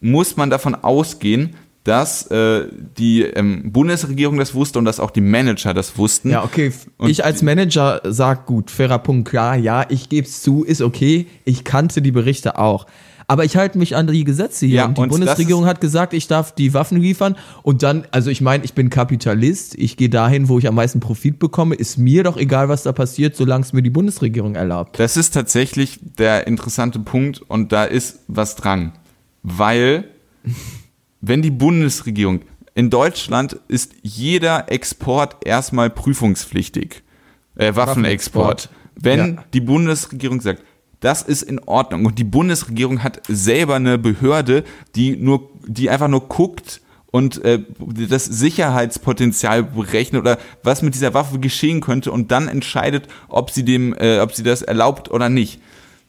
muss 0.02 0.38
man 0.38 0.50
davon 0.50 0.74
ausgehen, 0.76 1.56
dass 1.88 2.30
äh, 2.32 2.68
die 2.98 3.22
ähm, 3.22 3.72
Bundesregierung 3.72 4.38
das 4.38 4.54
wusste 4.54 4.78
und 4.78 4.84
dass 4.84 5.00
auch 5.00 5.10
die 5.10 5.22
Manager 5.22 5.74
das 5.74 5.98
wussten. 5.98 6.30
Ja, 6.32 6.44
okay. 6.44 6.74
Und 6.98 7.10
ich 7.10 7.24
als 7.24 7.42
Manager 7.42 8.02
sag 8.04 8.46
gut, 8.46 8.70
fairer 8.70 9.00
Punkt, 9.00 9.30
klar, 9.30 9.56
ja, 9.56 9.86
ich 9.88 10.10
gebe 10.10 10.28
es 10.28 10.42
zu, 10.42 10.66
ist 10.66 10.82
okay. 10.82 11.28
Ich 11.46 11.64
kannte 11.64 12.02
die 12.02 12.12
Berichte 12.12 12.60
auch. 12.60 12.88
Aber 13.30 13.46
ich 13.46 13.56
halte 13.56 13.78
mich 13.78 13.96
an 13.96 14.08
die 14.08 14.24
Gesetze 14.26 14.66
hier. 14.66 14.76
Ja, 14.76 14.86
und 14.86 14.98
die 14.98 15.02
und 15.02 15.10
Bundesregierung 15.10 15.66
hat 15.66 15.80
gesagt, 15.80 16.14
ich 16.14 16.28
darf 16.28 16.54
die 16.54 16.74
Waffen 16.74 17.00
liefern. 17.00 17.36
Und 17.64 17.84
dann, 17.84 18.06
also 18.12 18.30
ich 18.30 18.42
meine, 18.42 18.66
ich 18.66 18.74
bin 18.74 18.90
Kapitalist. 18.90 19.76
Ich 19.76 19.96
gehe 19.98 20.10
dahin, 20.10 20.50
wo 20.50 20.60
ich 20.60 20.68
am 20.68 20.76
meisten 20.76 21.00
Profit 21.00 21.40
bekomme. 21.40 21.76
Ist 21.76 21.98
mir 21.98 22.24
doch 22.24 22.38
egal, 22.38 22.70
was 22.70 22.84
da 22.84 22.94
passiert, 22.94 23.36
solange 23.36 23.64
es 23.64 23.74
mir 23.74 23.82
die 23.82 23.90
Bundesregierung 23.90 24.56
erlaubt. 24.56 24.98
Das 25.00 25.18
ist 25.18 25.34
tatsächlich 25.34 26.00
der 26.02 26.48
interessante 26.48 27.00
Punkt 27.00 27.42
und 27.42 27.72
da 27.74 27.84
ist 27.84 28.20
was 28.28 28.56
dran. 28.56 28.94
Weil, 29.44 30.06
wenn 31.22 31.42
die 31.42 31.52
Bundesregierung, 31.52 32.42
in 32.76 32.90
Deutschland 32.90 33.60
ist 33.68 33.94
jeder 34.04 34.72
Export 34.72 35.38
erstmal 35.46 35.90
prüfungspflichtig. 35.90 37.02
Äh, 37.56 37.76
Waffenexport. 37.76 38.70
Waffenexport. 38.70 38.70
Wenn 38.96 39.36
Ja. 39.36 39.44
die 39.54 39.62
Bundesregierung 39.62 40.42
sagt, 40.42 40.62
das 41.00 41.22
ist 41.22 41.44
in 41.44 41.60
Ordnung 41.60 42.06
und 42.06 42.18
die 42.18 42.24
Bundesregierung 42.24 43.04
hat 43.04 43.22
selber 43.28 43.76
eine 43.76 43.98
Behörde, 43.98 44.64
die 44.96 45.16
nur, 45.16 45.50
die 45.68 45.90
einfach 45.90 46.08
nur 46.08 46.28
guckt 46.28 46.82
und 47.12 47.44
äh, 47.46 47.60
das 48.10 48.26
Sicherheitspotenzial 48.26 49.64
berechnet 49.64 50.22
oder 50.22 50.38
was 50.64 50.82
mit 50.82 50.94
dieser 50.94 51.14
Waffe 51.14 51.40
geschehen 51.40 51.82
könnte 51.82 52.12
und 52.12 52.32
dann 52.32 52.48
entscheidet, 52.48 53.08
ob 53.30 53.52
sie 53.52 53.64
dem, 53.64 53.94
äh, 53.96 54.20
ob 54.20 54.34
sie 54.34 54.44
das 54.44 54.62
erlaubt 54.62 55.10
oder 55.12 55.30
nicht. 55.30 55.60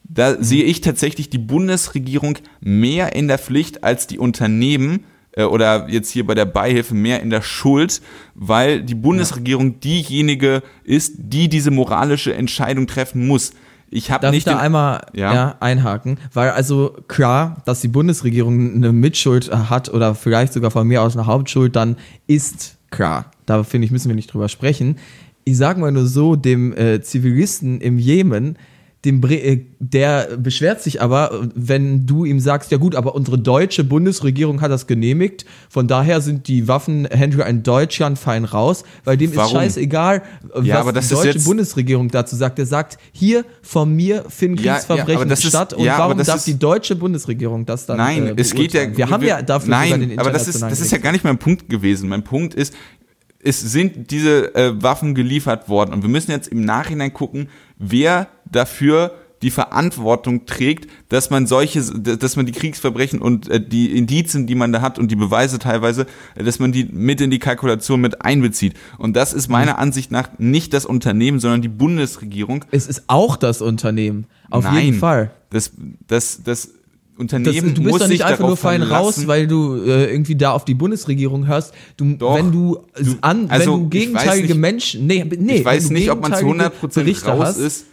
Da 0.08 0.42
sehe 0.42 0.64
ich 0.64 0.80
tatsächlich 0.80 1.28
die 1.28 1.38
Bundesregierung 1.38 2.38
mehr 2.60 3.14
in 3.14 3.28
der 3.28 3.38
Pflicht 3.38 3.84
als 3.84 4.06
die 4.06 4.18
Unternehmen 4.18 5.04
äh, 5.32 5.44
oder 5.44 5.88
jetzt 5.88 6.10
hier 6.10 6.26
bei 6.26 6.34
der 6.34 6.46
Beihilfe 6.46 6.94
mehr 6.94 7.20
in 7.22 7.30
der 7.30 7.42
Schuld, 7.42 8.00
weil 8.34 8.82
die 8.82 8.94
Bundesregierung 8.94 9.80
diejenige 9.80 10.62
ist, 10.84 11.14
die 11.18 11.48
diese 11.48 11.70
moralische 11.70 12.34
Entscheidung 12.34 12.86
treffen 12.86 13.26
muss. 13.26 13.52
Ich 13.90 14.10
habe 14.10 14.30
nicht 14.30 14.38
ich 14.38 14.44
da 14.44 14.58
einmal 14.58 15.06
Ja. 15.14 15.34
ja. 15.34 15.56
einhaken? 15.60 16.18
Weil 16.32 16.50
also 16.50 16.94
klar, 17.08 17.62
dass 17.64 17.80
die 17.80 17.88
Bundesregierung 17.88 18.74
eine 18.74 18.92
Mitschuld 18.92 19.50
hat 19.50 19.88
oder 19.88 20.14
vielleicht 20.14 20.52
sogar 20.52 20.70
von 20.70 20.86
mir 20.86 21.02
aus 21.02 21.16
eine 21.16 21.26
Hauptschuld, 21.26 21.74
dann 21.74 21.96
ist 22.26 22.76
klar. 22.90 23.30
Da 23.46 23.62
finde 23.64 23.86
ich, 23.86 23.90
müssen 23.90 24.08
wir 24.08 24.14
nicht 24.14 24.32
drüber 24.32 24.48
sprechen. 24.48 24.96
Ich 25.44 25.56
sage 25.56 25.80
mal 25.80 25.90
nur 25.90 26.06
so, 26.06 26.36
dem 26.36 26.76
äh, 26.76 27.00
Zivilisten 27.00 27.80
im 27.80 27.98
Jemen, 27.98 28.58
dem, 29.04 29.20
Bre- 29.20 29.40
äh, 29.40 29.64
der 29.78 30.36
beschwert 30.38 30.82
sich 30.82 31.00
aber, 31.00 31.48
wenn 31.54 32.04
du 32.04 32.24
ihm 32.24 32.40
sagst, 32.40 32.72
ja 32.72 32.78
gut, 32.78 32.96
aber 32.96 33.14
unsere 33.14 33.38
deutsche 33.38 33.84
Bundesregierung 33.84 34.60
hat 34.60 34.72
das 34.72 34.88
genehmigt, 34.88 35.44
von 35.70 35.86
daher 35.86 36.20
sind 36.20 36.48
die 36.48 36.66
Waffenhändler 36.66 37.46
in 37.46 37.62
Deutschland 37.62 38.18
fein 38.18 38.44
raus, 38.44 38.82
weil 39.04 39.16
dem 39.16 39.34
Warum? 39.36 39.46
ist 39.46 39.52
scheißegal, 39.52 40.22
Ja, 40.64 40.84
was 40.84 41.08
die 41.08 41.14
deutsche 41.14 41.38
Bundesregierung 41.40 42.08
dazu 42.08 42.34
sagt. 42.34 42.58
Er 42.58 42.66
sagt, 42.66 42.98
hier 43.12 43.44
von 43.62 43.94
mir 43.94 44.24
finden 44.28 44.58
Ja, 44.58 44.64
ja, 44.64 44.72
Kriegsverbrechen 44.74 45.16
aber 45.20 45.26
das 45.26 45.40
ist- 45.44 45.48
statt 45.50 45.74
und 45.74 45.84
ja, 45.84 45.96
warum 45.98 46.18
das 46.18 46.26
darf 46.26 46.44
die 46.44 46.58
deutsche 46.58 46.96
Bundesregierung 46.96 47.66
das 47.66 47.86
dann 47.86 47.98
Nein, 47.98 48.26
äh, 48.26 48.34
es 48.36 48.52
geht 48.52 48.72
ja. 48.72 48.96
Wir 48.96 49.08
haben 49.10 49.24
ja 49.24 49.42
dafür 49.42 49.70
Nein, 49.70 50.00
den 50.08 50.18
aber 50.18 50.32
das 50.32 50.48
ist, 50.48 50.60
das 50.60 50.80
ist 50.80 50.90
ja 50.90 50.98
gar 50.98 51.12
nicht 51.12 51.22
mein 51.22 51.38
Punkt 51.38 51.68
gewesen. 51.68 52.08
Mein 52.08 52.24
Punkt 52.24 52.52
ist, 52.54 52.74
es 53.40 53.60
sind 53.60 54.10
diese 54.10 54.52
äh, 54.56 54.82
Waffen 54.82 55.14
geliefert 55.14 55.68
worden 55.68 55.94
und 55.94 56.02
wir 56.02 56.08
müssen 56.08 56.32
jetzt 56.32 56.48
im 56.48 56.62
Nachhinein 56.64 57.12
gucken, 57.14 57.48
wer 57.78 58.26
dafür 58.52 59.12
die 59.40 59.50
Verantwortung 59.52 60.46
trägt, 60.46 60.90
dass 61.10 61.30
man 61.30 61.46
solche, 61.46 61.80
dass 61.80 62.34
man 62.34 62.44
die 62.46 62.50
Kriegsverbrechen 62.52 63.20
und 63.22 63.48
äh, 63.48 63.60
die 63.64 63.96
Indizien, 63.96 64.48
die 64.48 64.56
man 64.56 64.72
da 64.72 64.80
hat 64.80 64.98
und 64.98 65.12
die 65.12 65.16
Beweise 65.16 65.60
teilweise, 65.60 66.06
äh, 66.34 66.42
dass 66.42 66.58
man 66.58 66.72
die 66.72 66.84
mit 66.90 67.20
in 67.20 67.30
die 67.30 67.38
Kalkulation 67.38 68.00
mit 68.00 68.22
einbezieht. 68.22 68.74
Und 68.98 69.14
das 69.14 69.32
ist 69.32 69.48
meiner 69.48 69.74
Mhm. 69.74 69.78
Ansicht 69.78 70.10
nach 70.10 70.28
nicht 70.38 70.74
das 70.74 70.84
Unternehmen, 70.86 71.38
sondern 71.38 71.62
die 71.62 71.68
Bundesregierung. 71.68 72.64
Es 72.72 72.88
ist 72.88 73.04
auch 73.06 73.36
das 73.36 73.62
Unternehmen. 73.62 74.26
Auf 74.50 74.64
Nein, 74.64 74.84
jeden 74.86 74.98
Fall. 74.98 75.30
Das, 75.50 75.70
das, 76.08 76.42
das 76.42 76.62
Das, 76.64 76.70
Unternehmen 77.16 77.74
du 77.74 77.82
bist 77.82 77.92
muss 77.92 78.00
doch 78.02 78.08
nicht 78.08 78.24
einfach 78.24 78.44
nur 78.46 78.56
fein 78.56 78.82
raus, 78.82 79.26
weil 79.28 79.46
du 79.46 79.76
äh, 79.82 80.10
irgendwie 80.10 80.34
da 80.34 80.50
auf 80.52 80.64
die 80.64 80.74
Bundesregierung 80.74 81.46
hörst. 81.46 81.72
Du, 81.96 82.12
Doch. 82.14 82.34
wenn 82.36 82.50
du, 82.50 82.78
Du- 83.00 83.16
an, 83.20 83.46
also, 83.50 83.74
wenn 83.74 83.82
du 83.84 83.88
gegenteilige 83.88 84.48
nicht- 84.48 84.56
Menschen, 84.56 85.06
nee, 85.06 85.24
nee, 85.38 85.56
ich 85.58 85.64
weiß 85.64 85.90
nicht, 85.90 86.10
ob 86.10 86.22
man 86.22 86.32
zu 86.34 86.44
gegenteilige 86.44 86.74
100% 86.86 86.94
Berichte 86.94 87.26
raus 87.30 87.40
hast, 87.46 87.58
ist, 87.58 87.86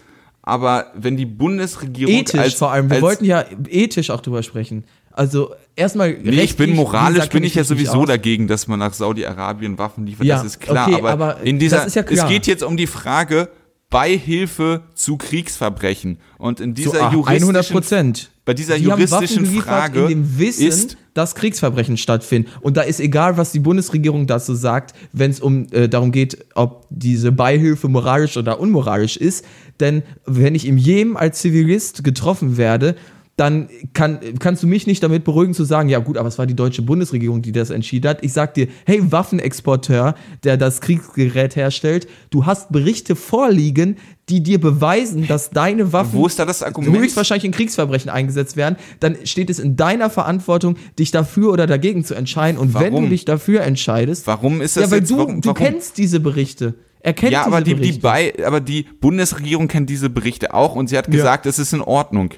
aber 0.45 0.91
wenn 0.95 1.17
die 1.17 1.25
Bundesregierung 1.25 2.13
ethisch 2.13 2.39
als, 2.39 2.53
vor 2.53 2.71
allem. 2.71 2.89
Wir 2.89 3.01
wollten 3.01 3.25
ja 3.25 3.43
ethisch 3.67 4.11
auch 4.11 4.21
drüber 4.21 4.43
sprechen. 4.43 4.85
Also 5.11 5.55
erstmal 5.75 6.13
Nee, 6.21 6.41
ich 6.41 6.55
bin 6.55 6.75
moralisch 6.75 7.29
bin 7.29 7.43
ich 7.43 7.55
ja 7.55 7.63
sowieso 7.63 8.01
aus. 8.01 8.07
dagegen, 8.07 8.47
dass 8.47 8.67
man 8.67 8.79
nach 8.79 8.93
Saudi-Arabien 8.93 9.77
Waffen 9.77 10.05
liefert, 10.05 10.25
Ja, 10.25 10.37
das 10.37 10.45
ist 10.45 10.59
klar, 10.59 10.87
okay, 10.87 10.99
aber, 10.99 11.09
aber 11.09 11.41
in 11.41 11.57
dieser 11.57 11.87
ja 11.87 12.03
es 12.03 12.27
geht 12.27 12.47
jetzt 12.47 12.63
um 12.63 12.77
die 12.77 12.87
Frage 12.87 13.49
Beihilfe 13.89 14.83
zu 14.93 15.17
Kriegsverbrechen 15.17 16.19
und 16.37 16.59
in 16.59 16.73
dieser 16.73 17.07
ah, 17.07 17.11
juristischen 17.13 17.43
100 17.55 17.71
Prozent. 17.71 18.31
bei 18.43 18.53
dieser 18.53 18.77
Die 18.77 18.83
juristischen 18.83 19.45
Frage 19.45 20.07
ist 20.37 20.97
dass 21.15 21.33
Kriegsverbrechen 21.33 21.97
stattfinden. 21.97 22.51
Und 22.61 22.77
da 22.77 22.81
ist 22.81 22.99
egal, 22.99 23.37
was 23.37 23.51
die 23.51 23.59
Bundesregierung 23.59 24.27
dazu 24.27 24.53
sagt, 24.53 24.93
wenn 25.13 25.31
es 25.31 25.39
um 25.39 25.65
äh, 25.71 25.89
darum 25.89 26.11
geht, 26.11 26.45
ob 26.53 26.85
diese 26.91 27.31
Beihilfe 27.31 27.87
moralisch 27.87 28.37
oder 28.37 28.59
unmoralisch 28.59 29.17
ist. 29.17 29.43
Denn 29.79 30.03
wenn 30.25 30.53
ich 30.53 30.67
im 30.67 30.77
Jemen 30.77 31.17
als 31.17 31.39
Zivilist 31.39 32.03
getroffen 32.03 32.57
werde, 32.57 32.95
dann 33.37 33.67
kann, 33.91 34.19
kannst 34.39 34.63
du 34.63 34.67
mich 34.67 34.87
nicht 34.87 35.03
damit 35.03 35.25
beruhigen 35.25 35.53
zu 35.53 35.65
sagen, 35.65 35.89
ja 35.89 35.99
gut, 35.99 36.17
aber 36.17 36.29
es 36.29 36.37
war 36.37 36.45
die 36.45 36.55
deutsche 36.55 36.81
Bundesregierung, 36.81 37.41
die 37.41 37.51
das 37.51 37.69
entschieden 37.69 38.09
hat. 38.09 38.23
Ich 38.23 38.31
sag 38.31 38.53
dir, 38.53 38.67
hey 38.85 39.11
Waffenexporteur, 39.11 40.15
der 40.43 40.55
das 40.55 40.79
Kriegsgerät 40.79 41.57
herstellt, 41.57 42.07
du 42.29 42.45
hast 42.45 42.71
Berichte 42.71 43.15
vorliegen, 43.17 43.97
die 44.29 44.41
dir 44.41 44.59
beweisen, 44.59 45.27
dass 45.27 45.49
deine 45.49 45.91
Waffen 45.91 46.13
Wo 46.13 46.27
ist 46.27 46.39
da 46.39 46.45
das 46.45 46.63
Argument? 46.63 46.97
höchstwahrscheinlich 46.97 47.45
in 47.45 47.51
Kriegsverbrechen 47.51 48.09
eingesetzt 48.09 48.55
werden, 48.55 48.77
dann 49.01 49.17
steht 49.25 49.49
es 49.49 49.59
in 49.59 49.75
deiner 49.75 50.09
Verantwortung, 50.09 50.77
dich 50.97 51.11
dafür 51.11 51.51
oder 51.51 51.67
dagegen 51.67 52.05
zu 52.05 52.15
entscheiden. 52.15 52.57
Und 52.57 52.73
wenn 52.73 52.93
Warum? 52.93 53.03
du 53.03 53.09
dich 53.09 53.25
dafür 53.25 53.61
entscheidest, 53.61 54.25
warum 54.27 54.61
ist 54.61 54.77
das 54.77 54.85
ja, 54.85 54.91
weil 54.91 54.99
jetzt 54.99 55.11
du, 55.11 55.17
warum, 55.17 55.41
du 55.41 55.53
kennst 55.53 55.97
diese 55.97 56.21
Berichte. 56.21 56.75
Er 57.01 57.13
kennt 57.13 57.33
ja, 57.33 57.45
aber 57.45 57.61
die, 57.61 57.75
die 57.75 58.03
aber 58.03 58.61
die 58.61 58.83
Bundesregierung 58.83 59.67
kennt 59.67 59.91
diese 59.91 60.09
Berichte 60.09 60.55
auch 60.55 60.73
und 60.73 60.87
sie 60.87 60.97
hat 60.97 61.11
gesagt, 61.11 61.45
es 61.45 61.59
ist 61.59 61.73
in 61.73 61.81
Ordnung. 61.81 62.33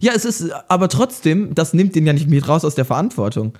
Ja, 0.00 0.12
es 0.14 0.24
ist, 0.24 0.50
aber 0.68 0.88
trotzdem, 0.88 1.54
das 1.54 1.72
nimmt 1.74 1.94
den 1.94 2.06
ja 2.06 2.12
nicht 2.12 2.28
mit 2.28 2.46
raus 2.48 2.64
aus 2.64 2.74
der 2.74 2.84
Verantwortung. 2.84 3.54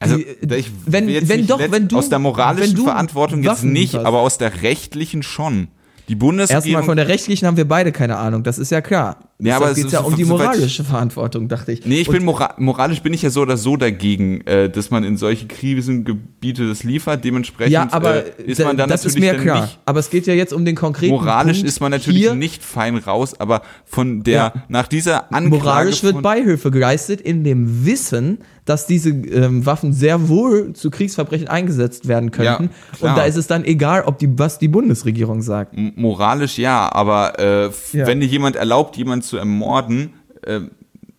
Also 0.00 0.16
ich 0.18 0.70
wenn- 0.86 1.06
wenn 1.28 1.46
doch, 1.46 1.58
wenn 1.70 1.88
du- 1.88 1.96
aus 1.96 2.08
der 2.08 2.18
moralischen 2.18 2.70
wenn 2.70 2.76
du 2.76 2.84
Verantwortung 2.84 3.42
jetzt 3.42 3.50
Waffen 3.52 3.72
nicht, 3.72 3.92
lieferst. 3.92 4.06
aber 4.06 4.18
aus 4.20 4.38
der 4.38 4.62
rechtlichen 4.62 5.22
schon. 5.22 5.68
Die 6.08 6.14
Bundesregierung. 6.16 6.64
Erstmal 6.66 6.82
von 6.84 6.96
der 6.98 7.08
rechtlichen 7.08 7.46
haben 7.46 7.56
wir 7.56 7.66
beide 7.66 7.90
keine 7.90 8.16
Ahnung, 8.18 8.42
das 8.42 8.58
ist 8.58 8.70
ja 8.70 8.82
klar. 8.82 9.30
Ja, 9.44 9.56
aber 9.56 9.70
es 9.70 9.76
geht 9.76 9.90
ja 9.92 10.00
um 10.00 10.16
die 10.16 10.24
moralische 10.24 10.84
Verantwortung, 10.84 11.48
dachte 11.48 11.72
ich. 11.72 11.84
Nee, 11.86 12.00
ich 12.00 12.08
Und 12.08 12.14
bin 12.16 12.24
mora 12.24 12.54
moralisch 12.58 13.00
bin 13.02 13.12
ich 13.12 13.22
ja 13.22 13.30
so 13.30 13.42
oder 13.42 13.56
so 13.56 13.76
dagegen, 13.76 14.40
äh, 14.46 14.68
dass 14.70 14.90
man 14.90 15.04
in 15.04 15.16
solche 15.16 15.46
Krisengebiete 15.46 16.66
das 16.68 16.82
liefert. 16.82 17.24
Dementsprechend 17.24 17.72
ja, 17.72 17.88
aber 17.90 18.24
äh, 18.38 18.42
ist 18.44 18.62
man 18.64 18.76
dann 18.76 18.88
das 18.88 19.04
ist 19.04 19.14
natürlich 19.16 19.30
mir 19.32 19.36
dann 19.36 19.42
klar. 19.44 19.60
nicht 19.62 19.78
Aber 19.84 20.00
es 20.00 20.10
geht 20.10 20.26
ja 20.26 20.34
jetzt 20.34 20.52
um 20.52 20.64
den 20.64 20.74
konkreten 20.76 21.12
Moralisch 21.14 21.58
Punkt 21.58 21.68
ist 21.68 21.80
man 21.80 21.90
natürlich 21.90 22.20
hier, 22.20 22.34
nicht 22.34 22.62
fein 22.62 22.96
raus, 22.96 23.38
aber 23.38 23.62
von 23.84 24.22
der 24.22 24.34
Ja. 24.34 24.52
nach 24.68 24.88
dieser 24.88 25.32
Anklage 25.32 25.48
Moralisch 25.48 26.02
wird 26.02 26.22
Beihilfe 26.22 26.70
geleistet 26.70 27.20
in 27.20 27.44
dem 27.44 27.84
Wissen, 27.86 28.38
dass 28.64 28.86
diese 28.86 29.10
ähm, 29.10 29.66
Waffen 29.66 29.92
sehr 29.92 30.28
wohl 30.30 30.72
zu 30.72 30.90
Kriegsverbrechen 30.90 31.48
eingesetzt 31.48 32.08
werden 32.08 32.30
könnten. 32.30 32.70
klar. 32.96 33.10
Und 33.12 33.18
da 33.18 33.24
ist 33.24 33.36
es 33.36 33.46
dann 33.46 33.62
egal, 33.64 34.04
ob 34.06 34.18
die, 34.18 34.38
was 34.38 34.58
die 34.58 34.68
Bundesregierung 34.68 35.42
sagt. 35.42 35.76
M- 35.76 35.92
moralisch 35.96 36.56
ja, 36.58 36.90
aber 36.90 37.38
äh, 37.38 37.70
Ja. 37.92 38.06
wenn 38.06 38.20
dir 38.20 38.26
jemand 38.26 38.56
erlaubt, 38.56 38.96
jemanden 38.96 39.22
zu 39.22 39.33
ermorden, 39.36 40.14
äh, 40.42 40.60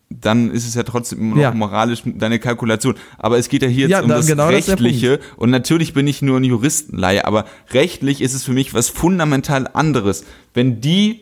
dann 0.09 0.51
ist 0.51 0.67
es 0.67 0.75
ja 0.75 0.83
trotzdem 0.83 1.31
noch 1.31 1.37
Ja. 1.37 1.51
moralisch 1.51 2.03
deine 2.05 2.39
Kalkulation. 2.39 2.95
Aber 3.17 3.37
es 3.37 3.49
geht 3.49 3.63
ja 3.63 3.67
hier 3.67 3.81
jetzt 3.83 3.91
Ja, 3.91 4.01
um 4.01 4.07
da- 4.09 4.17
das 4.17 4.27
genau 4.27 4.49
das 4.51 4.67
Rechtliche 4.69 5.19
und 5.35 5.49
natürlich 5.49 5.93
bin 5.93 6.07
ich 6.07 6.21
nur 6.21 6.37
ein 6.39 6.43
Juristenleihe, 6.43 7.25
aber 7.25 7.45
rechtlich 7.71 8.21
ist 8.21 8.33
es 8.33 8.43
für 8.43 8.53
mich 8.53 8.73
was 8.73 8.87
fundamental 8.89 9.67
anderes. 9.73 10.23
Wenn 10.53 10.79
die, 10.79 11.21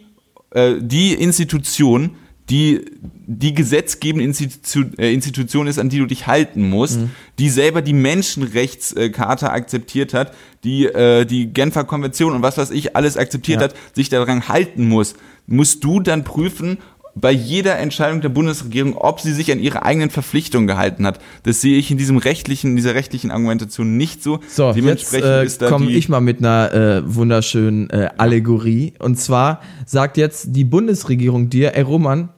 äh, 0.52 0.76
die 0.80 1.14
Institution, 1.14 2.12
die 2.50 2.82
die 3.26 3.54
gesetzgebende 3.54 4.26
Institution, 4.26 4.98
äh, 5.00 5.14
Institution 5.14 5.66
ist, 5.68 5.80
an 5.80 5.88
die 5.88 5.98
du 6.00 6.06
dich 6.06 6.28
halten 6.28 6.70
musst, 6.70 7.00
Mhm. 7.00 7.10
die 7.40 7.50
selber 7.50 7.82
die 7.82 7.94
Menschenrechtscharta 7.94 9.48
akzeptiert 9.48 10.14
hat, 10.14 10.34
die 10.66 10.86
äh, 10.86 11.26
die 11.26 11.48
Genfer 11.54 11.86
Konvention 11.86 12.34
und 12.34 12.42
was 12.42 12.58
weiß 12.58 12.72
ich 12.72 12.96
alles 12.98 13.16
akzeptiert 13.18 13.62
Ja. 13.62 13.68
hat, 13.70 13.76
sich 13.94 14.10
daran 14.10 14.50
halten 14.50 14.88
muss, 14.90 15.16
musst 15.46 15.84
du 15.84 16.00
dann 16.00 16.24
prüfen, 16.24 16.78
bei 17.16 17.32
jeder 17.32 17.78
Entscheidung 17.78 18.22
der 18.22 18.30
Bundesregierung, 18.30 18.98
ob 18.98 19.20
sie 19.20 19.34
sich 19.34 19.52
an 19.52 19.60
ihre 19.60 19.84
eigenen 19.84 20.10
Verpflichtungen 20.10 20.66
gehalten 20.66 21.06
hat. 21.06 21.20
Das 21.44 21.62
sehe 21.62 21.78
ich 21.78 21.92
in 21.92 21.98
diesem 21.98 22.18
rechtlichen, 22.18 22.72
in 22.72 22.76
dieser 22.76 22.96
rechtlichen 22.96 23.30
Argumentation 23.30 23.98
nicht 23.98 24.24
so. 24.24 24.40
So, 24.48 24.68
jetzt 24.68 24.78
Dementsprechend 24.78 25.28
äh, 25.28 25.46
ist 25.46 25.62
da 25.62 25.70
komme 25.70 25.92
ich 25.92 26.10
mal 26.10 26.22
mit 26.22 26.40
einer 26.40 26.74
äh, 26.74 27.16
wunderschönen 27.16 27.90
äh, 27.92 28.10
Allegorie. 28.18 28.94
Und 28.98 29.20
zwar 29.20 29.62
sagt 29.86 30.18
jetzt 30.18 30.56
die 30.56 30.64
Bundesregierung 30.64 31.50
dir, 31.50 31.76
ey 31.76 31.84
Roman, 31.84 32.30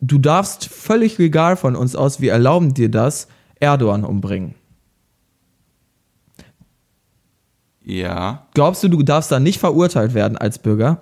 du 0.00 0.18
darfst 0.18 0.66
völlig 0.66 1.18
legal 1.18 1.56
von 1.56 1.76
uns 1.76 1.94
aus, 1.94 2.20
wir 2.20 2.32
erlauben 2.32 2.74
dir 2.74 2.90
das, 2.90 3.28
Erdogan 3.60 4.04
umbringen. 4.04 4.54
ja. 7.84 8.46
Glaubst 8.54 8.82
du, 8.82 8.88
du 8.88 9.02
darfst 9.02 9.32
dann 9.32 9.42
nicht 9.42 9.58
verurteilt 9.58 10.14
werden 10.14 10.36
als 10.38 10.58
Bürger? 10.58 11.00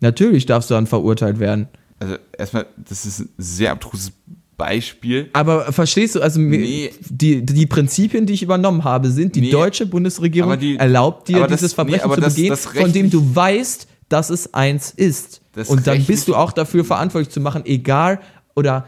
Natürlich 0.00 0.46
darfst 0.46 0.70
du 0.70 0.74
dann 0.74 0.86
verurteilt 0.86 1.38
werden. 1.40 1.68
Also 1.98 2.16
erstmal, 2.36 2.66
das 2.76 3.04
ist 3.06 3.20
ein 3.20 3.28
sehr 3.38 3.72
abstruses 3.72 4.12
Beispiel. 4.56 5.30
Aber 5.32 5.72
verstehst 5.72 6.16
du, 6.16 6.20
also 6.20 6.40
Nee. 6.40 6.90
die, 7.08 7.44
die 7.44 7.66
Prinzipien, 7.66 8.26
die 8.26 8.32
ich 8.34 8.42
übernommen 8.42 8.84
habe, 8.84 9.10
sind, 9.10 9.34
die 9.36 9.40
Nee. 9.42 9.50
deutsche 9.50 9.86
Bundesregierung 9.86 10.58
die- 10.58 10.76
erlaubt 10.76 11.28
dir, 11.28 11.46
das- 11.46 11.60
dieses 11.60 11.74
Verbrechen 11.74 12.08
nee, 12.08 12.14
zu 12.16 12.20
das- 12.20 12.34
begehen, 12.34 12.50
das 12.50 12.66
von 12.66 12.92
dem 12.92 13.10
du 13.10 13.34
weißt, 13.34 13.86
dass 14.08 14.30
es 14.30 14.54
eins 14.54 14.90
ist. 14.90 15.42
Und 15.66 15.86
dann 15.86 16.04
bist 16.04 16.28
du 16.28 16.34
auch 16.34 16.52
dafür 16.52 16.84
verantwortlich 16.84 17.32
zu 17.32 17.40
machen, 17.40 17.62
egal 17.66 18.20
oder 18.54 18.86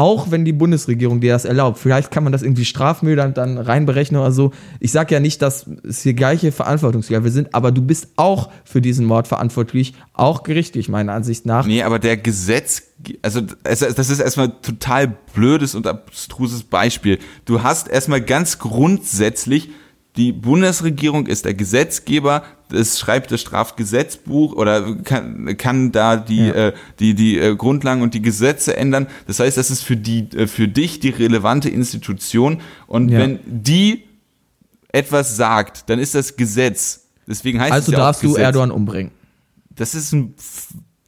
auch 0.00 0.30
wenn 0.30 0.46
die 0.46 0.54
Bundesregierung 0.54 1.20
dir 1.20 1.34
das 1.34 1.44
erlaubt. 1.44 1.78
Vielleicht 1.78 2.10
kann 2.10 2.24
man 2.24 2.32
das 2.32 2.40
irgendwie 2.40 2.64
strafmildernd 2.64 3.36
dann 3.36 3.58
reinberechnen 3.58 4.18
oder 4.18 4.32
so. 4.32 4.50
Ich 4.80 4.92
sage 4.92 5.14
ja 5.14 5.20
nicht, 5.20 5.42
dass 5.42 5.66
es 5.86 6.00
hier 6.00 6.14
gleiche 6.14 6.52
Verantwortungslevel 6.52 7.30
sind, 7.30 7.54
aber 7.54 7.70
du 7.70 7.82
bist 7.82 8.08
auch 8.16 8.48
für 8.64 8.80
diesen 8.80 9.04
Mord 9.04 9.28
verantwortlich, 9.28 9.92
auch 10.14 10.42
gerichtlich 10.42 10.88
meiner 10.88 11.12
Ansicht 11.12 11.44
nach. 11.44 11.66
Nee, 11.66 11.82
aber 11.82 11.98
der 11.98 12.16
Gesetz, 12.16 12.84
also 13.20 13.42
das 13.62 13.82
ist 13.82 14.20
erstmal 14.20 14.48
total 14.62 15.18
blödes 15.34 15.74
und 15.74 15.86
abstruses 15.86 16.62
Beispiel. 16.62 17.18
Du 17.44 17.62
hast 17.62 17.86
erstmal 17.86 18.22
ganz 18.22 18.58
grundsätzlich, 18.58 19.68
die 20.20 20.32
Bundesregierung 20.32 21.26
ist 21.26 21.46
der 21.46 21.54
Gesetzgeber, 21.54 22.42
es 22.70 22.98
schreibt 22.98 23.30
das 23.32 23.40
Strafgesetzbuch 23.40 24.52
oder 24.52 24.96
kann, 24.96 25.56
kann 25.56 25.92
da 25.92 26.16
die, 26.18 26.40
äh, 26.48 26.72
die, 26.98 27.14
die 27.14 27.38
äh, 27.38 27.56
Grundlagen 27.56 28.02
und 28.02 28.12
die 28.12 28.20
Gesetze 28.20 28.76
ändern. 28.76 29.06
Das 29.26 29.40
heißt, 29.40 29.56
das 29.56 29.70
ist 29.70 29.82
für, 29.82 29.96
die, 29.96 30.28
äh, 30.36 30.46
für 30.46 30.68
dich 30.68 31.00
die 31.00 31.08
relevante 31.08 31.70
Institution. 31.70 32.60
Und 32.86 33.08
Ja. 33.08 33.18
wenn 33.20 33.38
die 33.46 34.02
etwas 34.92 35.36
sagt, 35.36 35.88
dann 35.88 35.98
ist 35.98 36.14
das 36.14 36.36
Gesetz. 36.36 37.06
Deswegen 37.26 37.58
heißt 37.58 37.72
Also 37.72 37.92
es 37.92 37.92
ja 37.92 37.98
darfst 38.04 38.22
du 38.22 38.28
Gesetz. 38.28 38.42
Erdogan 38.42 38.70
umbringen. 38.72 39.12
Das 39.74 39.94
ist 39.94 40.12
ein 40.12 40.34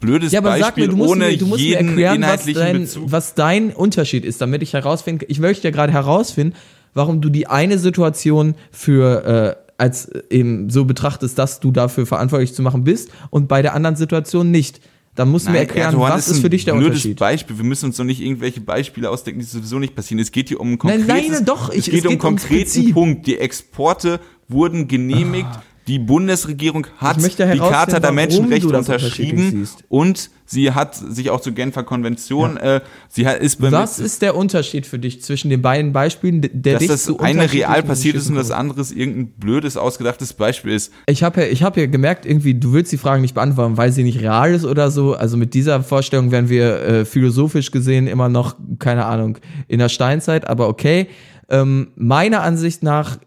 blödes 0.01 0.33
Ja, 0.33 0.39
aber 0.41 0.51
Beispiel 0.51 0.65
sag 0.65 0.77
mir, 0.79 0.89
du 0.89 0.97
musst, 0.97 1.11
ohne 1.11 1.27
mir, 1.27 1.37
du 1.37 1.47
musst 1.47 1.61
mir 1.61 1.67
jeden 1.69 1.89
erklären, 1.89 2.23
was 2.23 2.45
dein, 2.47 2.89
was 3.11 3.35
dein 3.35 3.73
Unterschied 3.73 4.25
ist, 4.25 4.41
damit 4.41 4.63
ich 4.63 4.73
herausfinden 4.73 5.27
Ich 5.29 5.39
möchte 5.39 5.69
ja 5.69 5.71
gerade 5.71 5.93
herausfinden, 5.93 6.57
warum 6.95 7.21
du 7.21 7.29
die 7.29 7.47
eine 7.47 7.79
Situation 7.79 8.55
für 8.71 9.57
äh, 9.59 9.73
als 9.79 10.07
äh, 10.07 10.23
eben 10.31 10.71
so 10.71 10.85
betrachtest, 10.85 11.39
dass 11.39 11.61
du 11.61 11.73
dafür 11.73 12.07
verantwortlich 12.07 12.55
zu 12.55 12.63
machen 12.63 12.85
bist 12.85 13.11
und 13.31 13.49
bei 13.49 13.63
der 13.63 13.75
anderen 13.75 13.97
Situation 13.97 14.51
nicht. 14.51 14.81
Dann 15.15 15.31
musst 15.31 15.45
du 15.47 15.51
mir 15.51 15.59
Nein, 15.59 15.67
erklären, 15.67 15.87
Erdogan 15.93 16.13
was 16.15 16.29
ist 16.29 16.41
für 16.41 16.49
dich 16.49 16.65
der 16.65 16.75
Unterschied. 16.75 17.19
Beispiel. 17.19 17.59
Wir 17.59 17.67
müssen 17.67 17.85
uns 17.87 17.99
doch 17.99 18.05
nicht 18.05 18.23
irgendwelche 18.23 18.63
Beispiele 18.63 19.11
ausdenken, 19.11 19.41
die 19.41 19.47
sowieso 19.47 19.79
nicht 19.79 19.95
passieren. 19.95 20.21
Es 20.21 20.33
geht 20.33 20.49
hier 20.49 20.59
um 20.59 20.69
einen 20.69 20.79
Nein, 20.85 21.01
konkretes, 21.07 21.31
nein, 21.33 21.45
doch, 21.45 21.69
ich- 21.71 21.81
es 21.81 21.85
geht 21.87 21.95
es 22.01 22.05
um 22.07 22.11
einen 22.13 22.19
konkreten. 22.19 22.93
Punkt. 22.93 23.27
Die 23.27 23.37
Exporte 23.37 24.21
wurden 24.49 24.89
genehmigt. 24.89 25.51
Die 25.89 25.99
Bundesregierung 25.99 26.87
hat 26.99 27.17
die 27.21 27.59
Charta 27.59 27.99
der 27.99 28.13
Menschenrechte 28.13 28.69
unterschrieben 28.69 29.69
und 29.89 30.31
sie 30.47 30.71
hat 30.71 30.95
sich 30.95 31.31
auch 31.31 31.41
zur 31.41 31.55
Genfer 31.55 31.83
Konvention, 31.83 32.57
äh, 32.57 32.81
sie 33.09 33.27
hat, 33.27 33.41
ist 33.41 33.61
Was 33.61 33.99
ist 33.99 34.23
der 34.23 34.37
Unterschied 34.37 34.87
für 34.87 34.99
dich 34.99 35.23
zwischen 35.23 35.51
den 35.51 35.61
beiden 35.61 35.93
Beispielen, 35.93 36.41
der 36.53 36.79
dass 36.79 36.87
das 36.87 37.19
eine 37.19 37.53
real 37.53 37.83
passiert 37.83 38.15
ist 38.15 38.29
und 38.29 38.37
das 38.37 38.51
andere 38.53 38.83
irgendein 38.95 39.33
blödes, 39.39 39.77
ausgedachtes 39.77 40.35
Beispiel 40.35 40.73
ist. 40.73 40.93
Ich 41.07 41.23
habe 41.23 41.43
ja, 41.43 41.47
ich 41.49 41.63
hab 41.63 41.77
ja 41.77 41.87
gemerkt, 41.87 42.27
irgendwie, 42.27 42.55
du 42.55 42.73
willst 42.73 42.93
die 42.93 42.99
Fragen 42.99 43.23
nicht 43.23 43.35
beantworten, 43.35 43.77
weil 43.77 43.91
sie 43.91 44.05
nicht 44.05 44.21
real 44.21 44.55
ist 44.55 44.65
oder 44.65 44.91
so. 44.91 45.15
Also 45.15 45.37
mit 45.37 45.55
dieser 45.55 45.83
Vorstellung 45.83 46.31
wären 46.31 46.49
wir 46.49 46.81
äh, 46.83 47.05
philosophisch 47.05 47.71
gesehen 47.71 48.07
immer 48.07 48.29
noch, 48.29 48.57
keine 48.79 49.07
Ahnung, 49.07 49.39
in 49.67 49.79
der 49.79 49.89
Steinzeit, 49.89 50.47
aber 50.47 50.69
okay. 50.69 51.09
Ähm, 51.49 51.89
meiner 51.97 52.43
Ansicht 52.43 52.83
nach 52.83 53.19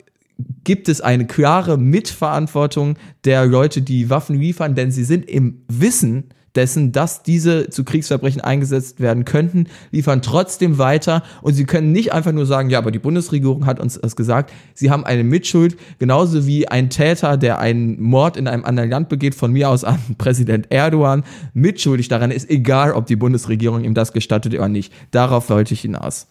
gibt 0.66 0.90
es 0.90 1.00
eine 1.00 1.26
klare 1.26 1.78
Mitverantwortung 1.78 2.98
der 3.24 3.46
Leute, 3.46 3.82
die 3.82 4.10
Waffen 4.10 4.38
liefern, 4.38 4.76
denn 4.76 4.92
sie 4.92 5.06
sind 5.06 5.30
im 5.30 5.62
Wissen 5.70 6.26
dessen, 6.56 6.92
dass 6.92 7.24
diese 7.24 7.70
zu 7.70 7.84
Kriegsverbrechen 7.84 8.42
eingesetzt 8.42 9.00
werden 9.00 9.26
könnten, 9.26 9.68
liefern 9.92 10.22
trotzdem 10.22 10.78
weiter 10.78 11.24
und 11.42 11.54
sie 11.54 11.66
können 11.66 11.92
nicht 11.92 12.14
einfach 12.14 12.32
nur 12.32 12.46
sagen, 12.46 12.70
ja, 12.70 12.78
aber 12.80 12.92
die 12.92 13.00
Bundesregierung 13.00 13.66
hat 13.66 13.80
uns 13.80 14.00
das 14.02 14.16
gesagt. 14.16 14.52
Sie 14.74 14.90
haben 14.90 15.06
eine 15.06 15.24
Mitschuld, 15.24 15.78
genauso 16.00 16.48
wie 16.48 16.68
ein 16.68 16.90
Täter, 16.90 17.38
der 17.38 17.60
einen 17.60 18.02
Mord 18.02 18.38
in 18.38 18.48
einem 18.48 18.66
anderen 18.66 18.90
Land 18.90 19.10
begeht, 19.10 19.36
von 19.36 19.52
mir 19.52 19.70
aus 19.70 19.84
an 19.84 20.00
Präsident 20.18 20.72
Erdogan, 20.72 21.24
mitschuldig 21.54 22.08
daran 22.08 22.32
ist, 22.32 22.50
egal 22.50 22.94
ob 22.94 23.06
die 23.06 23.16
Bundesregierung 23.16 23.84
ihm 23.84 23.94
das 23.94 24.14
gestattet 24.14 24.54
oder 24.54 24.70
nicht. 24.70 24.94
Darauf 25.12 25.50
wollte 25.50 25.74
ich 25.74 25.82
hinaus. 25.82 26.28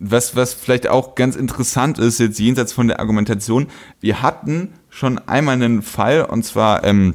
Was, 0.00 0.34
was 0.34 0.54
vielleicht 0.54 0.88
auch 0.88 1.14
ganz 1.14 1.36
interessant 1.36 1.98
ist, 1.98 2.18
jetzt 2.18 2.40
jenseits 2.40 2.72
von 2.72 2.88
der 2.88 2.98
Argumentation, 2.98 3.68
wir 4.00 4.22
hatten 4.22 4.72
schon 4.88 5.18
einmal 5.18 5.54
einen 5.54 5.82
Fall, 5.82 6.24
und 6.24 6.42
zwar, 6.44 6.82
ähm, 6.84 7.14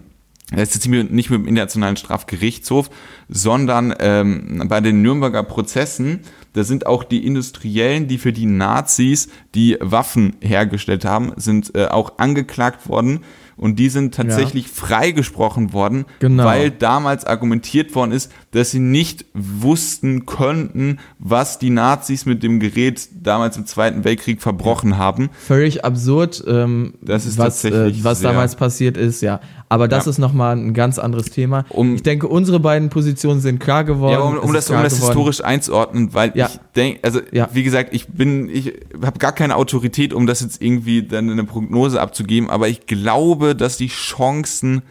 das 0.52 0.69
ist 0.69 0.86
jetzt 0.86 0.88
nicht 0.88 1.32
mit 1.32 1.39
dem 1.39 1.48
Internationalen 1.48 1.98
Strafgerichtshof, 1.98 2.91
sondern 3.28 3.95
ähm, 4.00 4.63
bei 4.67 4.80
den 4.80 5.02
Nürnberger 5.02 5.41
Prozessen, 5.43 6.21
da 6.54 6.63
sind 6.63 6.86
auch 6.86 7.04
die 7.04 7.26
Industriellen, 7.26 8.08
die 8.08 8.19
für 8.19 8.32
die 8.32 8.45
Nazis 8.45 9.30
die 9.56 9.78
Waffen 9.82 10.36
hergestellt 10.39 11.04
haben, 11.04 11.34
sind 11.36 11.76
äh, 11.76 11.88
auch 11.88 12.19
angeklagt 12.19 12.88
worden 12.88 13.21
und 13.58 13.78
die 13.80 13.89
sind 13.89 14.13
tatsächlich 14.15 14.68
freigesprochen 14.68 15.74
worden, 15.74 16.06
Genau. 16.20 16.46
weil 16.46 16.72
damals 16.72 17.26
argumentiert 17.26 17.96
worden 17.96 18.12
ist, 18.12 18.32
dass 18.52 18.72
sie 18.72 18.80
nicht 18.80 19.26
wussten 19.34 20.26
könnten, 20.26 20.98
was 21.20 21.60
die 21.60 21.70
Nazis 21.70 22.26
mit 22.26 22.44
dem 22.44 22.60
Gerät 22.60 23.08
damals 23.22 23.58
im 23.58 23.65
Zweiten 23.65 24.04
Weltkrieg 24.04 24.41
verbrochen 24.41 24.98
haben. 24.98 25.30
Völlig 25.38 25.86
absurd, 25.86 26.44
ähm, 26.48 26.94
Das 27.02 27.26
ist 27.26 27.38
was, 27.38 27.63
äh, 27.63 27.72
tatsächlich 27.72 28.04
was 28.04 28.20
sehr- 28.20 28.32
damals 28.32 28.56
passiert 28.56 28.98
ist, 28.98 29.22
ja. 29.22 29.39
Aber 29.68 29.88
das 29.88 30.06
Ja. 30.06 30.12
ist 30.12 30.18
nochmal 30.20 30.56
ein 30.56 30.74
ganz 30.74 31.00
anderes 31.00 31.26
Thema. 31.32 31.65
Um- 31.70 31.96
ich 31.96 32.04
denke, 32.04 32.28
unsere 32.28 32.60
beiden 32.60 32.89
Positionen 32.89 33.41
sind 33.41 33.60
klar 33.60 33.84
geworden. 33.84 34.13
Ja, 34.13 34.20
um, 34.20 34.38
um 34.38 34.54
das, 34.54 34.70
um 34.70 34.82
das 34.84 34.96
geworden. 34.96 35.08
historisch 35.13 35.44
einzuordnen, 35.44 36.13
weil 36.13 36.32
Ja. 36.36 36.48
ich 36.48 36.60
denke, 36.76 37.00
also 37.04 37.20
Ja. 37.32 37.50
wie 37.52 37.63
gesagt, 37.63 37.94
ich 37.94 38.08
bin, 38.08 38.50
ich 38.50 38.74
habe 39.04 39.18
gar 39.20 39.32
keine 39.32 39.56
Autorität, 39.56 40.13
um 40.13 40.28
das 40.28 40.41
jetzt 40.41 40.62
irgendwie 40.62 41.04
dann 41.04 41.30
eine 41.30 41.44
Prognose 41.44 42.00
abzugeben, 42.00 42.50
aber 42.50 42.68
ich 42.70 42.86
glaube, 42.86 43.44
dass 43.53 43.77
die 43.77 43.89
Chancen 43.89 44.81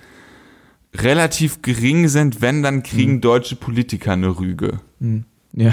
relativ 0.94 1.62
gering 1.62 2.06
sind, 2.08 2.40
wenn 2.40 2.62
dann 2.62 2.76
Hm. 2.76 2.82
kriegen 2.84 3.20
deutsche 3.20 3.56
Politiker 3.56 4.12
eine 4.12 4.38
Rüge. 4.38 4.80
Ja, 5.52 5.72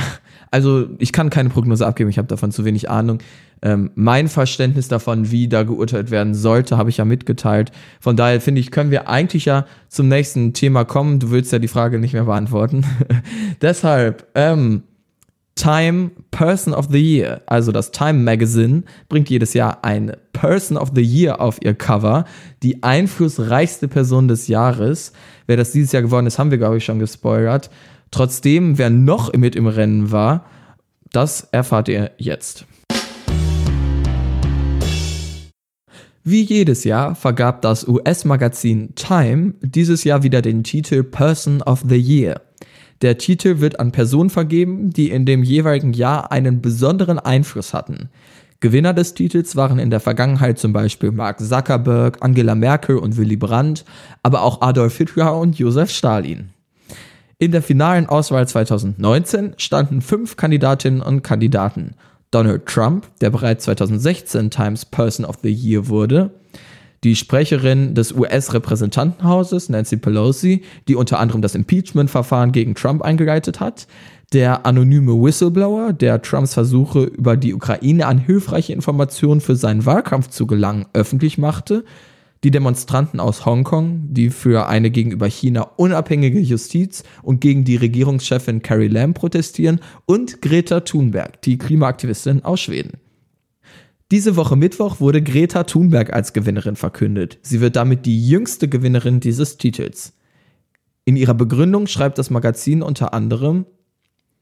also 0.49 0.87
ich 0.97 1.11
kann 1.11 1.29
keine 1.29 1.49
Prognose 1.49 1.85
abgeben, 1.85 2.09
ich 2.09 2.17
habe 2.17 2.27
davon 2.27 2.51
zu 2.51 2.65
wenig 2.65 2.89
Ahnung. 2.89 3.19
ähm, 3.63 3.91
mein 3.93 4.27
Verständnis 4.27 4.87
davon, 4.87 5.29
wie 5.29 5.47
da 5.47 5.61
geurteilt 5.61 6.09
werden 6.09 6.33
sollte, 6.33 6.77
habe 6.79 6.89
ich 6.89 6.97
ja 6.97 7.05
mitgeteilt. 7.05 7.71
Von 7.99 8.15
daher 8.15 8.41
finde 8.41 8.59
ich, 8.59 8.71
können 8.71 8.89
wir 8.89 9.07
eigentlich 9.07 9.45
ja 9.45 9.67
zum 9.87 10.07
nächsten 10.07 10.53
Thema 10.53 10.83
kommen. 10.83 11.19
Du 11.19 11.29
willst 11.29 11.51
ja 11.51 11.59
die 11.59 11.67
Frage 11.67 11.99
nicht 11.99 12.13
mehr 12.13 12.23
beantworten. 12.23 12.83
Deshalb, 13.61 14.25
ähm, 14.33 14.81
Time 15.61 16.09
Person 16.31 16.73
of 16.73 16.87
the 16.89 16.97
Year, 16.97 17.43
also 17.45 17.71
das 17.71 17.91
Time 17.91 18.13
Magazine, 18.23 18.81
bringt 19.09 19.29
jedes 19.29 19.53
Jahr 19.53 19.83
ein 19.83 20.13
Person 20.33 20.75
of 20.75 20.93
the 20.95 21.03
Year 21.03 21.39
auf 21.39 21.59
ihr 21.61 21.75
Cover, 21.75 22.25
die 22.63 22.81
einflussreichste 22.81 23.87
Person 23.87 24.27
des 24.27 24.47
Jahres. 24.47 25.13
Wer 25.45 25.57
das 25.57 25.71
dieses 25.71 25.91
Jahr 25.91 26.01
geworden 26.01 26.25
ist, 26.25 26.39
haben 26.39 26.49
wir, 26.49 26.57
glaube 26.57 26.77
ich, 26.77 26.85
schon 26.85 26.97
gespoilert. 26.97 27.69
Trotzdem, 28.09 28.79
wer 28.79 28.89
noch 28.89 29.33
mit 29.33 29.55
im 29.55 29.67
Rennen 29.67 30.11
war, 30.11 30.45
das 31.11 31.47
erfahrt 31.51 31.89
ihr 31.89 32.09
jetzt. 32.17 32.65
Wie 36.23 36.41
jedes 36.41 36.85
Jahr 36.85 37.13
vergab 37.13 37.61
das 37.61 37.87
US-Magazin 37.87 38.95
Time 38.95 39.53
dieses 39.61 40.05
Jahr 40.05 40.23
wieder 40.23 40.41
den 40.41 40.63
Titel 40.63 41.03
Person 41.03 41.61
of 41.61 41.83
the 41.87 41.97
Year. 41.97 42.41
Der 43.01 43.17
Titel 43.17 43.59
wird 43.59 43.79
an 43.79 43.91
Personen 43.91 44.29
vergeben, 44.29 44.91
die 44.91 45.09
in 45.09 45.25
dem 45.25 45.43
jeweiligen 45.43 45.93
Jahr 45.93 46.31
einen 46.31 46.61
besonderen 46.61 47.17
Einfluss 47.17 47.73
hatten. 47.73 48.09
Gewinner 48.59 48.93
des 48.93 49.15
Titels 49.15 49.55
waren 49.55 49.79
in 49.79 49.89
der 49.89 49.99
Vergangenheit 49.99 50.59
zum 50.59 50.71
Beispiel 50.71 51.11
Mark 51.11 51.39
Zuckerberg, 51.39 52.17
Angela 52.21 52.53
Merkel 52.53 52.97
und 52.97 53.17
Willy 53.17 53.37
Brandt, 53.37 53.85
aber 54.21 54.43
auch 54.43 54.61
Adolf 54.61 54.97
Hitler 54.97 55.35
und 55.35 55.57
Josef 55.57 55.89
Stalin. 55.89 56.51
In 57.39 57.51
der 57.51 57.63
finalen 57.63 58.05
Auswahl 58.05 58.47
2019 58.47 59.55
standen 59.57 60.01
fünf 60.01 60.35
Kandidatinnen 60.37 61.01
und 61.01 61.23
Kandidaten. 61.23 61.95
Donald 62.29 62.67
Trump, 62.67 63.07
der 63.19 63.31
bereits 63.31 63.63
2016 63.65 64.51
Times 64.51 64.85
Person 64.85 65.25
of 65.25 65.39
the 65.41 65.51
Year 65.51 65.87
wurde, 65.87 66.29
die 67.03 67.15
Sprecherin 67.15 67.95
des 67.95 68.11
US-Repräsentantenhauses, 68.13 69.69
Nancy 69.69 69.97
Pelosi, 69.97 70.61
die 70.87 70.95
unter 70.95 71.19
anderem 71.19 71.41
das 71.41 71.55
Impeachment-Verfahren 71.55 72.51
gegen 72.51 72.75
Trump 72.75 73.01
eingeleitet 73.01 73.59
hat, 73.59 73.87
der 74.33 74.65
anonyme 74.65 75.13
Whistleblower, 75.13 75.93
der 75.93 76.21
Trumps 76.21 76.53
Versuche 76.53 77.03
über 77.03 77.35
die 77.35 77.53
Ukraine 77.53 78.05
an 78.05 78.17
hilfreiche 78.17 78.73
Informationen 78.73 79.41
für 79.41 79.55
seinen 79.55 79.85
Wahlkampf 79.85 80.29
zu 80.29 80.47
gelangen 80.47 80.85
öffentlich 80.93 81.37
machte, 81.37 81.83
die 82.43 82.51
Demonstranten 82.51 83.19
aus 83.19 83.45
Hongkong, 83.45 84.13
die 84.13 84.29
für 84.29 84.67
eine 84.67 84.89
gegenüber 84.89 85.27
China 85.27 85.61
unabhängige 85.75 86.39
Justiz 86.39 87.03
und 87.21 87.39
gegen 87.39 87.65
die 87.65 87.75
Regierungschefin 87.75 88.63
Carrie 88.63 88.87
Lam 88.87 89.13
protestieren. 89.13 89.79
Und 90.05 90.41
Greta 90.41 90.79
Thunberg, 90.79 91.41
die 91.43 91.59
Klimaaktivistin 91.59 92.43
aus 92.43 92.61
Schweden. 92.61 92.93
Diese 94.11 94.35
Woche 94.35 94.57
Mittwoch 94.57 94.99
wurde 94.99 95.21
Greta 95.21 95.63
Thunberg 95.63 96.11
als 96.11 96.33
Gewinnerin 96.33 96.75
verkündet. 96.75 97.39
Sie 97.43 97.61
wird 97.61 97.77
damit 97.77 98.05
die 98.05 98.27
jüngste 98.27 98.67
Gewinnerin 98.67 99.21
dieses 99.21 99.55
Titels. 99.55 100.11
In 101.05 101.15
ihrer 101.15 101.33
Begründung 101.33 101.87
schreibt 101.87 102.17
das 102.17 102.29
Magazin 102.29 102.81
unter 102.81 103.13
anderem, 103.13 103.65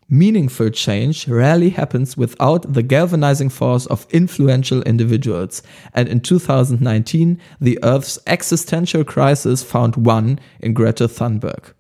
Meaningful 0.07 0.71
change 0.71 1.27
rarely 1.27 1.69
happens 1.69 2.17
without 2.17 2.61
the 2.73 2.81
galvanizing 2.81 3.51
force 3.51 3.87
of 3.87 4.07
influential 4.09 4.81
individuals, 4.81 5.61
and 5.93 6.09
in 6.09 6.23
2019, 6.23 7.39
the 7.61 7.77
Earth's 7.83 8.19
existential 8.25 9.05
crisis 9.05 9.61
found 9.61 9.97
one 9.97 10.37
in 10.59 10.73
Greta 10.73 11.07
Thunberg. 11.07 11.75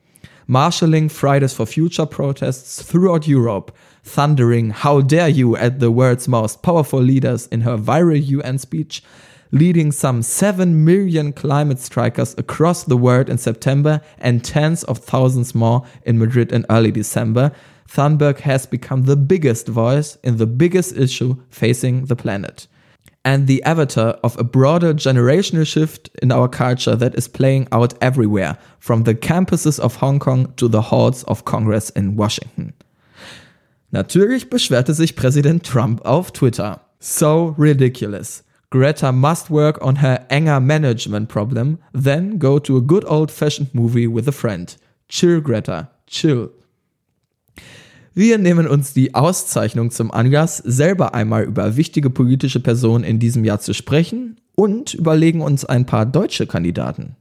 Marshalling 0.45 1.09
Fridays 1.09 1.53
for 1.53 1.65
Future 1.65 2.05
protests 2.05 2.83
throughout 2.83 3.27
Europe, 3.27 3.71
thundering, 4.09 4.71
How 4.71 5.01
dare 5.01 5.29
you, 5.29 5.55
at 5.55 5.79
the 5.79 5.91
world's 5.91 6.27
most 6.27 6.63
powerful 6.63 6.99
leaders 6.99 7.47
in 7.47 7.61
her 7.61 7.77
viral 7.77 8.25
UN 8.25 8.57
speech, 8.57 9.03
leading 9.51 9.91
some 9.91 10.21
7 10.21 10.83
million 10.83 11.31
climate 11.31 11.79
strikers 11.79 12.35
across 12.37 12.83
the 12.83 12.97
world 12.97 13.29
in 13.29 13.37
September 13.37 14.01
and 14.17 14.43
tens 14.43 14.83
of 14.85 14.97
thousands 14.97 15.53
more 15.53 15.83
in 16.03 16.17
Madrid 16.17 16.51
in 16.51 16.65
early 16.69 16.91
December, 16.91 17.51
Thunberg 17.87 18.39
has 18.39 18.65
become 18.65 19.03
the 19.03 19.15
biggest 19.15 19.67
voice 19.67 20.17
in 20.23 20.37
the 20.37 20.47
biggest 20.47 20.97
issue 20.97 21.35
facing 21.49 22.05
the 22.05 22.15
planet. 22.15 22.67
And 23.25 23.47
the 23.47 23.61
avatar 23.63 24.17
of 24.23 24.37
a 24.39 24.43
broader 24.43 24.93
generational 24.93 25.67
shift 25.67 26.09
in 26.21 26.31
our 26.31 26.47
culture 26.47 26.95
that 26.95 27.15
is 27.15 27.27
playing 27.27 27.67
out 27.71 27.93
everywhere, 28.01 28.57
from 28.79 29.03
the 29.03 29.15
campuses 29.15 29.79
of 29.79 29.97
Hong 29.97 30.19
Kong 30.19 30.53
to 30.57 30.67
the 30.67 30.81
halls 30.81 31.23
of 31.25 31.45
Congress 31.45 31.89
in 31.91 32.15
Washington. 32.15 32.73
Natürlich 33.91 34.49
beschwerte 34.49 34.93
sich 34.93 35.15
Präsident 35.15 35.65
Trump 35.65 36.05
auf 36.05 36.31
Twitter. 36.31 36.81
So 36.99 37.55
ridiculous. 37.57 38.43
Greta 38.69 39.11
must 39.11 39.49
work 39.49 39.83
on 39.83 39.99
her 39.99 40.27
anger 40.29 40.59
management 40.59 41.27
problem, 41.27 41.79
then 41.91 42.37
go 42.37 42.59
to 42.59 42.77
a 42.77 42.81
good 42.81 43.03
old 43.03 43.31
fashioned 43.31 43.73
movie 43.73 44.07
with 44.07 44.27
a 44.27 44.31
friend. 44.31 44.77
Chill, 45.07 45.41
Greta, 45.41 45.89
chill. 46.05 46.51
Wir 48.13 48.37
nehmen 48.37 48.67
uns 48.67 48.93
die 48.93 49.15
Auszeichnung 49.15 49.89
zum 49.89 50.11
Anlass, 50.11 50.57
selber 50.57 51.15
einmal 51.15 51.45
über 51.45 51.75
wichtige 51.77 52.11
politische 52.11 52.59
Personen 52.59 53.03
in 53.03 53.17
diesem 53.17 53.43
Jahr 53.43 53.59
zu 53.59 53.73
sprechen 53.73 54.39
und 54.53 54.93
überlegen 54.93 55.41
uns 55.41 55.65
ein 55.65 55.87
paar 55.87 56.05
deutsche 56.05 56.45
Kandidaten. 56.45 57.15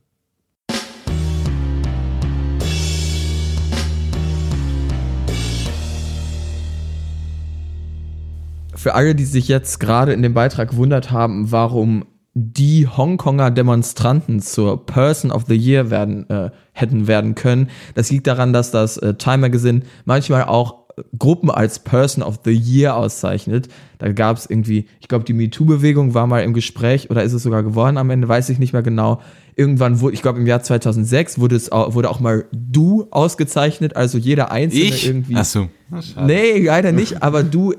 Für 8.78 8.94
alle, 8.94 9.14
die 9.14 9.24
sich 9.24 9.48
jetzt 9.48 9.80
gerade 9.80 10.12
in 10.12 10.22
dem 10.22 10.34
Beitrag 10.34 10.70
gewundert 10.70 11.10
haben, 11.10 11.50
warum 11.50 12.04
die 12.34 12.86
Hongkonger 12.86 13.50
Demonstranten 13.50 14.40
zur 14.40 14.86
Person 14.86 15.32
of 15.32 15.46
the 15.48 15.56
Year 15.56 15.90
werden, 15.90 16.30
äh, 16.30 16.50
hätten 16.72 17.08
werden 17.08 17.34
können. 17.34 17.68
Das 17.96 18.10
liegt 18.10 18.28
daran, 18.28 18.52
dass 18.52 18.70
das 18.70 18.96
äh, 18.98 19.14
Time 19.14 19.38
Magazine 19.38 19.82
manchmal 20.04 20.44
auch 20.44 20.86
Gruppen 21.18 21.50
als 21.50 21.80
Person 21.80 22.22
of 22.22 22.40
the 22.44 22.52
Year 22.52 22.96
auszeichnet. 22.96 23.68
Da 23.98 24.12
gab 24.12 24.36
es 24.36 24.48
irgendwie, 24.48 24.86
ich 25.00 25.08
glaube, 25.08 25.24
die 25.24 25.32
MeToo-Bewegung 25.32 26.14
war 26.14 26.26
mal 26.26 26.42
im 26.42 26.54
Gespräch 26.54 27.10
oder 27.10 27.22
ist 27.22 27.32
es 27.32 27.42
sogar 27.42 27.62
geworden 27.62 27.96
am 27.96 28.10
Ende, 28.10 28.28
weiß 28.28 28.48
ich 28.50 28.58
nicht 28.58 28.72
mehr 28.72 28.82
genau. 28.82 29.20
Irgendwann 29.58 30.00
wurde, 30.00 30.14
ich 30.14 30.22
glaube, 30.22 30.38
im 30.38 30.46
Jahr 30.46 30.62
2006 30.62 31.40
wurde 31.40 31.56
es 31.56 31.72
auch, 31.72 31.94
wurde 31.94 32.08
auch 32.10 32.20
mal 32.20 32.44
Du 32.52 33.08
ausgezeichnet, 33.10 33.96
also 33.96 34.16
jeder 34.16 34.52
Einzelne 34.52 34.84
ich? 34.84 35.06
irgendwie. 35.06 35.34
Ach 35.36 35.44
so. 35.44 35.68
Nee, 36.24 36.64
leider 36.64 36.92
nicht, 36.92 37.22
aber 37.24 37.42
Du 37.42 37.72
äh, 37.72 37.76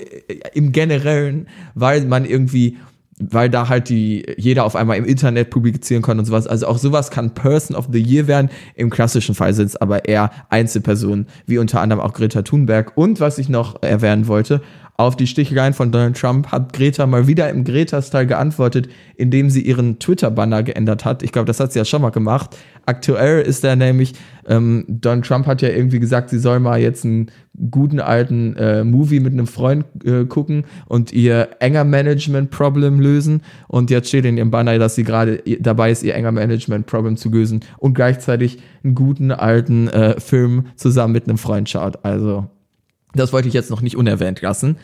im 0.52 0.72
Generellen, 0.72 1.48
weil 1.74 2.04
man 2.04 2.26
irgendwie 2.26 2.76
weil 3.20 3.50
da 3.50 3.68
halt 3.68 3.90
die 3.90 4.24
jeder 4.38 4.64
auf 4.64 4.74
einmal 4.74 4.96
im 4.96 5.04
Internet 5.04 5.50
publizieren 5.50 6.02
kann 6.02 6.18
und 6.18 6.24
sowas. 6.24 6.46
Also 6.46 6.66
auch 6.66 6.78
sowas 6.78 7.10
kann 7.10 7.34
Person 7.34 7.76
of 7.76 7.88
the 7.92 8.00
Year 8.00 8.26
werden. 8.26 8.50
Im 8.74 8.88
klassischen 8.88 9.34
Fall 9.34 9.52
sind 9.52 9.66
es 9.66 9.76
aber 9.76 10.08
eher 10.08 10.30
Einzelpersonen, 10.48 11.26
wie 11.46 11.58
unter 11.58 11.80
anderem 11.82 12.00
auch 12.00 12.14
Greta 12.14 12.42
Thunberg. 12.42 12.96
Und 12.96 13.20
was 13.20 13.38
ich 13.38 13.48
noch 13.48 13.82
erwähnen 13.82 14.26
wollte, 14.26 14.62
auf 15.00 15.16
die 15.16 15.26
Sticheleien 15.26 15.72
von 15.72 15.90
Donald 15.90 16.18
Trump 16.18 16.48
hat 16.48 16.74
Greta 16.74 17.06
mal 17.06 17.26
wieder 17.26 17.48
im 17.48 17.64
Greta-Style 17.64 18.26
geantwortet, 18.26 18.88
indem 19.16 19.48
sie 19.48 19.62
ihren 19.62 19.98
Twitter-Banner 19.98 20.62
geändert 20.62 21.06
hat. 21.06 21.22
Ich 21.22 21.32
glaube, 21.32 21.46
das 21.46 21.58
hat 21.58 21.72
sie 21.72 21.78
ja 21.78 21.86
schon 21.86 22.02
mal 22.02 22.10
gemacht. 22.10 22.56
Aktuell 22.84 23.40
ist 23.40 23.64
er 23.64 23.76
nämlich, 23.76 24.12
ähm, 24.46 24.84
Donald 24.88 25.24
Trump 25.24 25.46
hat 25.46 25.62
ja 25.62 25.70
irgendwie 25.70 26.00
gesagt, 26.00 26.28
sie 26.28 26.38
soll 26.38 26.60
mal 26.60 26.78
jetzt 26.78 27.06
einen 27.06 27.30
guten 27.70 27.98
alten 27.98 28.56
äh, 28.56 28.84
Movie 28.84 29.20
mit 29.20 29.32
einem 29.32 29.46
Freund 29.46 29.86
äh, 30.04 30.26
gucken 30.26 30.64
und 30.86 31.14
ihr 31.14 31.48
enger 31.60 31.84
Management-Problem 31.84 33.00
lösen. 33.00 33.40
Und 33.68 33.90
jetzt 33.90 34.08
steht 34.08 34.26
in 34.26 34.36
ihrem 34.36 34.50
Banner, 34.50 34.78
dass 34.78 34.96
sie 34.96 35.04
gerade 35.04 35.42
dabei 35.60 35.92
ist, 35.92 36.02
ihr 36.02 36.14
enger 36.14 36.32
Management-Problem 36.32 37.16
zu 37.16 37.30
lösen 37.30 37.60
und 37.78 37.94
gleichzeitig 37.94 38.58
einen 38.84 38.94
guten 38.94 39.32
alten 39.32 39.88
äh, 39.88 40.20
Film 40.20 40.66
zusammen 40.76 41.14
mit 41.14 41.26
einem 41.26 41.38
Freund 41.38 41.70
schaut. 41.70 42.04
Also 42.04 42.50
das 43.14 43.32
wollte 43.32 43.48
ich 43.48 43.54
jetzt 43.54 43.70
noch 43.70 43.80
nicht 43.80 43.96
unerwähnt 43.96 44.40
lassen. 44.40 44.76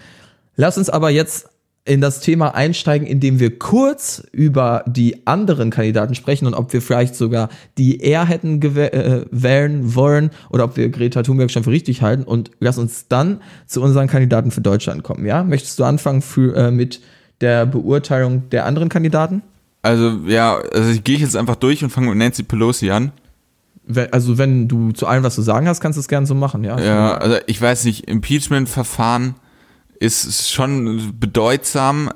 Lass 0.56 0.78
uns 0.78 0.90
aber 0.90 1.10
jetzt 1.10 1.48
in 1.86 2.00
das 2.00 2.20
Thema 2.20 2.54
einsteigen, 2.54 3.06
indem 3.06 3.38
wir 3.38 3.58
kurz 3.58 4.26
über 4.32 4.82
die 4.86 5.24
anderen 5.26 5.70
Kandidaten 5.70 6.16
sprechen 6.16 6.46
und 6.46 6.54
ob 6.54 6.72
wir 6.72 6.82
vielleicht 6.82 7.14
sogar 7.14 7.48
die 7.78 8.00
er 8.00 8.26
hätten 8.26 8.60
äh, 8.60 9.24
wählen 9.30 9.94
wollen 9.94 10.30
oder 10.50 10.64
ob 10.64 10.76
wir 10.76 10.88
Greta 10.88 11.22
Thunberg 11.22 11.50
schon 11.50 11.62
für 11.62 11.70
richtig 11.70 12.02
halten. 12.02 12.24
Und 12.24 12.50
lass 12.58 12.76
uns 12.76 13.06
dann 13.08 13.40
zu 13.66 13.80
unseren 13.82 14.08
Kandidaten 14.08 14.50
für 14.50 14.60
Deutschland 14.60 15.04
kommen. 15.04 15.24
Ja, 15.26 15.44
möchtest 15.44 15.78
du 15.78 15.84
anfangen 15.84 16.22
für, 16.22 16.56
äh, 16.56 16.70
mit 16.72 17.00
der 17.40 17.66
Beurteilung 17.66 18.50
der 18.50 18.66
anderen 18.66 18.88
Kandidaten? 18.88 19.42
Also 19.82 20.18
ja, 20.26 20.56
also 20.72 20.90
ich 20.90 21.04
gehe 21.04 21.18
jetzt 21.18 21.36
einfach 21.36 21.54
durch 21.54 21.84
und 21.84 21.90
fange 21.90 22.08
mit 22.08 22.18
Nancy 22.18 22.42
Pelosi 22.42 22.90
an 22.90 23.12
also 24.10 24.38
wenn 24.38 24.68
du 24.68 24.92
zu 24.92 25.06
allem 25.06 25.22
was 25.22 25.34
zu 25.34 25.42
sagen 25.42 25.68
hast, 25.68 25.80
kannst 25.80 25.96
du 25.96 26.00
es 26.00 26.08
gerne 26.08 26.26
so 26.26 26.34
machen, 26.34 26.64
ja. 26.64 26.78
Ja, 26.78 27.14
also 27.16 27.36
ich 27.46 27.60
weiß 27.60 27.84
nicht, 27.84 28.08
Impeachment-Verfahren 28.08 29.34
ist 29.98 30.50
schon 30.50 31.18
bedeutsam, 31.18 32.10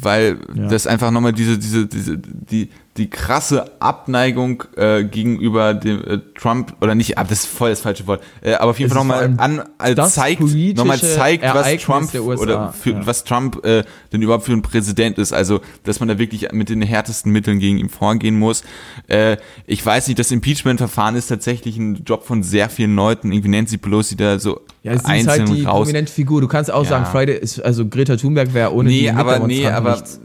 weil 0.00 0.38
ja. 0.54 0.68
das 0.68 0.86
einfach 0.86 1.10
nochmal 1.10 1.32
diese, 1.32 1.58
diese, 1.58 1.86
diese, 1.86 2.18
die, 2.18 2.70
die 2.98 3.08
krasse 3.08 3.70
Abneigung 3.80 4.64
äh, 4.76 5.04
gegenüber 5.04 5.72
dem 5.74 6.04
äh, 6.04 6.18
Trump 6.34 6.74
oder 6.80 6.94
nicht, 6.94 7.16
ah, 7.18 7.24
das 7.24 7.44
ist 7.44 7.46
voll 7.46 7.70
das 7.70 7.80
falsche 7.80 8.06
Wort, 8.06 8.22
äh, 8.42 8.54
aber 8.54 8.70
auf 8.70 8.78
jeden 8.78 8.90
Es 8.90 8.96
Fall 8.96 9.02
ist 9.04 9.08
nochmal 9.08 9.34
an, 9.38 9.62
äh, 9.78 9.94
zeigt, 10.08 10.40
nochmal 10.76 10.98
zeigt, 10.98 11.44
was 11.44 11.76
Trump 11.78 12.14
oder 12.14 12.72
für, 12.72 12.90
ja. 12.90 13.06
was 13.06 13.24
Trump 13.24 13.64
äh, 13.64 13.84
denn 14.12 14.22
überhaupt 14.22 14.44
für 14.44 14.52
ein 14.52 14.62
Präsident 14.62 15.18
ist. 15.18 15.32
Also, 15.32 15.60
dass 15.84 16.00
man 16.00 16.08
da 16.08 16.18
wirklich 16.18 16.50
mit 16.52 16.68
den 16.68 16.82
härtesten 16.82 17.32
Mitteln 17.32 17.58
gegen 17.58 17.78
ihn 17.78 17.88
vorgehen 17.88 18.38
muss. 18.38 18.62
Äh, 19.06 19.36
ich 19.66 19.84
weiß 19.84 20.08
nicht, 20.08 20.18
das 20.18 20.30
Impeachment-Verfahren 20.30 21.16
ist 21.16 21.28
tatsächlich 21.28 21.76
ein 21.76 22.02
Job 22.04 22.24
von 22.26 22.42
sehr 22.42 22.68
vielen 22.68 22.94
Leuten. 22.96 23.32
Irgendwie 23.32 23.48
Nancy 23.48 23.78
Pelosi 23.78 24.16
da 24.16 24.38
so 24.38 24.60
Ja, 24.82 24.92
sie 24.92 24.98
ist 24.98 25.06
einzeln 25.06 25.48
halt 25.48 25.56
die 25.56 25.64
raus. 25.64 25.80
prominente 25.80 26.12
Figur. 26.12 26.40
Du 26.40 26.48
kannst 26.48 26.70
auch 26.72 26.84
Ja. 26.84 26.90
sagen, 26.90 27.06
Friday 27.06 27.38
ist, 27.38 27.60
also 27.60 27.86
Greta 27.86 28.16
Thunberg 28.16 28.54
wäre 28.54 28.72
ohne 28.72 28.88
Nee, 28.88 29.00
die 29.00 29.10
aber 29.10 29.38
nee, 29.46 29.66
aber 29.66 29.92
nichts. 29.92 30.20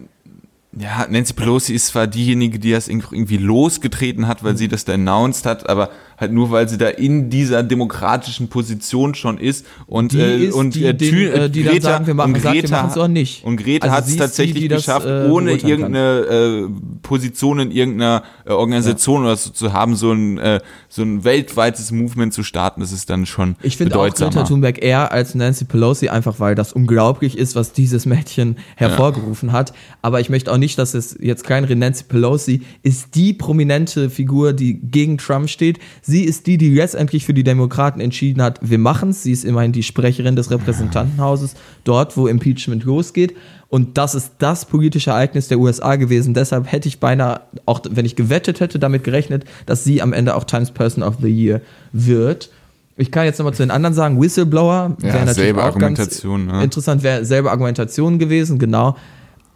Ja, 0.78 1.06
Nancy 1.08 1.34
Pelosi 1.34 1.74
ist 1.74 1.88
zwar 1.88 2.08
diejenige, 2.08 2.58
die 2.58 2.72
das 2.72 2.88
irgendwie 2.88 3.38
losgetreten 3.38 4.28
hat, 4.28 4.44
weil 4.44 4.58
sie 4.58 4.68
das 4.68 4.86
da 4.86 4.94
announced 4.94 5.46
hat, 5.46 5.70
aber 5.70 5.90
halt 6.24 6.34
nur, 6.34 6.50
weil 6.50 6.68
sie 6.68 6.78
da 6.78 6.88
in 6.90 7.30
dieser 7.30 7.62
demokratischen 7.62 8.48
Position 8.48 9.14
schon 9.16 9.38
ist 9.38 9.66
und 9.86 10.14
Die 10.14 10.20
äh, 10.20 10.46
ist 10.48 10.54
und 10.56 10.74
die, 10.76 10.86
äh, 10.86 10.94
den, 10.94 11.14
Thü- 11.14 11.30
äh, 11.30 11.50
die 11.50 11.64
dann 11.64 11.74
Greta 11.74 11.88
sagen, 11.90 12.08
wir 12.08 12.14
machen, 12.14 12.34
und 12.34 12.42
sagt, 12.42 12.56
wir 12.56 12.62
Greta 12.64 12.94
auch 12.96 13.08
nicht. 13.08 13.44
und 13.44 13.58
Greta 13.58 13.86
Also 13.86 13.98
hat 13.98 14.06
es 14.06 14.12
die, 14.14 14.18
tatsächlich 14.18 14.62
die 14.64 14.68
das, 14.68 14.86
geschafft, 14.86 15.06
äh, 15.06 15.28
ohne 15.30 15.52
irgendeine 15.54 16.20
äh, 16.68 16.68
Position 17.04 17.60
in 17.60 17.72
irgendeiner 17.72 18.24
äh, 18.46 18.52
Organisation 18.52 19.24
oder 19.24 19.36
so 19.36 19.50
zu 19.52 19.74
haben, 19.74 19.96
so 19.96 20.12
ein 20.12 20.38
äh, 20.38 20.60
so 20.90 21.02
ein 21.04 21.24
weltweites 21.24 21.92
Movement 21.92 22.34
zu 22.34 22.44
starten. 22.44 22.82
Das 22.82 22.92
ist 22.92 23.10
dann 23.10 23.26
schon 23.26 23.56
Ich 23.62 23.78
finde 23.78 24.00
auch. 24.00 24.04
Greta 24.14 24.44
Thunberg 24.44 24.82
eher 24.84 25.12
als 25.12 25.36
Nancy 25.36 25.66
Pelosi, 25.66 26.10
einfach 26.10 26.40
weil 26.40 26.56
das 26.56 26.72
unglaublich 26.74 27.38
ist, 27.38 27.56
was 27.56 27.74
dieses 27.74 28.06
Mädchen 28.06 28.58
hervorgerufen 28.76 29.52
hat. 29.52 29.74
Aber 30.02 30.20
ich 30.20 30.30
möchte 30.30 30.52
auch 30.52 30.58
nicht, 30.58 30.78
dass 30.78 30.94
es 30.94 31.18
jetzt 31.20 31.44
kleinere 31.44 31.76
Nancy 31.76 32.04
Pelosi 32.06 32.62
ist 32.84 33.16
die 33.16 33.34
prominente 33.34 34.10
Figur, 34.10 34.54
die 34.54 34.80
gegen 34.80 35.18
Trump 35.18 35.50
steht. 35.50 35.80
Sie 36.02 36.13
ist 36.22 36.48
die, 36.48 36.58
die 36.58 36.70
letztendlich 36.70 37.26
für 37.26 37.34
die 37.34 37.44
Demokraten 37.44 38.00
entschieden 38.00 38.42
hat, 38.42 38.60
wir 38.62 38.78
machen's. 38.78 39.24
Sie 39.24 39.32
ist 39.32 39.44
immerhin 39.44 39.72
die 39.72 39.84
Sprecherin 39.84 40.36
des 40.36 40.52
Repräsentantenhauses, 40.52 41.56
dort, 41.84 42.16
wo 42.16 42.28
Impeachment 42.28 42.84
losgeht. 42.84 43.36
Und 43.70 43.98
das 43.98 44.14
ist 44.14 44.34
das 44.38 44.66
politische 44.66 45.10
Ereignis 45.10 45.48
der 45.48 45.58
USA 45.60 45.96
gewesen. 45.96 46.36
Deshalb 46.36 46.72
hätte 46.72 46.88
ich 46.88 47.00
beinahe, 47.00 47.42
auch 47.66 47.82
wenn 47.90 48.06
ich 48.06 48.16
gewettet 48.16 48.60
hätte, 48.60 48.78
damit 48.78 49.04
gerechnet, 49.04 49.46
dass 49.66 49.84
sie 49.84 50.02
am 50.02 50.14
Ende 50.14 50.36
auch 50.36 50.44
Times 50.44 50.70
Person 50.70 51.02
of 51.04 51.16
the 51.22 51.28
Year 51.28 51.62
wird. 51.92 52.52
Ich 52.98 53.10
kann 53.10 53.26
jetzt 53.26 53.40
nochmal 53.40 53.56
zu 53.56 53.64
den 53.64 53.72
anderen 53.72 53.96
sagen, 53.96 54.22
Whistleblower 54.22 54.96
Ja, 55.00 55.04
wäre 55.04 55.26
natürlich 55.26 55.36
selbe 55.36 55.62
auch 55.62 55.66
Argumentation, 55.66 56.46
ganz 56.46 56.58
ne? 56.58 56.64
interessant, 56.64 57.02
wäre 57.02 57.26
selbe 57.26 57.50
Argumentation 57.50 58.20
gewesen, 58.20 58.60
genau. 58.60 58.96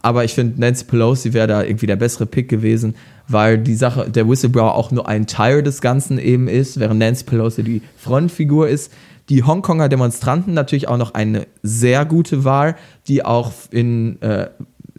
Aber 0.01 0.23
ich 0.23 0.33
finde, 0.33 0.59
Nancy 0.59 0.85
Pelosi 0.85 1.33
wäre 1.33 1.47
da 1.47 1.63
irgendwie 1.63 1.85
der 1.85 1.97
bessere 1.97 2.25
Pick 2.25 2.49
gewesen, 2.49 2.95
weil 3.27 3.57
die 3.57 3.75
Sache, 3.75 4.09
der 4.09 4.27
Whistleblower 4.27 4.75
auch 4.75 4.91
nur 4.91 5.07
ein 5.07 5.27
Teil 5.27 5.63
des 5.63 5.81
Ganzen 5.81 6.17
eben 6.17 6.47
ist, 6.47 6.79
während 6.79 6.99
Nancy 6.99 7.25
Pelosi 7.25 7.63
die 7.63 7.81
Frontfigur 7.97 8.69
ist. 8.69 8.91
Die 9.29 9.43
Hongkonger 9.43 9.89
Demonstranten 9.89 10.53
natürlich 10.53 10.87
auch 10.87 10.97
noch 10.97 11.13
eine 11.13 11.47
sehr 11.61 12.05
gute 12.05 12.45
Wahl, 12.45 12.75
die 13.07 13.25
auch 13.25 13.51
in, 13.71 14.21
äh, 14.21 14.49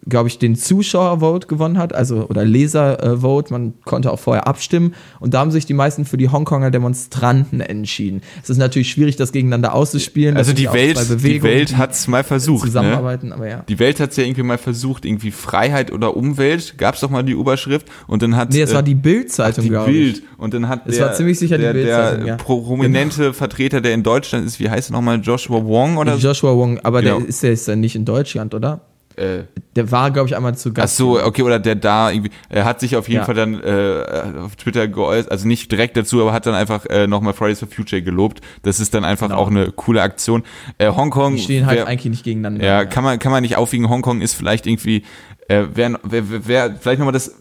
glaube 0.09 0.29
ich, 0.29 0.39
den 0.39 0.55
Zuschauervote 0.55 1.47
gewonnen 1.47 1.77
hat, 1.77 1.93
also 1.93 2.25
oder 2.27 2.45
Leservote. 2.45 3.53
Man 3.53 3.73
konnte 3.85 4.11
auch 4.11 4.19
vorher 4.19 4.47
abstimmen 4.47 4.93
und 5.19 5.33
da 5.33 5.39
haben 5.39 5.51
sich 5.51 5.65
die 5.65 5.73
meisten 5.73 6.05
für 6.05 6.17
die 6.17 6.29
Hongkonger 6.29 6.71
Demonstranten 6.71 7.61
entschieden. 7.61 8.21
Es 8.43 8.49
ist 8.49 8.57
natürlich 8.57 8.89
schwierig, 8.89 9.15
das 9.15 9.31
gegeneinander 9.31 9.73
auszuspielen. 9.73 10.37
Also 10.37 10.53
die 10.53 10.71
Welt, 10.71 10.97
die 11.23 11.43
Welt 11.43 11.71
die 11.71 11.75
hat's 11.75 12.07
mal 12.07 12.23
versucht. 12.23 12.63
Ne? 12.63 12.67
zusammenarbeiten, 12.69 13.31
aber 13.33 13.47
ja. 13.47 13.63
Die 13.67 13.79
Welt 13.79 13.99
hat 13.99 14.11
es 14.11 14.17
ja 14.17 14.23
irgendwie 14.23 14.43
mal 14.43 14.57
versucht, 14.57 15.05
irgendwie 15.05 15.31
Freiheit 15.31 15.91
oder 15.91 16.15
Umwelt, 16.15 16.77
gab's 16.77 17.01
doch 17.01 17.09
mal 17.09 17.23
die 17.23 17.33
Überschrift 17.33 17.87
und 18.07 18.21
dann 18.21 18.35
hat 18.35 18.51
Nee, 18.51 18.61
es 18.61 18.71
äh, 18.71 18.75
war 18.75 18.83
die 18.83 18.95
Bild-Zeitung, 18.95 19.63
die 19.63 19.69
glaube 19.69 19.91
ich. 19.91 20.13
Bild 20.13 20.23
und 20.37 20.53
dann 20.53 20.67
hat 20.67 20.87
Es 20.87 20.97
der, 20.97 21.07
war 21.07 21.13
ziemlich 21.13 21.39
sicher 21.39 21.57
die 21.57 21.63
der, 21.63 21.73
Bild-Zeitung, 21.73 22.25
der 22.25 22.27
ja. 22.27 22.35
prominente 22.37 23.33
Vertreter, 23.33 23.81
der 23.81 23.93
in 23.93 24.03
Deutschland 24.03 24.45
ist, 24.45 24.59
wie 24.59 24.69
heißt 24.69 24.89
er 24.91 24.93
nochmal, 24.93 25.19
Joshua 25.21 25.63
Wong 25.65 25.97
oder 25.97 26.17
so? 26.17 26.27
Joshua 26.27 26.55
Wong, 26.55 26.79
aber 26.79 27.01
Genau. 27.01 27.19
der 27.19 27.29
ist 27.29 27.43
ja 27.43 27.49
ist 27.49 27.67
ja 27.67 27.75
nicht 27.75 27.95
in 27.95 28.05
Deutschland, 28.05 28.53
oder? 28.53 28.81
Äh, 29.19 29.43
Der 29.75 29.91
war, 29.91 30.11
glaube 30.11 30.27
ich, 30.29 30.35
einmal 30.35 30.55
zu 30.57 30.69
ach 30.69 30.73
Gast. 30.75 30.97
so, 30.97 31.21
okay, 31.23 31.41
oder 31.43 31.59
der 31.59 31.75
da 31.75 32.09
irgendwie, 32.09 32.31
er 32.49 32.65
hat 32.65 32.79
sich 32.79 32.95
auf 32.95 33.07
jeden 33.07 33.19
Ja. 33.21 33.25
Fall 33.25 33.35
dann 33.35 33.61
äh, 33.61 34.39
auf 34.45 34.55
Twitter 34.55 34.87
geäußert, 34.87 35.31
also 35.31 35.47
nicht 35.47 35.71
direkt 35.71 35.97
dazu, 35.97 36.21
aber 36.21 36.31
hat 36.33 36.45
dann 36.45 36.55
einfach 36.55 36.85
äh, 36.85 37.07
nochmal 37.07 37.33
Fridays 37.33 37.59
for 37.59 37.67
Future 37.67 38.01
gelobt. 38.01 38.41
Das 38.63 38.79
ist 38.79 38.93
dann 38.93 39.03
einfach 39.05 39.27
Genau. 39.29 39.39
auch 39.41 39.47
eine 39.49 39.71
coole 39.71 40.01
Aktion. 40.01 40.43
Äh, 40.77 40.89
Hongkong. 40.91 41.35
Die 41.35 41.41
stehen 41.41 41.65
halt 41.65 41.77
wär- 41.79 41.87
eigentlich 41.87 42.09
nicht 42.11 42.23
gegeneinander. 42.23 42.65
Ja, 42.65 42.85
kann 42.85 43.03
man, 43.03 43.19
kann 43.19 43.31
man 43.31 43.41
nicht 43.41 43.55
aufwiegen. 43.57 43.89
Hongkong 43.89 44.21
ist 44.21 44.33
vielleicht 44.33 44.65
irgendwie, 44.67 45.03
äh, 45.47 45.63
wäre 45.73 45.99
wär, 46.03 46.29
wär, 46.31 46.47
wär 46.47 46.75
vielleicht 46.79 46.99
nochmal 46.99 47.13
das 47.13 47.35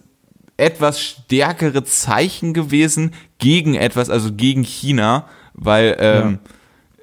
etwas 0.57 1.01
stärkere 1.01 1.85
Zeichen 1.85 2.53
gewesen 2.53 3.13
gegen 3.39 3.75
etwas, 3.77 4.11
also 4.11 4.33
gegen 4.33 4.63
China, 4.65 5.27
weil, 5.55 5.97
ähm, 6.01 6.39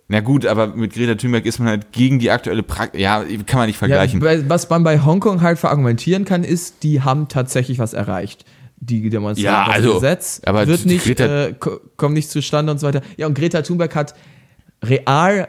na 0.07 0.19
gut, 0.19 0.45
aber 0.45 0.67
mit 0.67 0.93
Greta 0.93 1.15
Thunberg 1.15 1.45
ist 1.45 1.57
man 1.59 1.67
halt 1.67 1.91
gegen 1.91 2.19
die 2.19 2.29
aktuelle 2.31 2.61
Praxis, 2.63 3.01
ja, 3.01 3.23
kann 3.47 3.57
man 3.59 3.67
nicht 3.67 3.77
vergleichen. 3.77 4.21
Ja, 4.21 4.49
was 4.49 4.69
man 4.69 4.83
bei 4.83 4.99
Hongkong 5.03 5.41
halt 5.41 5.57
verargumentieren 5.57 6.25
kann, 6.25 6.43
ist, 6.43 6.83
die 6.83 7.01
haben 7.01 7.27
tatsächlich 7.27 7.79
was 7.79 7.93
erreicht. 7.93 8.45
Die 8.77 9.09
Demonstranten. 9.09 9.43
Ja, 9.45 9.65
Das 9.65 9.75
also, 9.75 9.93
Gesetz 9.95 10.41
aber 10.45 10.67
wird 10.67 10.85
nicht, 10.85 11.19
äh, 11.19 11.53
ko- 11.59 11.79
kommt 11.97 12.13
nicht 12.13 12.29
zustande 12.29 12.71
und 12.71 12.79
so 12.79 12.85
weiter. 12.87 13.01
Ja, 13.17 13.25
und 13.25 13.33
Greta 13.35 13.61
Thunberg 13.63 13.95
hat 13.95 14.13
real 14.83 15.47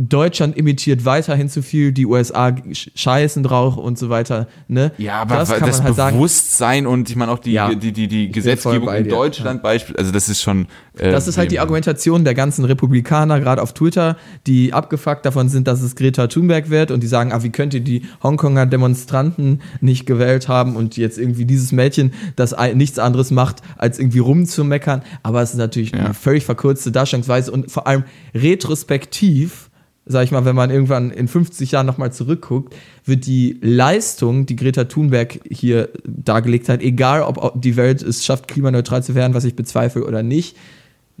Deutschland 0.00 0.56
imitiert 0.56 1.04
weiterhin 1.04 1.48
zu 1.48 1.60
viel, 1.60 1.90
die 1.90 2.06
USA 2.06 2.46
sch- 2.50 2.90
scheißen 2.94 3.42
drauf 3.42 3.76
und 3.76 3.98
so 3.98 4.08
weiter. 4.10 4.46
Ne? 4.68 4.92
Ja, 4.96 5.22
aber 5.22 5.34
das 5.36 5.48
das, 5.48 5.58
kann 5.58 5.68
man 5.70 5.82
halt 5.82 5.96
sagen. 5.96 6.16
Bewusstsein 6.16 6.86
und 6.86 7.10
ich 7.10 7.16
meine 7.16 7.32
auch 7.32 7.40
die, 7.40 7.50
Ja. 7.52 7.74
die, 7.74 7.92
die, 7.92 8.06
die 8.06 8.30
Gesetzgebung 8.30 8.94
in 8.94 9.08
Deutschland 9.08 9.60
Beispiel, 9.60 9.96
also 9.96 10.12
das 10.12 10.28
ist 10.28 10.40
schon. 10.40 10.66
Äh, 10.96 11.10
Das 11.10 11.26
ist 11.26 11.36
halt 11.36 11.50
die 11.50 11.58
Argumentation 11.58 12.22
der 12.24 12.34
ganzen 12.34 12.64
Republikaner, 12.64 13.40
gerade 13.40 13.60
auf 13.60 13.72
Twitter, 13.74 14.16
die 14.46 14.72
abgefuckt 14.72 15.26
davon 15.26 15.48
sind, 15.48 15.66
dass 15.66 15.82
es 15.82 15.96
Greta 15.96 16.28
Thunberg 16.28 16.70
wird 16.70 16.92
und 16.92 17.02
die 17.02 17.08
sagen, 17.08 17.32
ah, 17.32 17.42
wie 17.42 17.50
könnt 17.50 17.74
ihr 17.74 17.80
die 17.80 18.02
Hongkonger 18.22 18.66
Demonstranten 18.66 19.60
nicht 19.80 20.06
gewählt 20.06 20.46
haben 20.46 20.76
und 20.76 20.96
jetzt 20.96 21.18
irgendwie 21.18 21.44
dieses 21.44 21.72
Mädchen, 21.72 22.12
das 22.36 22.54
nichts 22.74 23.00
anderes 23.00 23.32
macht, 23.32 23.62
als 23.76 23.98
irgendwie 23.98 24.20
rumzumeckern. 24.20 25.02
Aber 25.24 25.42
es 25.42 25.50
ist 25.50 25.56
natürlich 25.58 25.90
Ja. 25.90 25.98
eine 26.04 26.14
völlig 26.14 26.44
verkürzte 26.44 26.92
Darstellungsweise 26.92 27.50
und 27.50 27.68
vor 27.70 27.88
allem 27.88 28.04
retrospektiv, 28.34 29.67
sag 30.08 30.24
ich 30.24 30.30
mal, 30.32 30.44
wenn 30.44 30.56
man 30.56 30.70
irgendwann 30.70 31.10
in 31.10 31.28
50 31.28 31.72
Jahren 31.72 31.86
nochmal 31.86 32.12
zurückguckt, 32.12 32.74
wird 33.04 33.26
die 33.26 33.58
Leistung, 33.60 34.46
die 34.46 34.56
Greta 34.56 34.84
Thunberg 34.84 35.40
hier 35.50 35.90
dargelegt 36.04 36.68
hat, 36.68 36.82
egal 36.82 37.22
ob 37.22 37.60
die 37.60 37.76
Welt 37.76 38.02
es 38.02 38.24
schafft, 38.24 38.48
klimaneutral 38.48 39.02
zu 39.02 39.14
werden, 39.14 39.34
was 39.34 39.44
ich 39.44 39.54
bezweifle 39.54 40.04
oder 40.04 40.22
nicht, 40.22 40.56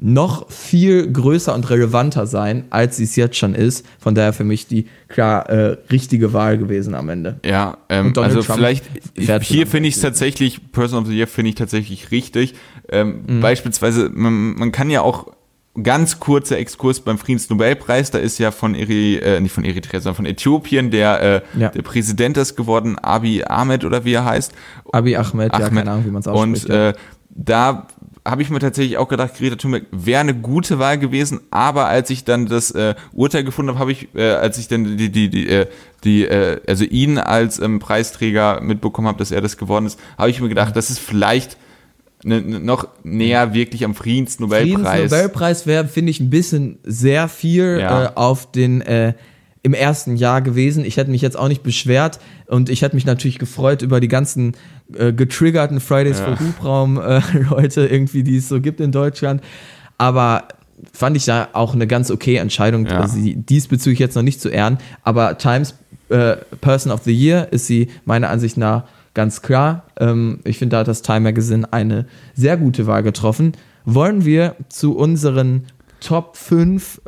noch 0.00 0.48
viel 0.48 1.10
größer 1.10 1.52
und 1.52 1.68
relevanter 1.70 2.28
sein, 2.28 2.66
als 2.70 2.98
sie 2.98 3.04
es 3.04 3.16
jetzt 3.16 3.36
schon 3.36 3.54
ist. 3.54 3.84
Von 3.98 4.14
daher 4.14 4.32
für 4.32 4.44
mich 4.44 4.68
die 4.68 4.86
klar 5.08 5.48
äh, 5.50 5.76
richtige 5.90 6.32
Wahl 6.32 6.56
gewesen 6.56 6.94
am 6.94 7.08
Ende. 7.08 7.40
Ja, 7.44 7.78
ähm, 7.88 8.12
also 8.16 8.42
Trump 8.42 8.58
vielleicht, 8.58 8.84
hier 9.16 9.66
finde 9.66 9.88
ich 9.88 9.96
es 9.96 10.00
tatsächlich, 10.00 10.70
Person 10.70 11.02
of 11.02 11.08
the 11.08 11.16
Year 11.16 11.26
finde 11.26 11.48
ich 11.48 11.56
tatsächlich 11.56 12.12
richtig. 12.12 12.54
Ähm, 12.90 13.22
Mhm. 13.26 13.40
Beispielsweise, 13.40 14.08
man, 14.14 14.54
man 14.54 14.70
kann 14.70 14.88
ja 14.88 15.02
auch 15.02 15.32
ganz 15.82 16.20
kurzer 16.20 16.58
Exkurs 16.58 17.00
beim 17.00 17.18
Friedensnobelpreis, 17.18 18.10
da 18.10 18.18
ist 18.18 18.38
ja 18.38 18.50
von 18.50 18.74
Eri, 18.74 19.16
äh, 19.16 19.40
nicht 19.40 19.52
von 19.52 19.64
Eritrea, 19.64 20.00
sondern 20.00 20.16
von 20.16 20.26
Äthiopien 20.26 20.90
der, 20.90 21.22
äh, 21.22 21.40
Ja. 21.58 21.68
der 21.70 21.82
Präsident 21.82 22.36
das 22.36 22.56
geworden, 22.56 22.98
Abiy 22.98 23.44
Ahmed 23.44 23.84
oder 23.84 24.04
wie 24.04 24.12
er 24.14 24.24
heißt. 24.24 24.52
Abi 24.92 25.16
Ahmed, 25.16 25.52
ja, 25.52 25.68
keine 25.68 25.90
Ahnung, 25.90 26.04
wie 26.06 26.10
man 26.10 26.20
es 26.20 26.28
ausspricht. 26.28 26.66
Und 26.66 26.74
äh, 26.74 26.92
da 27.30 27.86
habe 28.26 28.42
ich 28.42 28.50
mir 28.50 28.58
tatsächlich 28.58 28.98
auch 28.98 29.08
gedacht, 29.08 29.34
Greta 29.38 29.56
Thunberg 29.56 29.84
wäre 29.90 30.20
eine 30.20 30.34
gute 30.34 30.78
Wahl 30.78 30.98
gewesen, 30.98 31.40
aber 31.50 31.86
als 31.86 32.10
ich 32.10 32.24
dann 32.24 32.46
das 32.46 32.70
äh, 32.72 32.94
Urteil 33.12 33.44
gefunden 33.44 33.70
habe, 33.70 33.78
habe 33.78 33.92
ich, 33.92 34.08
äh, 34.14 34.32
als 34.32 34.58
ich 34.58 34.68
dann 34.68 34.96
die, 34.96 35.10
die, 35.10 35.30
die, 35.30 35.48
äh, 35.48 35.66
die 36.04 36.24
äh, 36.26 36.60
also 36.66 36.84
ihn 36.84 37.18
als 37.18 37.58
ähm, 37.58 37.78
Preisträger 37.78 38.60
mitbekommen 38.60 39.08
habe, 39.08 39.18
dass 39.18 39.30
er 39.30 39.40
das 39.40 39.56
geworden 39.56 39.86
ist, 39.86 39.98
habe 40.18 40.30
ich 40.30 40.40
mir 40.40 40.48
gedacht, 40.48 40.76
das 40.76 40.90
ist 40.90 40.98
vielleicht 40.98 41.56
ne, 42.28 42.40
ne, 42.40 42.60
noch 42.60 42.86
näher 43.02 43.54
wirklich 43.54 43.84
am 43.84 43.94
Friedensnobelpreis. 43.94 44.70
Friedensnobelpreis 44.72 45.66
wäre, 45.66 45.88
finde 45.88 46.10
ich, 46.10 46.20
ein 46.20 46.30
bisschen 46.30 46.78
sehr 46.84 47.28
viel 47.28 47.78
Ja. 47.80 48.04
äh, 48.04 48.10
auf 48.14 48.50
den 48.52 48.80
äh, 48.82 49.14
im 49.62 49.74
ersten 49.74 50.16
Jahr 50.16 50.40
gewesen. 50.40 50.84
Ich 50.84 50.96
hätte 50.96 51.10
mich 51.10 51.20
jetzt 51.20 51.36
auch 51.36 51.48
nicht 51.48 51.62
beschwert 51.62 52.20
und 52.46 52.70
ich 52.70 52.82
hätte 52.82 52.94
mich 52.94 53.04
natürlich 53.06 53.38
gefreut 53.38 53.82
über 53.82 54.00
die 54.00 54.08
ganzen 54.08 54.54
äh, 54.96 55.12
getriggerten 55.12 55.80
Fridays 55.80 56.20
for 56.20 56.38
Hubraum 56.38 56.98
äh, 57.00 57.20
irgendwie, 57.76 58.22
die 58.22 58.36
es 58.36 58.48
so 58.48 58.60
gibt 58.60 58.80
in 58.80 58.92
Deutschland. 58.92 59.42
Aber 59.98 60.44
fand 60.92 61.16
ich 61.16 61.24
da 61.24 61.48
auch 61.54 61.74
eine 61.74 61.86
ganz 61.88 62.10
okay 62.10 62.36
Entscheidung, 62.36 62.86
Ja. 62.86 63.08
sie 63.08 63.34
diesbezüglich 63.34 63.98
jetzt 63.98 64.14
noch 64.14 64.22
nicht 64.22 64.40
zu 64.40 64.48
ehren. 64.48 64.78
Aber 65.02 65.36
Times 65.38 65.74
äh, 66.08 66.36
Person 66.60 66.92
of 66.92 67.02
the 67.04 67.12
Year 67.12 67.48
ist 67.50 67.66
sie 67.66 67.88
meiner 68.04 68.30
Ansicht 68.30 68.56
nach 68.56 68.84
ganz 69.18 69.42
klar. 69.42 69.82
Ähm, 69.98 70.38
ich 70.44 70.58
finde, 70.58 70.76
da 70.76 70.80
hat 70.80 70.86
das 70.86 71.02
Time 71.02 71.22
Magazine 71.22 71.72
eine 71.72 72.06
sehr 72.34 72.56
gute 72.56 72.86
Wahl 72.86 73.02
getroffen. 73.02 73.50
Wollen 73.84 74.24
wir 74.24 74.54
zu 74.68 74.96
unseren 74.96 75.64
Top 75.98 76.36
5 76.36 77.00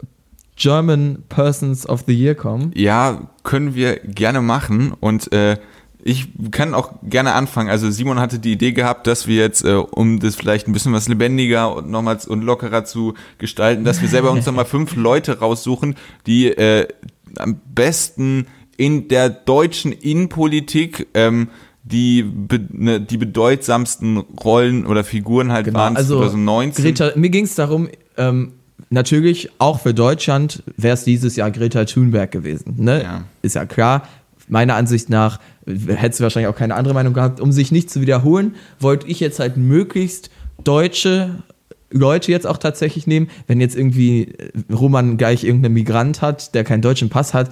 German 0.57 1.23
Persons 1.29 1.89
of 1.89 2.03
the 2.09 2.13
Year 2.13 2.35
kommen? 2.35 2.73
Ja, 2.75 3.31
können 3.45 3.77
wir 3.77 4.01
gerne 4.01 4.41
machen 4.41 4.93
und 4.99 5.33
äh, 5.33 5.57
ich 6.03 6.27
kann 6.51 6.75
auch 6.75 6.95
gerne 7.05 7.35
anfangen. 7.35 7.71
Also 7.71 7.89
Simon 7.93 8.19
hatte 8.19 8.41
die 8.41 8.55
Idee 8.55 8.73
gehabt, 8.73 9.07
dass 9.07 9.29
wir 9.29 9.37
jetzt, 9.37 9.65
äh, 9.65 9.75
um 9.75 10.19
das 10.19 10.35
vielleicht 10.35 10.67
ein 10.67 10.73
bisschen 10.73 10.93
was 10.93 11.07
lebendiger 11.07 11.77
und 11.77 11.91
nochmals 11.91 12.27
und 12.27 12.43
lockerer 12.43 12.85
zu 12.85 13.15
gestalten, 13.39 13.85
dass 13.85 14.03
wir 14.03 14.09
selber 14.09 14.33
uns 14.33 14.47
nochmal 14.47 14.65
fünf 14.65 14.97
Leute 14.97 15.39
raussuchen, 15.39 15.95
die 16.27 16.49
äh, 16.49 16.89
am 17.37 17.61
besten 17.73 18.49
in 18.77 19.07
der 19.07 19.31
deutschen 19.31 19.93
Innenpolitik 19.93 21.07
ähm, 21.15 21.51
die, 21.91 22.23
be, 22.23 22.61
ne, 22.71 23.01
die 23.01 23.17
bedeutsamsten 23.17 24.19
Rollen 24.19 24.87
oder 24.87 25.05
Figuren 25.05 25.53
halt 25.53 25.67
genau, 25.67 25.79
waren 25.81 25.97
also 25.97 26.19
2019. 26.19 26.85
Greta, 26.85 27.13
mir 27.17 27.31
ging 27.31 27.45
es 27.45 27.55
darum, 27.55 27.89
ähm, 28.17 28.53
natürlich 28.91 29.51
auch 29.59 29.81
für 29.81 29.95
Deutschland 29.95 30.63
wäre 30.77 30.95
es 30.95 31.05
dieses 31.05 31.37
Jahr 31.37 31.51
Greta 31.51 31.85
Thunberg 31.85 32.31
gewesen. 32.31 32.75
Ne? 32.79 33.03
Ja. 33.03 33.25
Ist 33.43 33.55
ja 33.55 33.65
klar. 33.65 34.03
Meiner 34.49 34.75
Ansicht 34.75 35.11
nach 35.11 35.39
hättest 35.67 36.21
du 36.21 36.25
wahrscheinlich 36.25 36.49
auch 36.49 36.57
keine 36.57 36.75
andere 36.75 36.95
Meinung 36.95 37.15
gehabt. 37.15 37.41
Um 37.41 37.53
sich 37.53 37.71
nicht 37.71 37.91
zu 37.91 38.01
wiederholen, 38.01 38.57
wollte 38.81 39.07
ich 39.07 39.21
jetzt 39.21 39.39
halt 39.39 39.57
möglichst 39.57 40.31
deutsche 40.65 41.43
Leute 41.91 42.31
jetzt 42.31 42.47
auch 42.47 42.59
tatsächlich 42.59 43.07
nehmen. 43.07 43.29
Wenn 43.47 43.61
jetzt 43.61 43.77
irgendwie 43.77 44.33
Roman 44.73 45.17
gleich 45.17 45.45
irgendeinen 45.45 45.75
Migrant 45.75 46.23
hat, 46.23 46.55
der 46.55 46.65
keinen 46.65 46.83
deutschen 46.83 47.09
Pass 47.09 47.35
hat, 47.35 47.51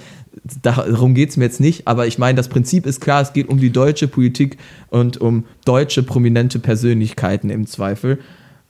darum 0.63 1.15
geht 1.15 1.31
es 1.31 1.37
mir 1.37 1.45
jetzt 1.45 1.61
nicht. 1.61 1.89
Aber 1.89 2.07
ich 2.07 2.19
meine, 2.19 2.37
das 2.37 2.49
Prinzip 2.49 2.87
ist 2.87 3.01
klar, 3.01 3.23
es 3.23 3.33
geht 3.33 3.49
um 3.49 3.59
die 3.59 3.71
deutsche 3.71 4.09
Politik 4.09 4.59
und 4.91 5.21
um 5.21 5.45
deutsche 5.65 6.03
prominente 6.03 6.59
Persönlichkeiten 6.59 7.51
im 7.51 7.67
Zweifel. 7.67 8.19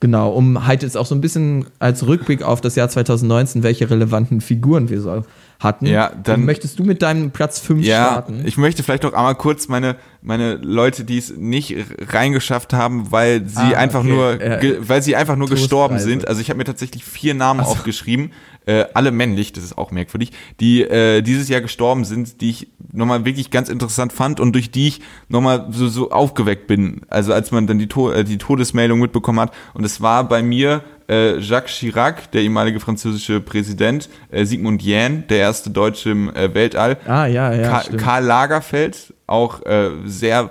Genau, 0.00 0.30
um 0.30 0.66
halt 0.66 0.84
jetzt 0.84 0.96
auch 0.96 1.06
so 1.06 1.14
ein 1.14 1.20
bisschen 1.20 1.66
als 1.80 2.06
Rückblick 2.06 2.42
auf 2.42 2.60
das 2.60 2.76
Jahr 2.76 2.88
2019, 2.88 3.64
welche 3.64 3.90
relevanten 3.90 4.40
Figuren 4.40 4.88
wir 4.88 5.00
so 5.00 5.24
hatten. 5.58 5.86
Ja, 5.86 6.12
dann 6.22 6.44
möchtest 6.44 6.78
du 6.78 6.84
mit 6.84 7.02
deinem 7.02 7.32
Platz 7.32 7.58
5 7.58 7.84
ja, 7.84 8.06
starten. 8.06 8.42
Ich 8.46 8.56
möchte 8.56 8.84
vielleicht 8.84 9.04
auch 9.04 9.12
einmal 9.12 9.34
kurz 9.34 9.66
meine, 9.66 9.96
meine 10.22 10.54
Leute, 10.54 11.02
die 11.02 11.18
es 11.18 11.36
nicht 11.36 11.74
reingeschafft 12.00 12.72
haben, 12.72 13.10
weil 13.10 13.44
sie 13.48 13.74
ah, 13.74 13.78
einfach 13.78 14.00
okay. 14.00 14.08
nur, 14.08 14.40
äh, 14.40 14.88
weil 14.88 15.02
sie 15.02 15.16
einfach 15.16 15.34
nur 15.34 15.48
gestorben 15.48 15.98
sind. 15.98 16.28
Also 16.28 16.40
ich 16.40 16.50
habe 16.50 16.58
mir 16.58 16.64
tatsächlich 16.64 17.04
vier 17.04 17.34
Namen 17.34 17.64
so. 17.64 17.72
aufgeschrieben, 17.72 18.30
äh, 18.66 18.84
alle 18.94 19.10
männlich, 19.10 19.52
das 19.52 19.64
ist 19.64 19.76
auch 19.76 19.90
merkwürdig, 19.90 20.30
die 20.60 20.82
äh, 20.82 21.22
dieses 21.22 21.48
Jahr 21.48 21.60
gestorben 21.60 22.04
sind, 22.04 22.40
die 22.40 22.50
ich 22.50 22.68
nochmal 22.92 23.24
wirklich 23.24 23.50
ganz 23.50 23.68
interessant 23.68 24.12
fand 24.12 24.38
und 24.38 24.52
durch 24.52 24.70
die 24.70 24.88
ich 24.88 25.00
nochmal 25.28 25.66
so, 25.70 25.88
so 25.88 26.10
aufgeweckt 26.10 26.68
bin. 26.68 27.00
Also 27.08 27.32
als 27.32 27.50
man 27.50 27.66
dann 27.66 27.80
die, 27.80 27.88
to 27.88 28.12
äh, 28.12 28.22
die 28.22 28.38
Todesmeldung 28.38 29.00
mitbekommen 29.00 29.40
hat. 29.40 29.52
Und 29.74 29.84
es 29.84 30.00
war 30.00 30.28
bei 30.28 30.40
mir 30.40 30.84
äh, 31.08 31.38
Jacques 31.38 31.72
Chirac, 31.78 32.30
der 32.32 32.42
ehemalige 32.42 32.80
französische 32.80 33.40
Präsident, 33.40 34.08
äh, 34.30 34.44
Sigmund 34.44 34.82
Jähn, 34.82 35.24
der 35.28 35.38
erste 35.38 35.70
Deutsche 35.70 36.10
im 36.10 36.34
äh, 36.34 36.54
Weltall, 36.54 36.98
ah, 37.06 37.26
ja, 37.26 37.52
ja, 37.52 37.68
Ka 37.68 37.80
stimmt. 37.82 38.00
Karl 38.00 38.24
Lagerfeld, 38.24 39.14
auch 39.26 39.64
äh, 39.66 39.90
sehr 40.04 40.50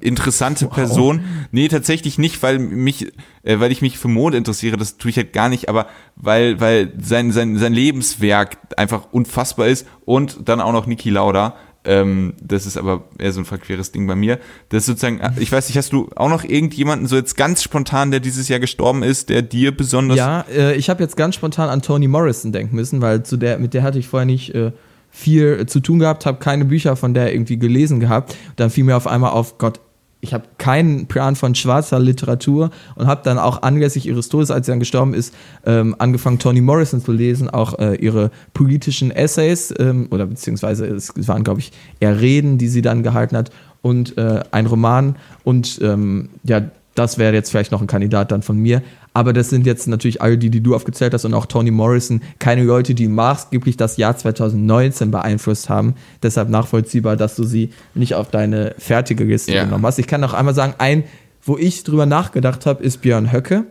interessante 0.00 0.66
wow. 0.66 0.72
Person. 0.72 1.20
Nee, 1.50 1.68
tatsächlich 1.68 2.18
nicht, 2.18 2.42
weil 2.42 2.58
mich, 2.58 3.12
äh, 3.42 3.60
weil 3.60 3.72
ich 3.72 3.82
mich 3.82 3.98
für 3.98 4.08
Mode 4.08 4.36
interessiere, 4.36 4.76
das 4.76 4.98
tue 4.98 5.10
ich 5.10 5.16
halt 5.16 5.32
gar 5.32 5.48
nicht, 5.48 5.68
aber 5.68 5.86
weil, 6.16 6.60
weil 6.60 6.92
sein, 7.00 7.32
sein, 7.32 7.58
sein 7.58 7.72
Lebenswerk 7.72 8.58
einfach 8.76 9.08
unfassbar 9.12 9.68
ist 9.68 9.86
und 10.04 10.48
dann 10.48 10.60
auch 10.60 10.72
noch 10.72 10.86
Niki 10.86 11.10
Lauda. 11.10 11.56
Ähm, 11.86 12.34
das 12.42 12.66
ist 12.66 12.76
aber 12.76 13.04
eher 13.18 13.32
so 13.32 13.40
ein 13.40 13.44
verqueres 13.44 13.92
Ding 13.92 14.06
bei 14.06 14.16
mir. 14.16 14.38
Das 14.68 14.80
ist 14.80 14.86
sozusagen, 14.86 15.20
ich 15.38 15.50
weiß 15.52 15.68
nicht, 15.68 15.78
hast 15.78 15.92
du 15.92 16.08
auch 16.16 16.28
noch 16.28 16.44
irgendjemanden 16.44 17.06
so 17.06 17.16
jetzt 17.16 17.36
ganz 17.36 17.62
spontan, 17.62 18.10
der 18.10 18.20
dieses 18.20 18.48
Jahr 18.48 18.60
gestorben 18.60 19.02
ist, 19.02 19.28
der 19.28 19.42
dir 19.42 19.76
besonders. 19.76 20.18
Ja, 20.18 20.44
äh, 20.52 20.74
ich 20.74 20.90
habe 20.90 21.02
jetzt 21.02 21.16
ganz 21.16 21.36
spontan 21.36 21.68
an 21.68 21.82
Toni 21.82 22.08
Morrison 22.08 22.52
denken 22.52 22.76
müssen, 22.76 23.00
weil 23.00 23.22
zu 23.22 23.36
der, 23.36 23.58
mit 23.58 23.72
der 23.72 23.82
hatte 23.82 23.98
ich 23.98 24.08
vorher 24.08 24.26
nicht 24.26 24.54
äh, 24.54 24.72
viel 25.10 25.64
zu 25.66 25.80
tun 25.80 25.98
gehabt, 25.98 26.26
habe 26.26 26.38
keine 26.38 26.64
Bücher 26.64 26.96
von 26.96 27.14
der 27.14 27.32
irgendwie 27.32 27.58
gelesen 27.58 28.00
gehabt. 28.00 28.36
Dann 28.56 28.70
fiel 28.70 28.84
mir 28.84 28.96
auf 28.96 29.06
einmal 29.06 29.30
auf, 29.30 29.58
Gott, 29.58 29.80
ich 30.26 30.34
habe 30.34 30.44
keinen 30.58 31.06
Plan 31.06 31.36
von 31.36 31.54
schwarzer 31.54 32.00
Literatur 32.00 32.70
und 32.96 33.06
habe 33.06 33.20
dann 33.24 33.38
auch 33.38 33.62
anlässlich 33.62 34.06
ihres 34.06 34.28
Todes, 34.28 34.50
als 34.50 34.66
sie 34.66 34.72
dann 34.72 34.80
gestorben 34.80 35.14
ist, 35.14 35.32
ähm, 35.64 35.94
angefangen, 35.98 36.38
Toni 36.40 36.60
Morrison 36.60 37.00
zu 37.00 37.12
lesen, 37.12 37.48
auch 37.48 37.78
äh, 37.78 37.94
ihre 37.94 38.30
politischen 38.52 39.12
Essays 39.12 39.72
ähm, 39.78 40.08
oder 40.10 40.26
beziehungsweise 40.26 40.86
es 40.86 41.12
waren, 41.28 41.44
glaube 41.44 41.60
ich, 41.60 41.72
eher 42.00 42.20
Reden, 42.20 42.58
die 42.58 42.68
sie 42.68 42.82
dann 42.82 43.04
gehalten 43.04 43.36
hat 43.36 43.50
und 43.82 44.18
äh, 44.18 44.40
ein 44.50 44.66
Roman 44.66 45.14
und 45.44 45.78
ähm, 45.80 46.30
ja, 46.42 46.62
das 46.96 47.18
wäre 47.18 47.34
jetzt 47.34 47.50
vielleicht 47.50 47.72
noch 47.72 47.82
ein 47.82 47.86
Kandidat 47.86 48.32
dann 48.32 48.42
von 48.42 48.56
mir. 48.56 48.82
Aber 49.16 49.32
das 49.32 49.48
sind 49.48 49.64
jetzt 49.64 49.88
natürlich 49.88 50.20
alle 50.20 50.36
die, 50.36 50.50
die 50.50 50.60
du 50.60 50.74
aufgezählt 50.74 51.14
hast 51.14 51.24
und 51.24 51.32
auch 51.32 51.46
Toni 51.46 51.70
Morrison, 51.70 52.20
keine 52.38 52.64
Leute, 52.64 52.94
die 52.94 53.08
maßgeblich 53.08 53.78
das 53.78 53.96
Jahr 53.96 54.14
2019 54.14 55.10
beeinflusst 55.10 55.70
haben. 55.70 55.94
Deshalb 56.22 56.50
nachvollziehbar, 56.50 57.16
dass 57.16 57.34
du 57.34 57.44
sie 57.44 57.70
nicht 57.94 58.14
auf 58.14 58.30
deine 58.30 58.74
fertige 58.76 59.24
Liste 59.24 59.54
ja. 59.54 59.64
genommen 59.64 59.86
hast. 59.86 59.98
Ich 59.98 60.06
kann 60.06 60.22
auch 60.22 60.34
einmal 60.34 60.52
sagen, 60.52 60.74
ein, 60.76 61.04
wo 61.42 61.56
ich 61.56 61.82
drüber 61.82 62.04
nachgedacht 62.04 62.66
habe, 62.66 62.84
ist 62.84 63.00
Björn 63.00 63.32
Höcke. 63.32 63.64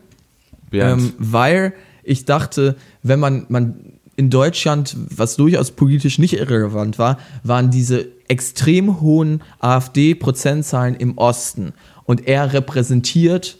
Ähm, 0.71 1.13
weil 1.19 1.73
ich 2.01 2.25
dachte, 2.25 2.75
wenn 3.03 3.19
man, 3.19 3.45
man 3.47 3.75
in 4.15 4.31
Deutschland, 4.31 4.97
was 5.15 5.35
durchaus 5.35 5.69
politisch 5.69 6.17
nicht 6.17 6.33
irrelevant 6.33 6.97
war, 6.97 7.19
waren 7.43 7.69
diese 7.69 8.07
extrem 8.29 8.99
hohen 8.99 9.43
AfD-Prozentzahlen 9.59 10.95
im 10.95 11.19
Osten 11.19 11.73
und 12.05 12.27
er 12.27 12.51
repräsentiert, 12.51 13.59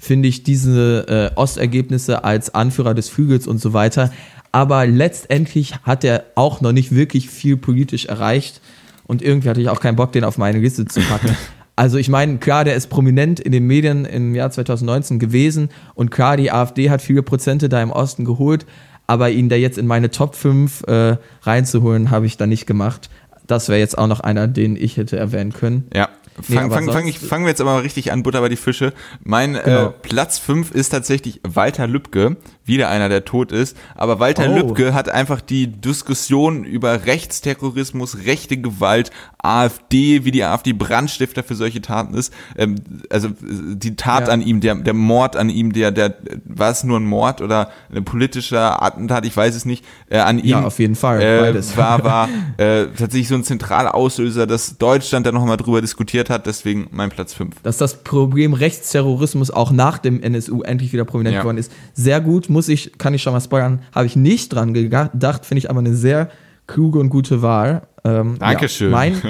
finde 0.00 0.28
ich, 0.28 0.42
diese 0.42 1.30
äh, 1.36 1.38
Ostergebnisse 1.38 2.24
als 2.24 2.54
Anführer 2.54 2.94
des 2.94 3.08
Flügels 3.08 3.46
und 3.46 3.60
so 3.60 3.72
weiter. 3.72 4.10
Aber 4.50 4.86
letztendlich 4.86 5.76
hat 5.82 6.02
er 6.02 6.24
auch 6.34 6.60
noch 6.60 6.72
nicht 6.72 6.92
wirklich 6.92 7.30
viel 7.30 7.56
politisch 7.56 8.06
erreicht 8.06 8.60
und 9.04 9.22
irgendwie 9.22 9.48
hatte 9.48 9.60
ich 9.60 9.68
auch 9.68 9.80
keinen 9.80 9.96
Bock, 9.96 10.12
den 10.12 10.24
auf 10.24 10.38
meine 10.38 10.58
Liste 10.58 10.86
zu 10.86 11.00
packen. 11.00 11.36
Also 11.76 11.96
ich 11.96 12.10
meine, 12.10 12.36
klar, 12.36 12.64
der 12.64 12.74
ist 12.74 12.88
prominent 12.88 13.40
in 13.40 13.52
den 13.52 13.66
Medien 13.66 14.04
im 14.04 14.34
Jahr 14.34 14.50
2019 14.50 15.18
gewesen 15.18 15.70
und 15.94 16.10
klar, 16.10 16.36
die 16.36 16.52
AfD 16.52 16.90
hat 16.90 17.00
viele 17.00 17.22
Prozente 17.22 17.70
da 17.70 17.80
im 17.80 17.90
Osten 17.90 18.26
geholt, 18.26 18.66
aber 19.06 19.30
ihn 19.30 19.48
da 19.48 19.56
jetzt 19.56 19.78
in 19.78 19.86
meine 19.86 20.10
Top 20.10 20.34
5 20.34 20.82
äh, 20.88 21.16
reinzuholen, 21.40 22.10
habe 22.10 22.26
ich 22.26 22.36
da 22.36 22.46
nicht 22.46 22.66
gemacht. 22.66 23.08
Das 23.46 23.70
wäre 23.70 23.78
jetzt 23.78 23.96
auch 23.96 24.08
noch 24.08 24.20
einer, 24.20 24.46
den 24.46 24.76
ich 24.76 24.98
hätte 24.98 25.16
erwähnen 25.16 25.54
können. 25.54 25.86
Ja, 25.94 26.10
Fang, 26.42 26.68
nee, 26.68 26.74
fang, 26.74 26.92
fang 26.92 27.06
ich, 27.06 27.18
fangen 27.18 27.44
wir 27.44 27.50
jetzt 27.50 27.60
aber 27.60 27.74
mal 27.74 27.82
richtig 27.82 28.12
an, 28.12 28.22
Butter 28.22 28.40
bei 28.40 28.48
die 28.48 28.56
Fische. 28.56 28.92
Mein 29.22 29.54
äh, 29.54 29.62
genau. 29.64 29.86
äh, 29.86 29.92
Platz 30.02 30.38
5 30.38 30.70
ist 30.72 30.90
tatsächlich 30.90 31.40
Walter 31.42 31.86
Lübcke, 31.86 32.36
wieder 32.70 32.88
einer, 32.88 33.08
der 33.08 33.26
tot 33.26 33.52
ist. 33.52 33.76
Aber 33.94 34.20
Walter 34.20 34.48
oh. 34.50 34.56
Lübcke 34.56 34.94
hat 34.94 35.10
einfach 35.10 35.40
die 35.40 35.66
Diskussion 35.66 36.64
über 36.64 37.04
Rechtsterrorismus, 37.04 38.24
rechte 38.24 38.56
Gewalt, 38.56 39.10
AfD, 39.42 40.24
wie 40.24 40.30
die 40.30 40.44
AfD 40.44 40.72
Brandstifter 40.72 41.42
für 41.42 41.54
solche 41.54 41.80
Taten 41.80 42.14
ist. 42.14 42.32
Ähm, 42.56 42.76
also 43.10 43.28
die 43.40 43.96
Tat 43.96 44.28
ja. 44.28 44.32
an 44.32 44.42
ihm, 44.42 44.60
der, 44.60 44.76
der 44.76 44.94
Mord 44.94 45.36
an 45.36 45.50
ihm, 45.50 45.72
der, 45.72 45.90
der, 45.90 46.14
war 46.44 46.70
es 46.70 46.84
nur 46.84 46.98
ein 46.98 47.04
Mord 47.04 47.40
oder 47.40 47.70
ein 47.94 48.04
politischer 48.04 48.82
Attentat, 48.82 49.26
ich 49.26 49.36
weiß 49.36 49.54
es 49.54 49.64
nicht, 49.64 49.84
äh, 50.08 50.18
an 50.18 50.38
ihm. 50.38 50.46
Ja, 50.46 50.64
auf 50.64 50.78
jeden 50.78 50.94
Fall. 50.94 51.20
Äh, 51.20 51.54
war, 51.76 52.04
war 52.04 52.28
äh, 52.56 52.86
tatsächlich 52.86 53.28
so 53.28 53.34
ein 53.34 53.44
zentraler 53.44 53.94
Auslöser, 53.94 54.46
dass 54.46 54.78
Deutschland 54.78 55.26
da 55.26 55.32
nochmal 55.32 55.56
drüber 55.56 55.80
diskutiert 55.80 56.30
hat, 56.30 56.46
deswegen 56.46 56.88
mein 56.90 57.10
Platz 57.10 57.34
5. 57.34 57.56
Dass 57.62 57.78
das 57.78 58.02
Problem 58.04 58.52
Rechtsterrorismus 58.52 59.50
auch 59.50 59.72
nach 59.72 59.98
dem 59.98 60.22
NSU 60.22 60.62
endlich 60.62 60.92
wieder 60.92 61.04
prominent 61.04 61.34
ja. 61.34 61.40
geworden 61.40 61.58
ist. 61.58 61.72
Sehr 61.94 62.20
gut, 62.20 62.48
muss 62.48 62.59
ich, 62.68 62.98
kann 62.98 63.14
ich 63.14 63.22
schon 63.22 63.32
mal 63.32 63.40
spoilern, 63.40 63.82
habe 63.94 64.06
ich 64.06 64.16
nicht 64.16 64.52
dran 64.52 64.74
gedacht, 64.74 65.46
finde 65.46 65.58
ich 65.58 65.70
aber 65.70 65.80
eine 65.80 65.94
sehr 65.94 66.30
kluge 66.66 66.98
und 66.98 67.10
gute 67.10 67.42
Wahl. 67.42 67.82
Ähm, 68.04 68.36
Dankeschön. 68.38 68.90
Ja, 68.92 68.96
mein, 68.96 69.20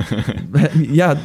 ja 0.93 1.17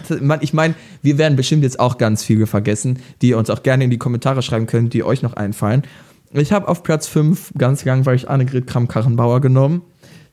ich 0.41 0.53
meine, 0.53 0.74
wir 1.01 1.18
werden 1.18 1.36
bestimmt 1.36 1.64
jetzt 1.64 1.80
auch 1.80 1.97
ganz 1.97 2.24
viele 2.24 2.47
vergessen, 2.47 2.99
die 3.22 3.30
ihr 3.30 3.38
uns 3.38 3.49
auch 3.49 3.64
gerne 3.64 3.84
in 3.84 3.89
die 3.89 3.97
Kommentare 3.97 4.41
schreiben 4.41 4.66
könnt, 4.66 4.93
die 4.93 5.03
euch 5.03 5.22
noch 5.22 5.34
einfallen. 5.34 5.84
Ich 6.32 6.51
habe 6.51 6.68
auf 6.68 6.84
Platz 6.84 7.08
5 7.08 7.53
ganz 7.58 7.86
langweilig 7.86 8.30
Annegret 8.30 8.68
Kramp-Karrenbauer 8.68 9.41
genommen. 9.41 9.84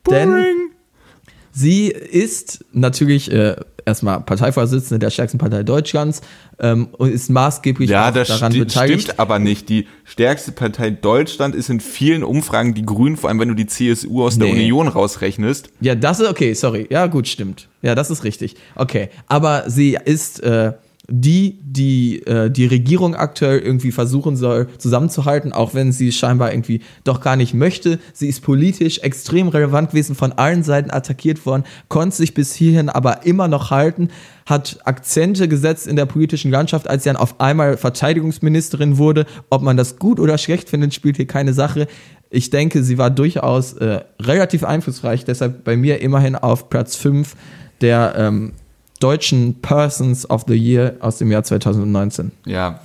Boring. 0.04 0.30
Denn 0.30 0.61
sie 1.52 1.88
ist 1.88 2.64
natürlich 2.72 3.30
äh, 3.30 3.56
erstmal 3.84 4.20
Parteivorsitzende 4.20 4.98
der 4.98 5.10
stärksten 5.10 5.38
Partei 5.38 5.62
Deutschlands 5.62 6.22
ähm, 6.58 6.88
und 6.92 7.12
ist 7.12 7.30
maßgeblich 7.30 7.90
ja, 7.90 8.10
das 8.10 8.28
daran 8.28 8.52
sti 8.52 8.60
beteiligt. 8.60 9.02
stimmt 9.02 9.18
aber 9.18 9.38
nicht. 9.38 9.68
Die 9.68 9.86
stärkste 10.04 10.52
Partei 10.52 10.90
Deutschland 10.90 11.54
ist 11.54 11.68
in 11.68 11.80
vielen 11.80 12.24
Umfragen 12.24 12.74
die 12.74 12.84
Grünen, 12.84 13.16
vor 13.16 13.28
allem 13.28 13.40
wenn 13.40 13.48
du 13.48 13.54
die 13.54 13.66
CSU 13.66 14.24
aus 14.24 14.36
nee. 14.36 14.46
der 14.46 14.54
Union 14.54 14.88
rausrechnest. 14.88 15.70
Ja, 15.80 15.94
das 15.94 16.20
ist 16.20 16.28
okay, 16.28 16.54
sorry. 16.54 16.86
Ja, 16.90 17.06
gut, 17.06 17.28
stimmt. 17.28 17.68
Ja, 17.82 17.94
das 17.94 18.10
ist 18.10 18.24
richtig. 18.24 18.56
Okay, 18.74 19.10
aber 19.26 19.64
sie 19.68 19.98
ist 20.04 20.42
äh, 20.42 20.72
die, 21.14 21.60
die 21.62 22.26
äh, 22.26 22.50
die 22.50 22.64
Regierung 22.64 23.14
aktuell 23.14 23.58
irgendwie 23.58 23.92
versuchen 23.92 24.34
soll 24.34 24.68
zusammenzuhalten, 24.78 25.52
auch 25.52 25.74
wenn 25.74 25.92
sie 25.92 26.10
scheinbar 26.10 26.52
irgendwie 26.52 26.80
doch 27.04 27.20
gar 27.20 27.36
nicht 27.36 27.52
möchte. 27.52 27.98
Sie 28.14 28.28
ist 28.28 28.40
politisch 28.40 29.00
extrem 29.00 29.48
relevant 29.48 29.90
gewesen, 29.90 30.14
von 30.14 30.32
allen 30.32 30.62
Seiten 30.62 30.90
attackiert 30.90 31.44
worden, 31.44 31.64
konnte 31.88 32.16
sich 32.16 32.32
bis 32.32 32.54
hierhin 32.54 32.88
aber 32.88 33.26
immer 33.26 33.46
noch 33.46 33.70
halten, 33.70 34.08
hat 34.46 34.78
Akzente 34.84 35.48
gesetzt 35.48 35.86
in 35.86 35.96
der 35.96 36.06
politischen 36.06 36.50
Landschaft, 36.50 36.88
als 36.88 37.02
sie 37.02 37.10
dann 37.10 37.16
auf 37.16 37.38
einmal 37.42 37.76
Verteidigungsministerin 37.76 38.96
wurde. 38.96 39.26
Ob 39.50 39.60
man 39.60 39.76
das 39.76 39.98
gut 39.98 40.18
oder 40.18 40.38
schlecht 40.38 40.70
findet, 40.70 40.94
spielt 40.94 41.16
hier 41.16 41.26
keine 41.26 41.52
Sache. 41.52 41.88
Ich 42.30 42.48
denke, 42.48 42.82
sie 42.82 42.96
war 42.96 43.10
durchaus 43.10 43.74
äh, 43.74 44.00
relativ 44.18 44.64
einflussreich, 44.64 45.26
deshalb 45.26 45.62
bei 45.62 45.76
mir 45.76 46.00
immerhin 46.00 46.36
auf 46.36 46.70
Platz 46.70 46.96
5 46.96 47.36
der 47.82 48.14
ähm, 48.16 48.52
deutschen 49.02 49.60
Persons 49.60 50.28
of 50.28 50.44
the 50.46 50.54
Year 50.54 50.96
aus 51.00 51.18
dem 51.18 51.30
Jahr 51.30 51.42
2019. 51.42 52.32
Ja, 52.46 52.80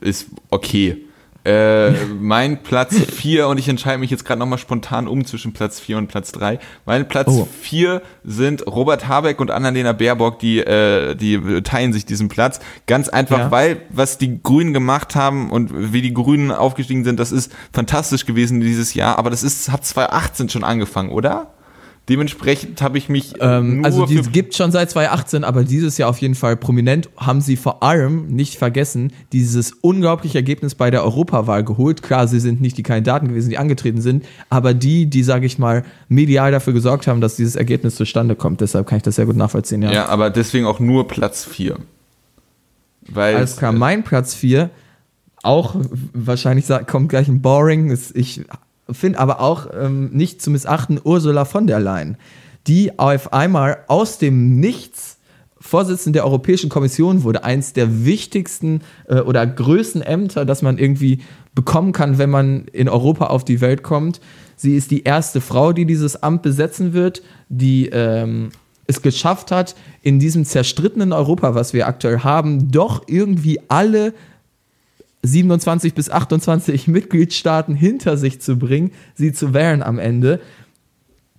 ist 0.00 0.26
okay. 0.50 1.04
Äh, 1.44 1.92
mein 2.20 2.62
Platz 2.62 2.94
4, 3.10 3.48
und 3.48 3.58
ich 3.58 3.68
entscheide 3.68 3.98
mich 3.98 4.10
jetzt 4.10 4.24
gerade 4.26 4.38
nochmal 4.38 4.58
spontan 4.58 5.08
um 5.08 5.24
zwischen 5.24 5.52
Platz 5.54 5.80
4 5.80 5.96
und 5.96 6.08
Platz 6.08 6.30
3. 6.32 6.58
Mein 6.84 7.08
Platz 7.08 7.32
4 7.62 8.02
oh. 8.02 8.06
sind 8.22 8.66
Robert 8.66 9.08
Habeck 9.08 9.40
und 9.40 9.50
Annalena 9.50 9.92
Baerbock, 9.92 10.40
die, 10.40 10.58
äh, 10.58 11.14
die 11.14 11.62
teilen 11.62 11.94
sich 11.94 12.04
diesen 12.04 12.28
Platz. 12.28 12.60
Ganz 12.86 13.08
einfach, 13.08 13.38
ja. 13.38 13.50
weil 13.50 13.80
was 13.88 14.18
die 14.18 14.42
Grünen 14.42 14.74
gemacht 14.74 15.14
haben 15.14 15.50
und 15.50 15.92
wie 15.92 16.02
die 16.02 16.12
Grünen 16.12 16.50
aufgestiegen 16.50 17.04
sind, 17.04 17.18
das 17.18 17.32
ist 17.32 17.50
fantastisch 17.72 18.26
gewesen 18.26 18.60
dieses 18.60 18.92
Jahr, 18.92 19.18
aber 19.18 19.30
das 19.30 19.42
ist, 19.42 19.70
hat 19.70 19.86
2018 19.86 20.50
schon 20.50 20.64
angefangen, 20.64 21.10
oder? 21.10 21.54
Dementsprechend 22.08 22.80
habe 22.80 22.96
ich 22.96 23.08
mich. 23.08 23.34
Ähm, 23.40 23.84
also, 23.84 24.06
die 24.06 24.22
gibt 24.22 24.54
schon 24.54 24.72
seit 24.72 24.90
2018, 24.90 25.44
aber 25.44 25.64
dieses 25.64 25.98
Jahr 25.98 26.08
auf 26.08 26.18
jeden 26.18 26.34
Fall 26.34 26.56
prominent. 26.56 27.10
Haben 27.16 27.40
sie 27.40 27.56
vor 27.56 27.82
allem 27.82 28.28
nicht 28.28 28.56
vergessen, 28.56 29.12
dieses 29.32 29.72
unglaubliche 29.72 30.38
Ergebnis 30.38 30.74
bei 30.74 30.90
der 30.90 31.04
Europawahl 31.04 31.64
geholt. 31.64 32.02
Klar, 32.02 32.26
sie 32.26 32.40
sind 32.40 32.60
nicht 32.60 32.78
die 32.78 32.82
Kandidaten 32.82 33.28
gewesen, 33.28 33.50
die 33.50 33.58
angetreten 33.58 34.00
sind, 34.00 34.24
aber 34.48 34.72
die, 34.72 35.06
die, 35.06 35.22
sage 35.22 35.44
ich 35.44 35.58
mal, 35.58 35.84
medial 36.08 36.50
dafür 36.50 36.72
gesorgt 36.72 37.06
haben, 37.06 37.20
dass 37.20 37.36
dieses 37.36 37.56
Ergebnis 37.56 37.96
zustande 37.96 38.36
kommt. 38.36 38.62
Deshalb 38.62 38.86
kann 38.86 38.96
ich 38.96 39.02
das 39.02 39.16
sehr 39.16 39.26
gut 39.26 39.36
nachvollziehen, 39.36 39.82
ja. 39.82 39.92
Ja, 39.92 40.06
aber 40.06 40.30
deswegen 40.30 40.64
auch 40.64 40.80
nur 40.80 41.08
Platz 41.08 41.44
4. 41.44 41.76
Weil. 43.06 43.36
Alles 43.36 43.56
klar, 43.56 43.72
mein 43.72 44.02
Platz 44.02 44.34
4 44.34 44.70
auch 45.42 45.76
wahrscheinlich 46.12 46.66
kommt 46.86 47.08
gleich 47.08 47.28
ein 47.28 47.40
Boring. 47.40 47.96
Ich 48.14 48.42
finde 48.90 49.18
aber 49.18 49.40
auch 49.40 49.68
ähm, 49.72 50.10
nicht 50.10 50.42
zu 50.42 50.50
missachten 50.50 51.00
Ursula 51.02 51.44
von 51.44 51.66
der 51.66 51.80
Leyen, 51.80 52.16
die 52.66 52.98
auf 52.98 53.32
einmal 53.32 53.84
aus 53.88 54.18
dem 54.18 54.60
Nichts 54.60 55.18
Vorsitzende 55.60 56.18
der 56.18 56.24
Europäischen 56.24 56.70
Kommission 56.70 57.24
wurde, 57.24 57.42
eins 57.42 57.72
der 57.72 58.04
wichtigsten 58.04 58.82
äh, 59.08 59.20
oder 59.20 59.44
größten 59.46 60.02
Ämter, 60.02 60.44
das 60.44 60.62
man 60.62 60.78
irgendwie 60.78 61.20
bekommen 61.54 61.92
kann, 61.92 62.18
wenn 62.18 62.30
man 62.30 62.66
in 62.72 62.88
Europa 62.88 63.26
auf 63.26 63.44
die 63.44 63.60
Welt 63.60 63.82
kommt. 63.82 64.20
Sie 64.54 64.76
ist 64.76 64.90
die 64.92 65.02
erste 65.02 65.40
Frau, 65.40 65.72
die 65.72 65.84
dieses 65.84 66.22
Amt 66.22 66.42
besetzen 66.42 66.92
wird, 66.92 67.22
die 67.48 67.86
ähm, 67.86 68.50
es 68.86 69.02
geschafft 69.02 69.50
hat, 69.50 69.74
in 70.02 70.20
diesem 70.20 70.44
zerstrittenen 70.44 71.12
Europa, 71.12 71.54
was 71.54 71.72
wir 71.72 71.88
aktuell 71.88 72.20
haben, 72.20 72.70
doch 72.70 73.02
irgendwie 73.06 73.60
alle 73.68 74.14
27 75.22 75.94
bis 75.94 76.10
28 76.10 76.86
Mitgliedstaaten 76.88 77.74
hinter 77.74 78.16
sich 78.16 78.40
zu 78.40 78.56
bringen, 78.56 78.92
sie 79.14 79.32
zu 79.32 79.54
wählen 79.54 79.82
am 79.82 79.98
Ende. 79.98 80.40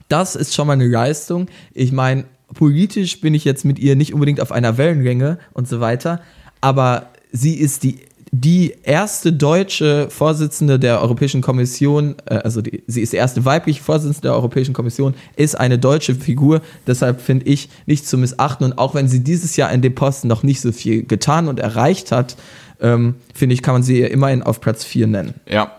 Das 0.08 0.36
ist 0.36 0.56
schon 0.56 0.68
mal 0.68 0.74
eine 0.74 0.88
Leistung. 0.88 1.48
Ich 1.74 1.92
meine, 1.92 2.26
politisch 2.54 3.22
bin 3.22 3.34
ich 3.34 3.46
jetzt 3.46 3.66
mit 3.66 3.80
ihr 3.80 3.96
nicht 3.96 4.14
unbedingt 4.14 4.42
auf 4.42 4.52
einer 4.52 4.78
Wellenlänge 4.78 5.38
und 5.54 5.68
so 5.68 5.80
weiter, 5.80 6.22
aber 6.62 7.08
sie 7.32 7.54
ist 7.54 7.84
die 7.84 8.00
die 8.32 8.76
erste 8.84 9.34
deutsche 9.34 10.10
Vorsitzende 10.10 10.78
der 10.78 11.02
Europäischen 11.02 11.42
Kommission, 11.42 12.16
äh, 12.26 12.36
also 12.36 12.62
die, 12.62 12.84
sie 12.86 13.02
ist 13.02 13.14
die 13.14 13.18
erste 13.18 13.44
weibliche 13.46 13.82
Vorsitzende 13.82 14.28
der 14.28 14.34
Europäischen 14.34 14.74
Kommission, 14.74 15.16
ist 15.36 15.60
eine 15.60 15.80
deutsche 15.80 16.16
Figur. 16.16 16.62
Deshalb 16.86 17.22
finde 17.22 17.48
ich 17.48 17.70
nicht 17.86 18.08
zu 18.08 18.18
missachten. 18.18 18.66
Und 18.66 18.78
auch 18.78 18.94
wenn 18.94 19.08
sie 19.08 19.24
dieses 19.24 19.56
Jahr 19.56 19.72
in 19.72 19.82
dem 19.82 19.96
Posten 19.96 20.28
noch 20.28 20.44
nicht 20.44 20.62
so 20.62 20.72
viel 20.72 21.04
getan 21.04 21.48
und 21.48 21.60
erreicht 21.60 22.12
hat, 22.12 22.36
ähm, 22.82 23.16
finde 23.34 23.54
ich, 23.54 23.62
kann 23.62 23.74
man 23.74 23.84
sie 23.84 24.02
immerhin 24.02 24.44
auf 24.44 24.62
Platz 24.62 24.84
4 24.84 25.08
nennen. 25.08 25.34
Ja. 25.48 25.72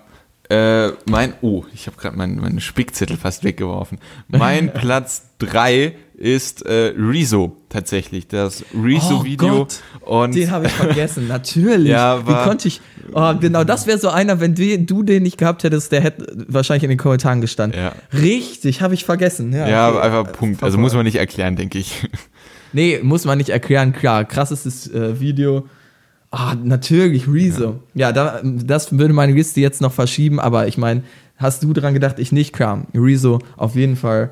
Äh, 0.50 0.92
mein, 1.08 1.34
oh, 1.42 1.64
ich 1.72 1.86
habe 1.86 1.96
gerade 1.96 2.16
meinen 2.16 2.40
mein 2.40 2.58
Spickzettel 2.58 3.16
fast 3.16 3.44
weggeworfen. 3.44 3.98
Mein 4.26 4.72
Platz 4.74 5.28
3 5.38 5.94
ist 6.20 6.66
äh, 6.66 6.92
Rezo 6.98 7.56
tatsächlich, 7.68 8.26
das 8.26 8.64
Rezo-Video. 8.74 9.68
Oh 10.04 10.22
und 10.22 10.34
den 10.34 10.50
habe 10.50 10.66
ich 10.66 10.72
vergessen, 10.72 11.28
natürlich. 11.28 11.88
Ja, 11.88 12.26
Wie 12.26 12.34
konnte 12.44 12.68
ich? 12.68 12.80
Oh, 13.12 13.32
genau, 13.40 13.62
das 13.64 13.86
wäre 13.86 13.98
so 13.98 14.08
einer, 14.10 14.40
wenn 14.40 14.54
du, 14.56 14.78
du, 14.80 15.02
den 15.02 15.22
nicht 15.22 15.38
gehabt 15.38 15.62
hättest, 15.62 15.92
der 15.92 16.02
hätte 16.02 16.26
wahrscheinlich 16.48 16.82
in 16.82 16.90
den 16.90 16.98
Kommentaren 16.98 17.40
gestanden. 17.40 17.80
Ja. 17.80 17.92
Richtig, 18.12 18.82
habe 18.82 18.94
ich 18.94 19.04
vergessen. 19.04 19.52
Ja, 19.52 19.68
ja 19.68 19.88
okay. 19.88 20.00
einfach 20.00 20.32
Punkt. 20.32 20.62
Also 20.62 20.78
muss 20.78 20.94
man 20.94 21.04
nicht 21.04 21.16
erklären, 21.16 21.56
denke 21.56 21.78
ich. 21.78 22.06
Nee, 22.72 23.00
muss 23.02 23.24
man 23.24 23.38
nicht 23.38 23.50
erklären. 23.50 23.92
Klar, 23.92 24.24
krassestes 24.24 24.92
äh, 24.92 25.20
Video. 25.20 25.68
Ah, 26.30 26.54
natürlich, 26.54 27.26
Rezo. 27.28 27.80
Ja, 27.94 28.08
ja 28.08 28.12
da, 28.12 28.40
das 28.44 28.96
würde 28.96 29.14
meine 29.14 29.32
Liste 29.32 29.60
jetzt 29.60 29.80
noch 29.80 29.92
verschieben, 29.92 30.38
aber 30.38 30.68
ich 30.68 30.78
meine, 30.78 31.02
hast 31.36 31.62
du 31.62 31.72
dran 31.72 31.94
gedacht, 31.94 32.18
ich 32.18 32.30
nicht, 32.30 32.52
klar. 32.52 32.86
Rezo 32.94 33.40
auf 33.56 33.74
jeden 33.74 33.96
Fall 33.96 34.30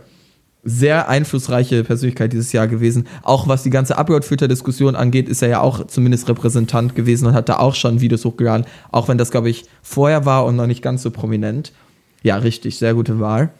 sehr 0.62 1.09
einflussreiche 1.09 1.82
Persönlichkeit 1.84 2.32
dieses 2.32 2.53
Jahr 2.53 2.68
gewesen. 2.68 3.07
Auch 3.22 3.49
was 3.49 3.62
die 3.62 3.70
ganze 3.70 3.96
Upload-Filter-Diskussion 3.96 4.96
angeht, 4.96 5.28
ist 5.28 5.42
er 5.42 5.49
ja 5.49 5.61
auch 5.61 5.86
zumindest 5.86 6.28
Repräsentant 6.28 6.94
gewesen 6.94 7.26
und 7.26 7.34
hat 7.34 7.49
da 7.49 7.59
auch 7.59 7.74
schon 7.74 8.01
Videos 8.01 8.24
hochgeladen, 8.24 8.66
auch 8.92 9.09
wenn 9.09 9.18
das, 9.18 9.30
glaube 9.30 9.51
ich, 9.51 9.64
vorher 9.82 10.24
war 10.24 10.44
und 10.44 10.57
noch 10.57 10.66
nicht 10.66 10.82
ganz 10.82 11.03
so 11.03 11.11
prominent. 11.11 11.72
Ja, 12.22 12.36
richtig, 12.36 12.76
sehr 12.78 12.94
gute 12.94 13.20
Wahl. 13.20 13.51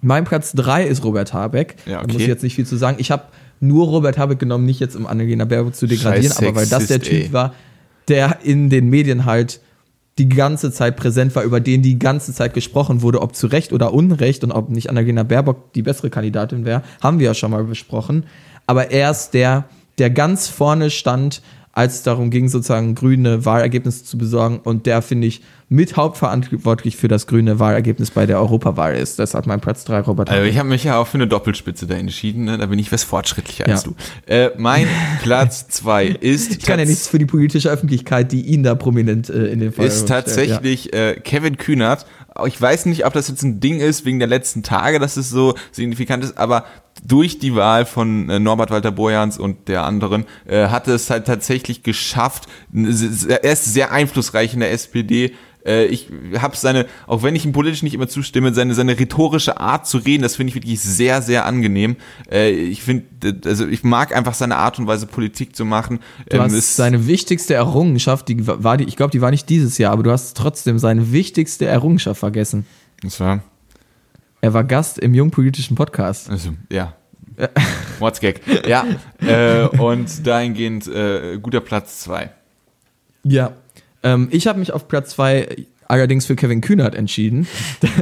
Mein 0.00 0.24
Platz 0.24 0.52
3 0.52 0.84
ist 0.84 1.04
Robert 1.04 1.32
Habeck. 1.32 1.76
Ja, 1.86 1.98
okay. 1.98 2.06
Da 2.06 2.12
muss 2.12 2.22
ich 2.22 2.28
jetzt 2.28 2.42
nicht 2.42 2.56
viel 2.56 2.66
zu 2.66 2.76
sagen. 2.76 2.96
Ich 2.98 3.10
habe 3.10 3.24
nur 3.62 3.86
Robert 3.86 4.18
Habeck 4.18 4.38
genommen, 4.38 4.66
nicht 4.66 4.80
jetzt 4.80 4.96
um 4.96 5.06
Annalena 5.06 5.44
Baerbock 5.44 5.74
zu 5.74 5.86
degradieren, 5.86 6.32
aber 6.36 6.54
weil 6.54 6.66
das 6.66 6.88
der 6.88 7.00
Typ 7.00 7.12
ey. 7.12 7.32
war, 7.32 7.54
der 8.08 8.38
in 8.42 8.70
den 8.70 8.90
Medien 8.90 9.24
halt 9.24 9.60
die 10.18 10.28
ganze 10.28 10.72
Zeit 10.72 10.96
präsent 10.96 11.34
war, 11.34 11.42
über 11.42 11.60
den 11.60 11.80
die 11.80 11.98
ganze 11.98 12.34
Zeit 12.34 12.54
gesprochen 12.54 13.00
wurde, 13.02 13.22
ob 13.22 13.34
zu 13.34 13.46
Recht 13.46 13.72
oder 13.72 13.94
Unrecht 13.94 14.44
und 14.44 14.52
ob 14.52 14.68
nicht 14.68 14.90
Annalena 14.90 15.22
Baerbock 15.22 15.72
die 15.72 15.82
bessere 15.82 16.10
Kandidatin 16.10 16.64
wäre, 16.64 16.82
haben 17.00 17.18
wir 17.18 17.26
ja 17.26 17.34
schon 17.34 17.52
mal 17.52 17.64
besprochen. 17.64 18.26
Aber 18.66 18.90
er 18.90 19.10
ist 19.10 19.30
der, 19.30 19.64
der 19.98 20.10
ganz 20.10 20.48
vorne 20.48 20.90
stand, 20.90 21.40
als 21.72 21.94
es 21.94 22.02
darum 22.02 22.30
ging, 22.30 22.48
sozusagen 22.48 22.94
grüne 22.94 23.46
Wahlergebnisse 23.46 24.04
zu 24.04 24.18
besorgen. 24.18 24.60
Und 24.62 24.84
der, 24.84 25.00
finde 25.00 25.26
ich, 25.26 25.42
mit 25.70 25.96
hauptverantwortlich 25.96 26.98
für 26.98 27.08
das 27.08 27.26
grüne 27.26 27.58
Wahlergebnis 27.58 28.10
bei 28.10 28.26
der 28.26 28.38
Europawahl 28.38 28.94
ist. 28.94 29.18
Das 29.18 29.32
hat 29.32 29.46
mein 29.46 29.60
Platz 29.60 29.84
3, 29.84 30.00
Robert. 30.00 30.28
Also 30.28 30.44
ich 30.44 30.58
habe 30.58 30.68
mich 30.68 30.84
ja 30.84 30.98
auch 30.98 31.06
für 31.06 31.14
eine 31.14 31.26
Doppelspitze 31.26 31.86
da 31.86 31.94
entschieden. 31.94 32.44
Ne? 32.44 32.58
Da 32.58 32.66
bin 32.66 32.78
ich 32.78 32.92
was 32.92 33.04
fortschrittlicher 33.04 33.66
ja. 33.66 33.74
als 33.74 33.84
du. 33.84 33.94
Äh, 34.26 34.50
mein 34.58 34.86
Platz 35.22 35.66
2 35.68 36.08
ist. 36.08 36.50
Ich 36.52 36.60
kann 36.60 36.78
ja 36.78 36.84
nichts 36.84 37.08
für 37.08 37.18
die 37.18 37.24
politische 37.24 37.70
Öffentlichkeit, 37.70 38.32
die 38.32 38.42
ihn 38.42 38.62
da 38.62 38.74
prominent 38.74 39.30
äh, 39.30 39.46
in 39.46 39.60
den 39.60 39.72
Fall 39.72 39.86
Ist 39.86 40.06
tatsächlich 40.08 40.90
ja. 40.92 41.10
äh, 41.10 41.20
Kevin 41.20 41.56
Kühnert. 41.56 42.04
Ich 42.46 42.60
weiß 42.60 42.84
nicht, 42.86 43.06
ob 43.06 43.14
das 43.14 43.28
jetzt 43.28 43.42
ein 43.42 43.60
Ding 43.60 43.80
ist 43.80 44.04
wegen 44.04 44.18
der 44.18 44.28
letzten 44.28 44.62
Tage, 44.62 44.98
dass 44.98 45.16
es 45.16 45.30
so 45.30 45.54
signifikant 45.70 46.22
ist, 46.24 46.36
aber 46.36 46.64
durch 47.04 47.38
die 47.38 47.54
Wahl 47.54 47.84
von 47.84 48.30
äh, 48.30 48.38
Norbert 48.38 48.70
Walter 48.70 48.92
Borjans 48.92 49.38
und 49.38 49.68
der 49.68 49.84
anderen 49.84 50.24
äh, 50.46 50.68
hat 50.68 50.88
es 50.88 51.10
halt 51.10 51.26
tatsächlich 51.26 51.82
geschafft. 51.82 52.48
Er 52.72 53.44
ist 53.44 53.64
sehr 53.64 53.92
einflussreich 53.92 54.54
in 54.54 54.60
der 54.60 54.72
SPD 54.72 55.32
äh, 55.64 55.86
ich 55.86 56.08
habe 56.38 56.56
seine, 56.56 56.86
auch 57.06 57.22
wenn 57.22 57.36
ich 57.36 57.44
ihm 57.44 57.52
politisch 57.52 57.82
nicht 57.82 57.94
immer 57.94 58.08
zustimme, 58.08 58.52
seine, 58.54 58.74
seine 58.74 58.98
rhetorische 58.98 59.60
Art 59.60 59.86
zu 59.86 59.98
reden, 59.98 60.22
das 60.22 60.36
finde 60.36 60.50
ich 60.50 60.54
wirklich 60.54 60.80
sehr, 60.80 61.22
sehr 61.22 61.46
angenehm. 61.46 61.96
Äh, 62.30 62.50
ich 62.50 62.82
finde, 62.82 63.04
also 63.44 63.66
ich 63.66 63.84
mag 63.84 64.14
einfach 64.14 64.34
seine 64.34 64.56
Art 64.56 64.78
und 64.78 64.86
Weise, 64.86 65.06
Politik 65.06 65.54
zu 65.56 65.64
machen. 65.64 66.00
Du 66.28 66.36
ähm, 66.36 66.42
hast 66.42 66.76
seine 66.76 67.06
wichtigste 67.06 67.54
Errungenschaft, 67.54 68.28
die 68.28 68.46
war 68.46 68.76
die, 68.76 68.84
ich 68.84 68.96
glaube, 68.96 69.12
die 69.12 69.20
war 69.20 69.30
nicht 69.30 69.48
dieses 69.48 69.78
Jahr, 69.78 69.92
aber 69.92 70.02
du 70.02 70.10
hast 70.10 70.36
trotzdem 70.36 70.78
seine 70.78 71.12
wichtigste 71.12 71.66
Errungenschaft 71.66 72.18
vergessen. 72.18 72.66
Das 73.02 73.20
war? 73.20 73.42
Er 74.42 74.52
war 74.52 74.64
Gast 74.64 74.98
im 74.98 75.14
Jungpolitischen 75.14 75.76
Podcast. 75.76 76.28
Also, 76.28 76.50
ja. 76.68 76.94
Mordsgag. 78.00 78.40
ja. 78.66 78.84
Äh, 79.20 79.68
und 79.78 80.26
dahingehend 80.26 80.88
äh, 80.88 81.38
guter 81.40 81.60
Platz 81.60 82.00
zwei. 82.00 82.32
Ja, 83.22 83.52
ähm, 84.02 84.28
ich 84.32 84.48
habe 84.48 84.58
mich 84.58 84.72
auf 84.72 84.88
Platz 84.88 85.10
2 85.10 85.66
allerdings 85.86 86.26
für 86.26 86.34
Kevin 86.34 86.60
Kühnert 86.60 86.96
entschieden. 86.96 87.46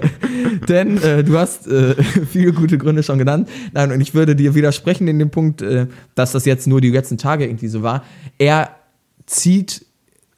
Denn 0.69 0.97
äh, 1.03 1.23
du 1.23 1.37
hast 1.37 1.67
äh, 1.67 1.95
viele 2.31 2.53
gute 2.53 2.79
Gründe 2.79 3.03
schon 3.03 3.19
genannt. 3.19 3.49
Nein, 3.73 3.93
und 3.93 4.01
ich 4.01 4.15
würde 4.15 4.35
dir 4.35 4.55
widersprechen 4.55 5.09
in 5.09 5.19
dem 5.19 5.31
Punkt, 5.31 5.61
äh, 5.61 5.89
dass 6.15 6.33
das 6.33 6.47
jetzt 6.47 6.67
nur 6.67 6.81
die 6.81 6.91
letzten 6.91 7.19
Tage 7.19 7.45
irgendwie 7.45 7.69
so 7.69 7.83
war. 7.83 8.05
Er 8.39 8.77
zieht 9.27 9.85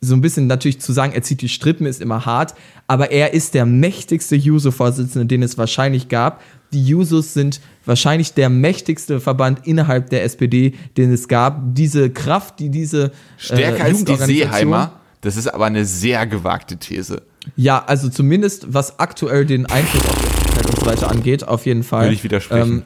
so 0.05 0.15
ein 0.15 0.21
bisschen 0.21 0.49
natürlich 0.49 0.81
zu 0.81 0.93
sagen, 0.93 1.13
er 1.13 1.23
zieht 1.23 1.41
die 1.43 1.49
Strippen, 1.49 1.87
ist 1.87 2.03
immer 2.03 2.27
hart, 2.27 2.55
aber 2.89 3.13
er 3.13 3.33
ist 3.35 3.55
der 3.55 3.65
mächtigste 3.65 4.35
Juso-Vorsitzende, 4.35 5.27
den 5.27 5.45
es 5.45 5.57
wahrscheinlich 5.57 6.09
gab. 6.09 6.43
Die 6.73 6.85
Jusos 6.85 7.35
sind 7.35 7.61
wahrscheinlich 7.87 8.35
der 8.35 8.51
mächtigste 8.51 9.21
Verband 9.21 9.67
innerhalb 9.67 10.11
der 10.11 10.25
SPD, 10.25 10.75
den 10.97 11.13
es 11.13 11.29
gab. 11.29 11.61
Diese 11.75 12.11
Kraft, 12.11 12.59
die 12.59 12.69
diese. 12.69 13.05
Äh, 13.05 13.11
Stärker 13.39 13.85
als 13.85 14.05
die 14.05 14.17
Seeheimer. 14.17 15.01
Das 15.21 15.37
ist 15.37 15.47
aber 15.47 15.67
eine 15.67 15.85
sehr 15.85 16.27
gewagte 16.27 16.79
These. 16.79 17.23
Ja, 17.55 17.85
also 17.85 18.09
zumindest 18.09 18.75
was 18.75 18.99
aktuell 18.99 19.47
den 19.47 19.67
Einfluss 19.67 20.05
auf 20.07 20.67
und 20.67 20.81
so 20.81 20.87
weiter 20.87 21.11
angeht, 21.11 21.47
auf 21.47 21.65
jeden 21.65 21.85
Fall. 21.85 22.07
Will 22.07 22.13
ich 22.13 22.25
widersprechen. 22.25 22.73
Ähm, 22.73 22.83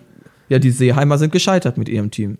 ja, 0.50 0.58
die 0.58 0.70
Seeheimer 0.70 1.16
sind 1.16 1.32
gescheitert 1.32 1.78
mit 1.78 1.88
ihrem 1.88 2.10
Team. 2.10 2.36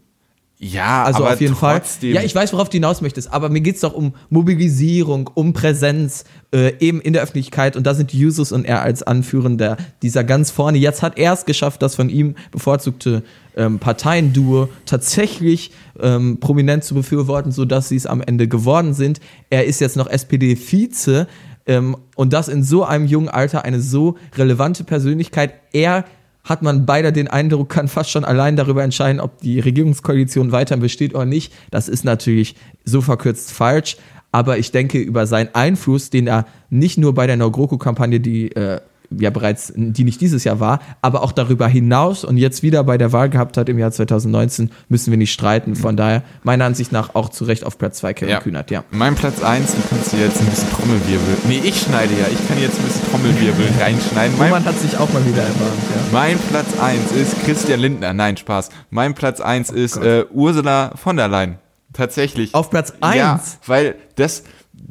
Ja, 0.59 1.05
also 1.05 1.19
aber 1.19 1.35
auf 1.35 1.41
jeden 1.41 1.55
trotzdem. 1.55 2.13
Fall. 2.13 2.23
Ja, 2.23 2.27
ich 2.27 2.35
weiß, 2.35 2.53
worauf 2.55 2.71
du 2.71 2.77
hinaus 2.77 3.03
möchtest, 3.03 3.31
aber 3.31 3.51
mir 3.51 3.61
geht's 3.61 3.81
doch 3.81 3.93
um 3.93 4.15
Mobilisierung, 4.31 5.29
um 5.35 5.53
Präsenz, 5.53 6.25
äh, 6.55 6.73
eben 6.81 7.01
in 7.03 7.13
der 7.13 7.23
Öffentlichkeit 7.23 7.77
und 7.77 7.87
da 7.87 7.93
sind 7.93 8.15
Jusus 8.15 8.53
und 8.53 8.65
er 8.65 8.81
als 8.81 9.03
Anführender 9.03 9.77
dieser 10.03 10.25
ganz 10.25 10.51
vorne. 10.51 10.79
Jetzt 10.79 11.03
hat 11.03 11.19
er 11.19 11.35
es 11.35 11.45
geschafft, 11.45 11.83
das 11.83 11.95
von 11.95 12.09
ihm 12.09 12.37
bevorzugte 12.53 13.23
ähm, 13.55 13.79
Parteienduo 13.79 14.71
tatsächlich 14.87 15.73
ähm, 16.01 16.41
prominent 16.41 16.85
zu 16.85 16.95
befürworten, 16.95 17.53
sodass 17.53 17.91
sie 17.91 17.97
es 17.97 18.07
am 18.07 18.23
Ende 18.23 18.49
geworden 18.49 18.95
sind. 18.95 19.21
Er 19.51 19.67
ist 19.67 19.81
jetzt 19.81 19.97
noch 19.97 20.07
SPD-Vize 20.07 21.27
ähm, 21.67 21.97
und 22.15 22.33
das 22.33 22.49
in 22.49 22.63
so 22.63 22.85
einem 22.85 23.07
jungen 23.07 23.29
Alter 23.29 23.65
eine 23.65 23.81
so 23.83 24.17
relevante 24.37 24.85
Persönlichkeit. 24.85 25.53
Er 25.73 26.05
hat 26.47 26.63
man 26.63 26.87
beide 26.87 27.13
den 27.13 27.29
Eindruck, 27.29 27.69
kann 27.69 27.89
fast 27.89 28.11
schon 28.11 28.25
allein 28.25 28.57
darüber 28.57 28.83
entscheiden, 28.83 29.21
ob 29.21 29.41
die 29.41 29.61
Regierungskoalition 29.61 30.53
weiter 30.53 30.77
besteht 30.77 31.15
oder 31.15 31.27
nicht. 31.27 31.53
Das 31.71 31.89
ist 31.89 32.05
natürlich 32.05 32.55
so 32.85 33.01
verkürzt 33.03 33.53
falsch. 33.53 33.97
Aber 34.33 34.57
ich 34.57 34.71
denke, 34.71 34.99
über 34.99 35.27
seinen 35.27 35.55
Einfluss, 35.55 36.11
den 36.11 36.27
er 36.27 36.47
nicht 36.71 36.99
nur 36.99 37.15
bei 37.15 37.27
der 37.27 37.37
No-GroKo-Kampagne, 37.37 38.21
die 38.21 38.53
äh, 38.53 38.81
ja 39.11 39.31
bereits, 39.31 39.73
die 39.77 40.05
nicht 40.05 40.21
dieses 40.21 40.45
Jahr 40.45 40.61
war, 40.61 40.81
aber 41.03 41.23
auch 41.23 41.33
darüber 41.33 41.69
hinaus 41.69 42.25
und 42.25 42.37
jetzt 42.37 42.63
wieder 42.63 42.85
bei 42.85 42.99
der 42.99 43.13
Wahl 43.13 43.31
gehabt 43.31 43.57
hat 43.57 43.69
im 43.69 43.79
Jahr 43.79 43.91
2019, 43.91 44.71
müssen 44.89 45.11
wir 45.11 45.19
nicht 45.19 45.33
streiten. 45.33 45.77
Von 45.77 45.97
daher, 45.97 46.23
meiner 46.43 46.65
Ansicht 46.65 46.93
nach, 46.93 47.15
auch 47.15 47.29
zu 47.29 47.45
Recht 47.45 47.65
auf 47.65 47.79
Platz 47.79 47.99
2 47.99 48.15
Kevin 48.15 48.31
ja. 48.31 48.41
Kühnert, 48.41 48.71
ja. 48.71 48.85
Mein 48.91 49.15
Platz 49.15 49.43
1, 49.43 49.73
du 49.73 49.79
kannst 49.89 50.13
dir 50.13 50.21
jetzt 50.21 50.41
ein 50.41 50.47
bisschen 50.47 50.71
Trommelwirbel. 50.71 51.37
Nee, 51.49 51.61
ich 51.65 51.81
schneide 51.81 52.15
ja. 52.15 52.27
Ich 52.31 52.49
kann 52.49 52.61
jetzt 52.61 52.79
ein 52.79 52.85
bisschen 52.85 53.11
Trommelwirbel 53.11 53.67
reinschneiden. 53.81 54.39
Mein, 54.39 54.65
hat 54.65 54.79
sich 54.79 54.97
auch 54.99 55.13
mal 55.13 55.25
wieder 55.27 55.43
erbarmt, 55.43 55.83
ja. 55.95 56.03
Mein 56.13 56.39
Platz 56.39 56.79
1 56.81 57.13
ist 57.13 57.45
Christian 57.45 57.81
Lindner. 57.81 58.13
Nein, 58.13 58.37
Spaß. 58.37 58.71
Mein 58.91 59.15
Platz 59.15 59.41
1 59.41 59.71
ist 59.71 59.99
oh 59.99 60.03
äh, 60.03 60.25
Ursula 60.33 60.93
von 60.97 61.17
der 61.17 61.29
Leyen. 61.29 61.59
Tatsächlich. 61.93 62.55
Auf 62.55 62.71
Platz 62.71 62.93
1? 63.01 63.17
Ja, 63.17 63.41
weil 63.67 63.95
das, 64.17 64.43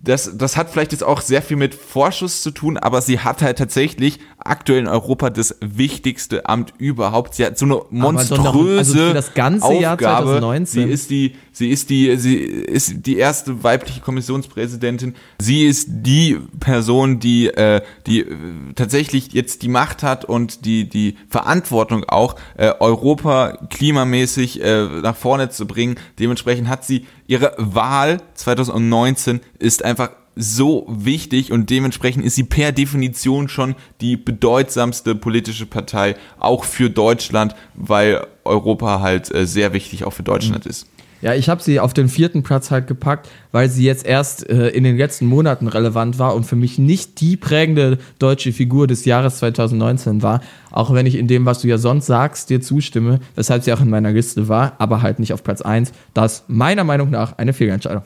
das, 0.05 0.37
das 0.37 0.55
hat 0.55 0.69
vielleicht 0.69 0.91
jetzt 0.91 1.03
auch 1.03 1.21
sehr 1.21 1.41
viel 1.41 1.57
mit 1.57 1.75
Vorschuss 1.75 2.41
zu 2.41 2.51
tun, 2.51 2.77
aber 2.77 3.01
sie 3.01 3.19
hat 3.19 3.41
halt 3.41 3.57
tatsächlich 3.57 4.19
aktuell 4.37 4.79
in 4.79 4.87
Europa 4.87 5.31
das 5.31 5.55
wichtigste 5.61 6.47
Amt 6.47 6.73
überhaupt. 6.77 7.33
Sie 7.33 7.45
hat 7.45 7.57
so 7.57 7.65
eine 7.65 7.81
monströse 7.89 8.37
noch, 8.37 8.77
also 8.77 9.13
das 9.13 9.33
ganze 9.33 9.65
Aufgabe. 9.65 9.81
Jahr 9.81 9.97
2019. 9.97 10.87
Sie 10.87 10.93
ist 10.93 11.09
die, 11.09 11.35
sie 11.51 11.69
ist 11.71 11.89
die, 11.89 12.17
sie 12.17 12.35
ist 12.35 13.05
die 13.05 13.17
erste 13.17 13.63
weibliche 13.63 14.01
Kommissionspräsidentin. 14.01 15.15
Sie 15.39 15.65
ist 15.65 15.87
die 15.89 16.39
Person, 16.59 17.19
die, 17.19 17.47
äh, 17.47 17.81
die 18.05 18.21
äh, 18.21 18.35
tatsächlich 18.75 19.33
jetzt 19.33 19.63
die 19.63 19.69
Macht 19.69 20.03
hat 20.03 20.23
und 20.23 20.65
die, 20.65 20.87
die 20.87 21.17
Verantwortung 21.27 22.03
auch, 22.03 22.35
äh, 22.57 22.71
Europa 22.79 23.57
klimamäßig 23.69 24.61
äh, 24.61 24.85
nach 25.01 25.15
vorne 25.15 25.49
zu 25.49 25.65
bringen. 25.65 25.95
Dementsprechend 26.19 26.69
hat 26.69 26.85
sie 26.85 27.05
ihre 27.27 27.53
Wahl 27.57 28.21
2019 28.35 29.41
ist 29.59 29.83
einfach 29.83 30.11
so 30.35 30.85
wichtig 30.89 31.51
und 31.51 31.69
dementsprechend 31.69 32.25
ist 32.25 32.35
sie 32.35 32.43
per 32.43 32.71
Definition 32.71 33.47
schon 33.47 33.75
die 34.01 34.17
bedeutsamste 34.17 35.15
politische 35.15 35.65
Partei 35.65 36.15
auch 36.39 36.65
für 36.65 36.89
Deutschland, 36.89 37.55
weil 37.73 38.25
Europa 38.43 38.99
halt 38.99 39.33
äh, 39.33 39.45
sehr 39.47 39.73
wichtig 39.73 40.03
auch 40.03 40.11
für 40.11 40.23
Deutschland 40.23 40.65
mhm. 40.65 40.71
ist. 40.71 40.87
Ja, 41.21 41.33
ich 41.33 41.49
habe 41.49 41.63
sie 41.63 41.79
auf 41.79 41.93
den 41.93 42.09
vierten 42.09 42.43
Platz 42.43 42.71
halt 42.71 42.87
gepackt, 42.87 43.29
weil 43.51 43.69
sie 43.69 43.85
jetzt 43.85 44.05
erst 44.05 44.49
äh, 44.49 44.69
in 44.69 44.83
den 44.83 44.97
letzten 44.97 45.25
Monaten 45.25 45.67
relevant 45.67 46.19
war 46.19 46.35
und 46.35 46.43
für 46.45 46.55
mich 46.55 46.77
nicht 46.77 47.21
die 47.21 47.37
prägende 47.37 47.97
deutsche 48.19 48.51
Figur 48.51 48.85
des 48.87 49.05
Jahres 49.05 49.37
2019 49.37 50.21
war. 50.21 50.41
Auch 50.71 50.93
wenn 50.93 51.05
ich 51.05 51.15
in 51.15 51.27
dem, 51.27 51.45
was 51.45 51.61
du 51.61 51.67
ja 51.67 51.77
sonst 51.77 52.05
sagst, 52.05 52.49
dir 52.49 52.61
zustimme, 52.61 53.19
weshalb 53.35 53.63
sie 53.63 53.73
auch 53.73 53.81
in 53.81 53.89
meiner 53.89 54.11
Liste 54.11 54.49
war, 54.49 54.73
aber 54.77 55.01
halt 55.01 55.19
nicht 55.19 55.33
auf 55.33 55.43
Platz 55.43 55.61
1. 55.61 55.93
Das 56.13 56.43
meiner 56.47 56.83
Meinung 56.83 57.09
nach 57.09 57.37
eine 57.37 57.53
Fehlentscheidung. 57.53 58.03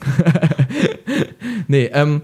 nee, 1.67 1.89
ähm, 1.93 2.21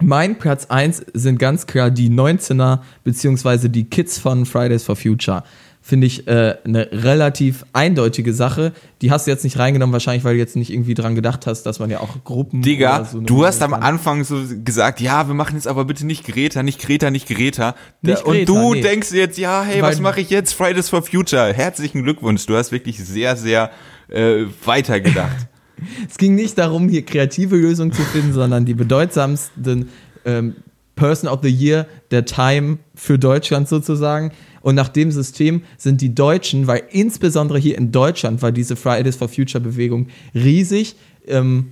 mein 0.00 0.36
Platz 0.36 0.66
1 0.66 1.06
sind 1.14 1.38
ganz 1.38 1.66
klar 1.66 1.90
die 1.90 2.10
19er, 2.10 2.80
beziehungsweise 3.04 3.70
die 3.70 3.84
Kids 3.84 4.18
von 4.18 4.46
Fridays 4.46 4.82
for 4.84 4.96
Future 4.96 5.44
finde 5.82 6.06
ich 6.06 6.28
äh, 6.28 6.56
eine 6.64 6.88
relativ 6.92 7.64
eindeutige 7.72 8.32
Sache. 8.32 8.72
Die 9.02 9.10
hast 9.10 9.26
du 9.26 9.30
jetzt 9.30 9.42
nicht 9.44 9.58
reingenommen, 9.58 9.92
wahrscheinlich, 9.92 10.24
weil 10.24 10.34
du 10.34 10.38
jetzt 10.38 10.56
nicht 10.56 10.72
irgendwie 10.72 10.94
dran 10.94 11.14
gedacht 11.14 11.46
hast, 11.46 11.64
dass 11.64 11.80
man 11.80 11.90
ja 11.90 12.00
auch 12.00 12.24
Gruppen. 12.24 12.62
Digga, 12.62 13.04
so 13.04 13.20
du 13.20 13.44
hast 13.44 13.62
am 13.62 13.74
Anfang 13.74 14.24
so 14.24 14.40
gesagt, 14.64 15.00
ja, 15.00 15.26
wir 15.26 15.34
machen 15.34 15.56
jetzt 15.56 15.66
aber 15.66 15.84
bitte 15.84 16.06
nicht 16.06 16.24
Greta, 16.24 16.62
nicht 16.62 16.80
Greta, 16.80 17.10
nicht 17.10 17.28
Greta. 17.28 17.74
Nicht 18.00 18.24
und 18.24 18.34
Greta, 18.34 18.52
du 18.52 18.74
nee. 18.74 18.80
denkst 18.80 19.12
jetzt, 19.12 19.38
ja, 19.38 19.62
hey, 19.62 19.82
weil 19.82 19.90
was 19.90 20.00
mache 20.00 20.20
ich 20.20 20.30
jetzt? 20.30 20.54
Fridays 20.54 20.88
for 20.88 21.02
Future. 21.02 21.52
Herzlichen 21.52 22.04
Glückwunsch. 22.04 22.46
Du 22.46 22.56
hast 22.56 22.70
wirklich 22.72 23.04
sehr, 23.04 23.36
sehr 23.36 23.70
äh, 24.08 24.44
weitergedacht. 24.64 25.48
es 26.08 26.18
ging 26.18 26.34
nicht 26.34 26.58
darum, 26.58 26.88
hier 26.88 27.04
kreative 27.04 27.56
Lösungen 27.56 27.92
zu 27.92 28.02
finden, 28.02 28.32
sondern 28.32 28.64
die 28.64 28.74
bedeutsamsten 28.74 29.88
ähm, 30.24 30.56
Person 30.94 31.28
of 31.28 31.40
the 31.42 31.48
Year 31.48 31.86
der 32.10 32.24
Time 32.24 32.78
für 32.94 33.18
Deutschland 33.18 33.68
sozusagen. 33.68 34.32
Und 34.62 34.74
nach 34.74 34.88
dem 34.88 35.10
System 35.10 35.62
sind 35.76 36.00
die 36.00 36.14
Deutschen, 36.14 36.66
weil 36.66 36.82
insbesondere 36.90 37.58
hier 37.58 37.76
in 37.76 37.92
Deutschland 37.92 38.42
war 38.42 38.52
diese 38.52 38.76
Fridays 38.76 39.16
for 39.16 39.28
Future 39.28 39.62
Bewegung 39.62 40.08
riesig, 40.34 40.96
ähm, 41.26 41.68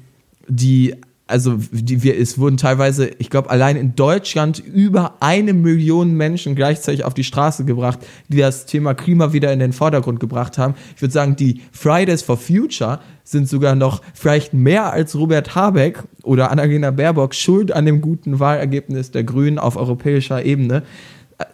die 0.49 0.95
also 1.31 1.59
die, 1.71 2.03
wir, 2.03 2.19
es 2.19 2.39
wurden 2.39 2.57
teilweise, 2.57 3.09
ich 3.19 3.31
glaube, 3.31 3.51
allein 3.51 3.77
in 3.77 3.95
Deutschland 3.95 4.59
über 4.59 5.15
eine 5.21 5.53
Million 5.53 6.15
Menschen 6.15 6.55
gleichzeitig 6.55 7.05
auf 7.05 7.15
die 7.15 7.25
Straße 7.25 7.65
gebracht, 7.65 8.01
die 8.29 8.39
das 8.39 8.67
Thema 8.67 8.95
Klima 8.95 9.33
wieder 9.33 9.53
in 9.53 9.61
den 9.61 9.73
Vordergrund 9.73 10.21
gebracht 10.21 10.59
haben. 10.59 10.75
Ich 10.97 11.03
würde 11.03 11.13
sagen, 11.13 11.37
die 11.37 11.63
Fridays 11.73 12.23
for 12.23 12.37
Future 12.37 13.01
sind 13.23 13.49
sogar 13.49 13.77
noch 13.77 14.03
vielleicht 14.13 14.53
mehr 14.53 14.93
als 14.93 15.15
Robert 15.15 15.55
Habeck 15.55 16.03
oder 16.25 16.51
Annalena 16.51 16.91
Baerbock 16.91 17.35
schuld 17.35 17.71
an 17.71 17.87
dem 17.87 18.01
guten 18.01 18.41
Wahlergebnis 18.41 19.13
der 19.13 19.25
Grünen 19.25 19.59
auf 19.59 19.77
europäischer 19.77 20.45
Ebene. 20.45 20.83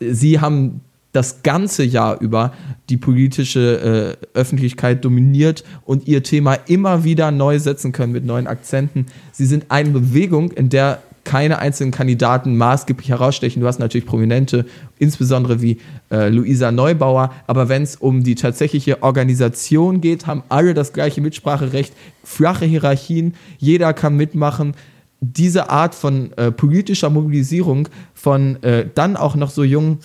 Sie 0.01 0.41
haben 0.41 0.80
das 1.17 1.43
ganze 1.43 1.83
Jahr 1.83 2.21
über 2.21 2.53
die 2.91 2.99
politische 2.99 4.17
äh, 4.35 4.39
Öffentlichkeit 4.39 5.05
dominiert 5.05 5.64
und 5.85 6.07
ihr 6.07 6.23
Thema 6.23 6.55
immer 6.67 7.05
wieder 7.05 7.31
neu 7.31 7.59
setzen 7.59 7.93
können 7.93 8.12
mit 8.12 8.25
neuen 8.25 8.47
Akzenten. 8.47 9.07
Sie 9.33 9.47
sind 9.47 9.67
eine 9.71 9.91
Bewegung, 9.91 10.53
in 10.53 10.69
der 10.69 11.01
keine 11.25 11.59
einzelnen 11.59 11.91
Kandidaten 11.91 12.57
maßgeblich 12.57 13.09
herausstechen. 13.09 13.61
Du 13.61 13.67
hast 13.67 13.81
natürlich 13.81 14.07
Prominente, 14.07 14.64
insbesondere 14.99 15.61
wie 15.61 15.79
äh, 16.11 16.29
Luisa 16.29 16.71
Neubauer, 16.71 17.33
aber 17.49 17.69
wenn 17.69 17.83
es 17.83 17.97
um 17.97 18.23
die 18.23 18.37
tatsächliche 18.37 19.03
Organisation 19.03 20.01
geht, 20.01 20.27
haben 20.27 20.45
alle 20.49 20.73
das 20.73 20.93
gleiche 20.93 21.21
Mitspracherecht, 21.21 21.93
flache 22.23 22.67
Hierarchien, 22.67 23.35
jeder 23.59 23.93
kann 23.93 24.17
mitmachen. 24.17 24.75
Diese 25.21 25.71
Art 25.71 25.95
von 25.95 26.31
äh, 26.37 26.53
politischer 26.53 27.11
Mobilisierung 27.11 27.89
von 28.14 28.62
äh, 28.62 28.87
dann 28.95 29.17
auch 29.17 29.35
noch 29.35 29.51
so 29.51 29.64
jungen 29.64 29.99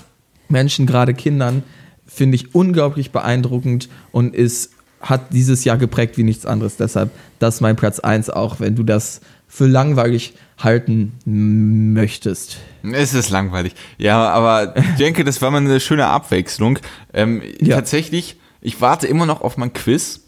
Menschen, 0.51 0.85
gerade 0.85 1.13
Kindern, 1.13 1.63
finde 2.05 2.35
ich 2.35 2.53
unglaublich 2.53 3.11
beeindruckend 3.11 3.89
und 4.11 4.35
ist, 4.35 4.71
hat 5.01 5.33
dieses 5.33 5.63
Jahr 5.63 5.77
geprägt 5.77 6.17
wie 6.17 6.23
nichts 6.23 6.45
anderes. 6.45 6.77
Deshalb, 6.77 7.11
das 7.39 7.55
ist 7.55 7.61
mein 7.61 7.75
Platz 7.75 7.99
1, 7.99 8.29
auch 8.29 8.59
wenn 8.59 8.75
du 8.75 8.83
das 8.83 9.21
für 9.47 9.67
langweilig 9.67 10.33
halten 10.57 11.13
möchtest. 11.25 12.57
Es 12.83 13.13
ist 13.13 13.29
langweilig. 13.29 13.75
Ja, 13.97 14.29
aber 14.29 14.75
ich 14.77 14.95
denke, 14.97 15.23
das 15.23 15.41
war 15.41 15.51
mal 15.51 15.57
eine 15.57 15.79
schöne 15.79 16.07
Abwechslung. 16.07 16.79
Ähm, 17.13 17.41
ja. 17.59 17.75
Tatsächlich, 17.75 18.37
ich 18.61 18.79
warte 18.81 19.07
immer 19.07 19.25
noch 19.25 19.41
auf 19.41 19.57
mein 19.57 19.73
Quiz. 19.73 20.21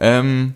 Ähm, 0.00 0.54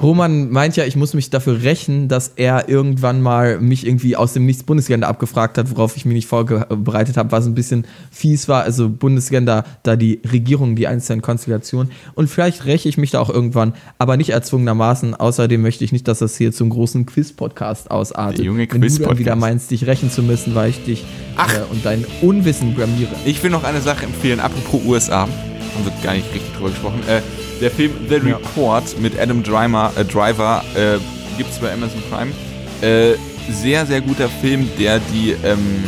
Roman 0.00 0.50
meint 0.50 0.76
ja, 0.76 0.84
ich 0.84 0.96
muss 0.96 1.14
mich 1.14 1.30
dafür 1.30 1.62
rächen, 1.62 2.08
dass 2.08 2.32
er 2.36 2.68
irgendwann 2.68 3.20
mal 3.20 3.60
mich 3.60 3.86
irgendwie 3.86 4.16
aus 4.16 4.32
dem 4.32 4.46
Nichts 4.46 4.62
Bundesländer 4.62 5.08
abgefragt 5.08 5.58
hat, 5.58 5.70
worauf 5.70 5.96
ich 5.96 6.04
mich 6.04 6.14
nicht 6.14 6.28
vorbereitet 6.28 7.16
habe, 7.16 7.32
was 7.32 7.46
ein 7.46 7.54
bisschen 7.54 7.86
fies 8.10 8.48
war. 8.48 8.62
Also 8.62 8.88
Bundesländer, 8.88 9.64
da 9.82 9.96
die 9.96 10.20
Regierungen, 10.30 10.76
die 10.76 10.86
einzelnen 10.86 11.22
Konstellationen. 11.22 11.92
Und 12.14 12.28
vielleicht 12.28 12.64
räche 12.64 12.88
ich 12.88 12.98
mich 12.98 13.10
da 13.10 13.20
auch 13.20 13.30
irgendwann, 13.30 13.74
aber 13.98 14.16
nicht 14.16 14.30
erzwungenermaßen. 14.30 15.14
Außerdem 15.14 15.60
möchte 15.60 15.84
ich 15.84 15.92
nicht, 15.92 16.08
dass 16.08 16.18
das 16.18 16.36
hier 16.36 16.52
zum 16.52 16.70
großen 16.70 17.06
Quiz-Podcast 17.06 17.90
ausartet. 17.90 18.38
Der 18.38 18.46
junge 18.46 18.66
Quiz-Podcast. 18.66 18.98
Wenn 18.98 19.02
du 19.02 19.08
dann 19.08 19.18
wieder 19.18 19.36
meinst, 19.36 19.70
dich 19.70 19.86
rächen 19.86 20.10
zu 20.10 20.22
müssen, 20.22 20.54
weil 20.54 20.70
ich 20.70 20.84
dich 20.84 21.04
Ach. 21.36 21.52
Äh, 21.52 21.62
und 21.70 21.84
dein 21.84 22.04
Unwissen 22.22 22.74
blamiere. 22.74 23.14
Ich 23.24 23.42
will 23.42 23.50
noch 23.50 23.64
eine 23.64 23.80
Sache 23.80 24.04
empfehlen, 24.04 24.40
apropos 24.40 24.80
USA. 24.84 25.22
Haben 25.22 25.84
wir 25.84 25.92
gar 26.02 26.14
nicht 26.14 26.32
richtig 26.32 26.52
drüber 26.54 26.70
gesprochen. 26.70 27.00
Äh, 27.08 27.20
der 27.60 27.70
Film 27.70 27.92
The 28.08 28.16
Report 28.16 28.92
ja. 28.92 28.98
mit 29.00 29.18
Adam 29.18 29.42
Driver, 29.42 29.92
äh, 29.96 30.04
Driver 30.04 30.64
äh, 30.74 30.98
gibt 31.36 31.50
es 31.50 31.58
bei 31.58 31.72
Amazon 31.72 32.02
Prime. 32.10 32.32
Äh, 32.80 33.16
sehr, 33.50 33.86
sehr 33.86 34.00
guter 34.00 34.28
Film, 34.28 34.68
der 34.78 35.00
die 35.12 35.34
ähm, 35.44 35.84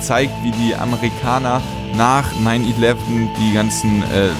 zeigt, 0.00 0.32
wie 0.42 0.50
die 0.52 0.74
Amerikaner 0.74 1.62
nach 1.96 2.30
9-11 2.44 2.96
die 3.38 3.54
ganzen 3.54 4.02
äh, 4.02 4.30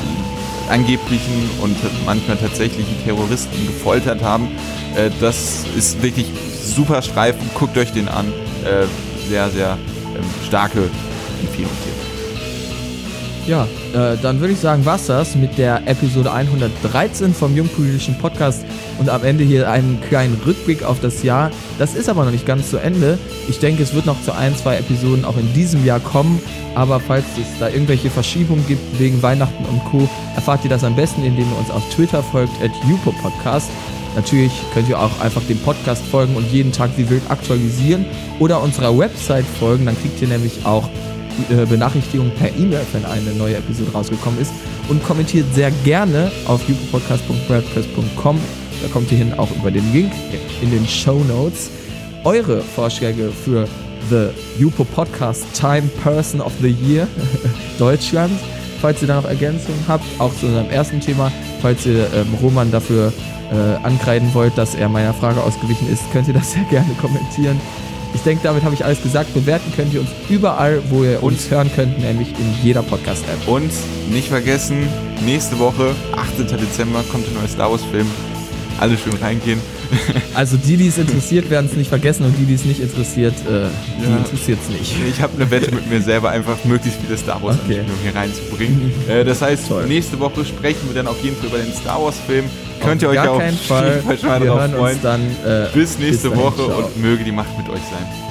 angeblichen 0.70 1.48
und 1.62 1.76
manchmal 2.04 2.36
tatsächlichen 2.36 3.02
Terroristen 3.04 3.66
gefoltert 3.66 4.22
haben. 4.22 4.48
Äh, 4.96 5.10
das 5.20 5.64
ist 5.76 6.02
wirklich 6.02 6.26
super 6.62 7.02
Streifen. 7.02 7.48
Guckt 7.54 7.76
euch 7.78 7.92
den 7.92 8.08
an. 8.08 8.26
Äh, 8.64 8.86
sehr, 9.28 9.50
sehr 9.50 9.78
ähm, 10.16 10.24
starke 10.46 10.88
Empfehlung 11.42 11.70
hier. 11.84 11.95
Ja, 13.46 13.68
äh, 13.94 14.16
dann 14.20 14.40
würde 14.40 14.54
ich 14.54 14.58
sagen, 14.58 14.84
was 14.84 15.06
das 15.06 15.36
mit 15.36 15.56
der 15.56 15.86
Episode 15.86 16.32
113 16.32 17.32
vom 17.32 17.56
Jungpolitischen 17.56 18.18
Podcast 18.18 18.64
und 18.98 19.08
am 19.08 19.22
Ende 19.22 19.44
hier 19.44 19.70
einen 19.70 20.00
kleinen 20.00 20.36
Rückblick 20.44 20.82
auf 20.82 20.98
das 20.98 21.22
Jahr. 21.22 21.52
Das 21.78 21.94
ist 21.94 22.08
aber 22.08 22.24
noch 22.24 22.32
nicht 22.32 22.44
ganz 22.44 22.70
zu 22.70 22.78
Ende. 22.78 23.18
Ich 23.48 23.60
denke, 23.60 23.84
es 23.84 23.94
wird 23.94 24.04
noch 24.04 24.20
zu 24.22 24.32
ein, 24.32 24.56
zwei 24.56 24.76
Episoden 24.78 25.24
auch 25.24 25.36
in 25.36 25.52
diesem 25.54 25.84
Jahr 25.84 26.00
kommen. 26.00 26.40
Aber 26.74 26.98
falls 26.98 27.24
es 27.40 27.46
da 27.60 27.68
irgendwelche 27.68 28.10
Verschiebungen 28.10 28.66
gibt 28.66 28.98
wegen 28.98 29.22
Weihnachten 29.22 29.64
und 29.64 29.84
Co., 29.84 30.08
erfahrt 30.34 30.64
ihr 30.64 30.70
das 30.70 30.82
am 30.82 30.96
besten, 30.96 31.24
indem 31.24 31.48
ihr 31.48 31.58
uns 31.58 31.70
auf 31.70 31.88
Twitter 31.90 32.24
folgt, 32.24 32.52
at 32.60 32.72
Podcast. 33.22 33.70
Natürlich 34.16 34.52
könnt 34.74 34.88
ihr 34.88 34.98
auch 34.98 35.20
einfach 35.20 35.42
dem 35.44 35.58
Podcast 35.58 36.04
folgen 36.06 36.34
und 36.34 36.50
jeden 36.50 36.72
Tag 36.72 36.90
wie 36.96 37.08
wild 37.08 37.22
aktualisieren 37.28 38.06
oder 38.40 38.60
unserer 38.60 38.98
Website 38.98 39.46
folgen. 39.60 39.86
Dann 39.86 39.96
kriegt 40.00 40.20
ihr 40.20 40.28
nämlich 40.28 40.64
auch 40.64 40.88
Benachrichtigung 41.68 42.30
per 42.30 42.48
E-Mail, 42.48 42.84
wenn 42.92 43.04
eine 43.04 43.32
neue 43.32 43.56
Episode 43.56 43.92
rausgekommen 43.92 44.40
ist. 44.40 44.52
Und 44.88 45.02
kommentiert 45.04 45.46
sehr 45.54 45.70
gerne 45.84 46.30
auf 46.46 46.66
jupopodcast.wordpress.com. 46.68 48.40
Da 48.82 48.88
kommt 48.88 49.10
ihr 49.10 49.18
hin 49.18 49.34
auch 49.34 49.50
über 49.56 49.70
den 49.70 49.92
Link 49.92 50.12
in 50.62 50.70
den 50.70 50.86
Show 50.86 51.22
Notes. 51.28 51.70
Eure 52.24 52.60
Vorschläge 52.60 53.30
für 53.30 53.68
The 54.10 54.28
Jupo 54.58 54.84
Podcast 54.84 55.44
Time 55.54 55.88
Person 56.02 56.40
of 56.40 56.52
the 56.60 56.68
Year 56.68 57.08
Deutschland. 57.78 58.32
Falls 58.80 59.00
ihr 59.02 59.08
da 59.08 59.16
noch 59.16 59.28
Ergänzungen 59.28 59.80
habt, 59.88 60.04
auch 60.18 60.34
zu 60.38 60.46
unserem 60.46 60.70
ersten 60.70 61.00
Thema, 61.00 61.32
falls 61.62 61.86
ihr 61.86 62.08
ähm, 62.14 62.34
Roman 62.42 62.70
dafür 62.70 63.12
äh, 63.50 63.84
ankreiden 63.84 64.32
wollt, 64.34 64.56
dass 64.58 64.74
er 64.74 64.88
meiner 64.88 65.14
Frage 65.14 65.42
ausgewichen 65.42 65.90
ist, 65.90 66.02
könnt 66.12 66.28
ihr 66.28 66.34
das 66.34 66.52
sehr 66.54 66.64
gerne 66.64 66.92
kommentieren. 67.00 67.60
Ich 68.16 68.22
denke, 68.22 68.42
damit 68.44 68.64
habe 68.64 68.74
ich 68.74 68.82
alles 68.82 69.02
gesagt. 69.02 69.34
Bewerten 69.34 69.70
könnt 69.76 69.92
ihr 69.92 70.00
uns 70.00 70.08
überall, 70.30 70.80
wo 70.88 71.04
ihr 71.04 71.22
und 71.22 71.34
uns 71.34 71.50
hören 71.50 71.70
könnt, 71.76 71.98
nämlich 72.00 72.28
in 72.30 72.54
jeder 72.62 72.82
Podcast-App. 72.82 73.46
Und 73.46 73.70
nicht 74.10 74.28
vergessen, 74.28 74.88
nächste 75.24 75.58
Woche, 75.58 75.94
18. 76.16 76.46
Dezember, 76.56 77.04
kommt 77.12 77.28
ein 77.28 77.34
neuer 77.34 77.46
Star 77.46 77.70
Wars-Film. 77.70 78.06
Alle 78.78 78.96
schön 78.96 79.14
reingehen. 79.14 79.60
Also 80.34 80.56
die, 80.56 80.76
die 80.76 80.88
es 80.88 80.98
interessiert, 80.98 81.48
werden 81.48 81.66
es 81.70 81.76
nicht 81.76 81.88
vergessen 81.88 82.26
und 82.26 82.36
die, 82.36 82.44
die 82.44 82.54
es 82.54 82.64
nicht 82.64 82.80
interessiert, 82.80 83.34
äh, 83.46 83.68
die 84.00 84.10
ja. 84.10 84.18
interessiert 84.18 84.58
es 84.62 84.68
nicht. 84.68 84.96
Ich 85.08 85.22
habe 85.22 85.32
eine 85.36 85.50
Wette 85.50 85.74
mit 85.74 85.88
mir 85.88 86.02
selber, 86.02 86.30
einfach 86.30 86.62
möglichst 86.64 87.00
viele 87.00 87.16
Star 87.16 87.42
Wars 87.42 87.56
okay. 87.64 87.80
hier 88.02 88.14
reinzubringen. 88.14 88.92
äh, 89.08 89.24
das 89.24 89.40
heißt, 89.40 89.68
Toll. 89.68 89.86
nächste 89.86 90.18
Woche 90.20 90.44
sprechen 90.44 90.88
wir 90.88 90.94
dann 90.94 91.06
auf 91.06 91.22
jeden 91.22 91.36
Fall 91.36 91.48
über 91.48 91.58
den 91.58 91.72
Star 91.72 92.02
Wars-Film. 92.02 92.44
Könnt 92.82 93.02
ihr 93.02 93.08
euch 93.08 93.20
auf 93.20 93.42
jeden 93.42 93.56
Fall 93.58 94.02
schon 94.20 94.28
mal 94.28 94.40
drauf 94.40 94.70
freuen. 94.70 94.98
Dann, 95.02 95.20
äh, 95.22 95.68
bis 95.72 95.98
nächste 95.98 96.30
bis 96.30 96.38
Woche 96.38 96.64
Ciao. 96.64 96.78
und 96.78 97.00
möge 97.00 97.24
die 97.24 97.32
Macht 97.32 97.56
mit 97.56 97.68
euch 97.68 97.82
sein. 97.82 98.25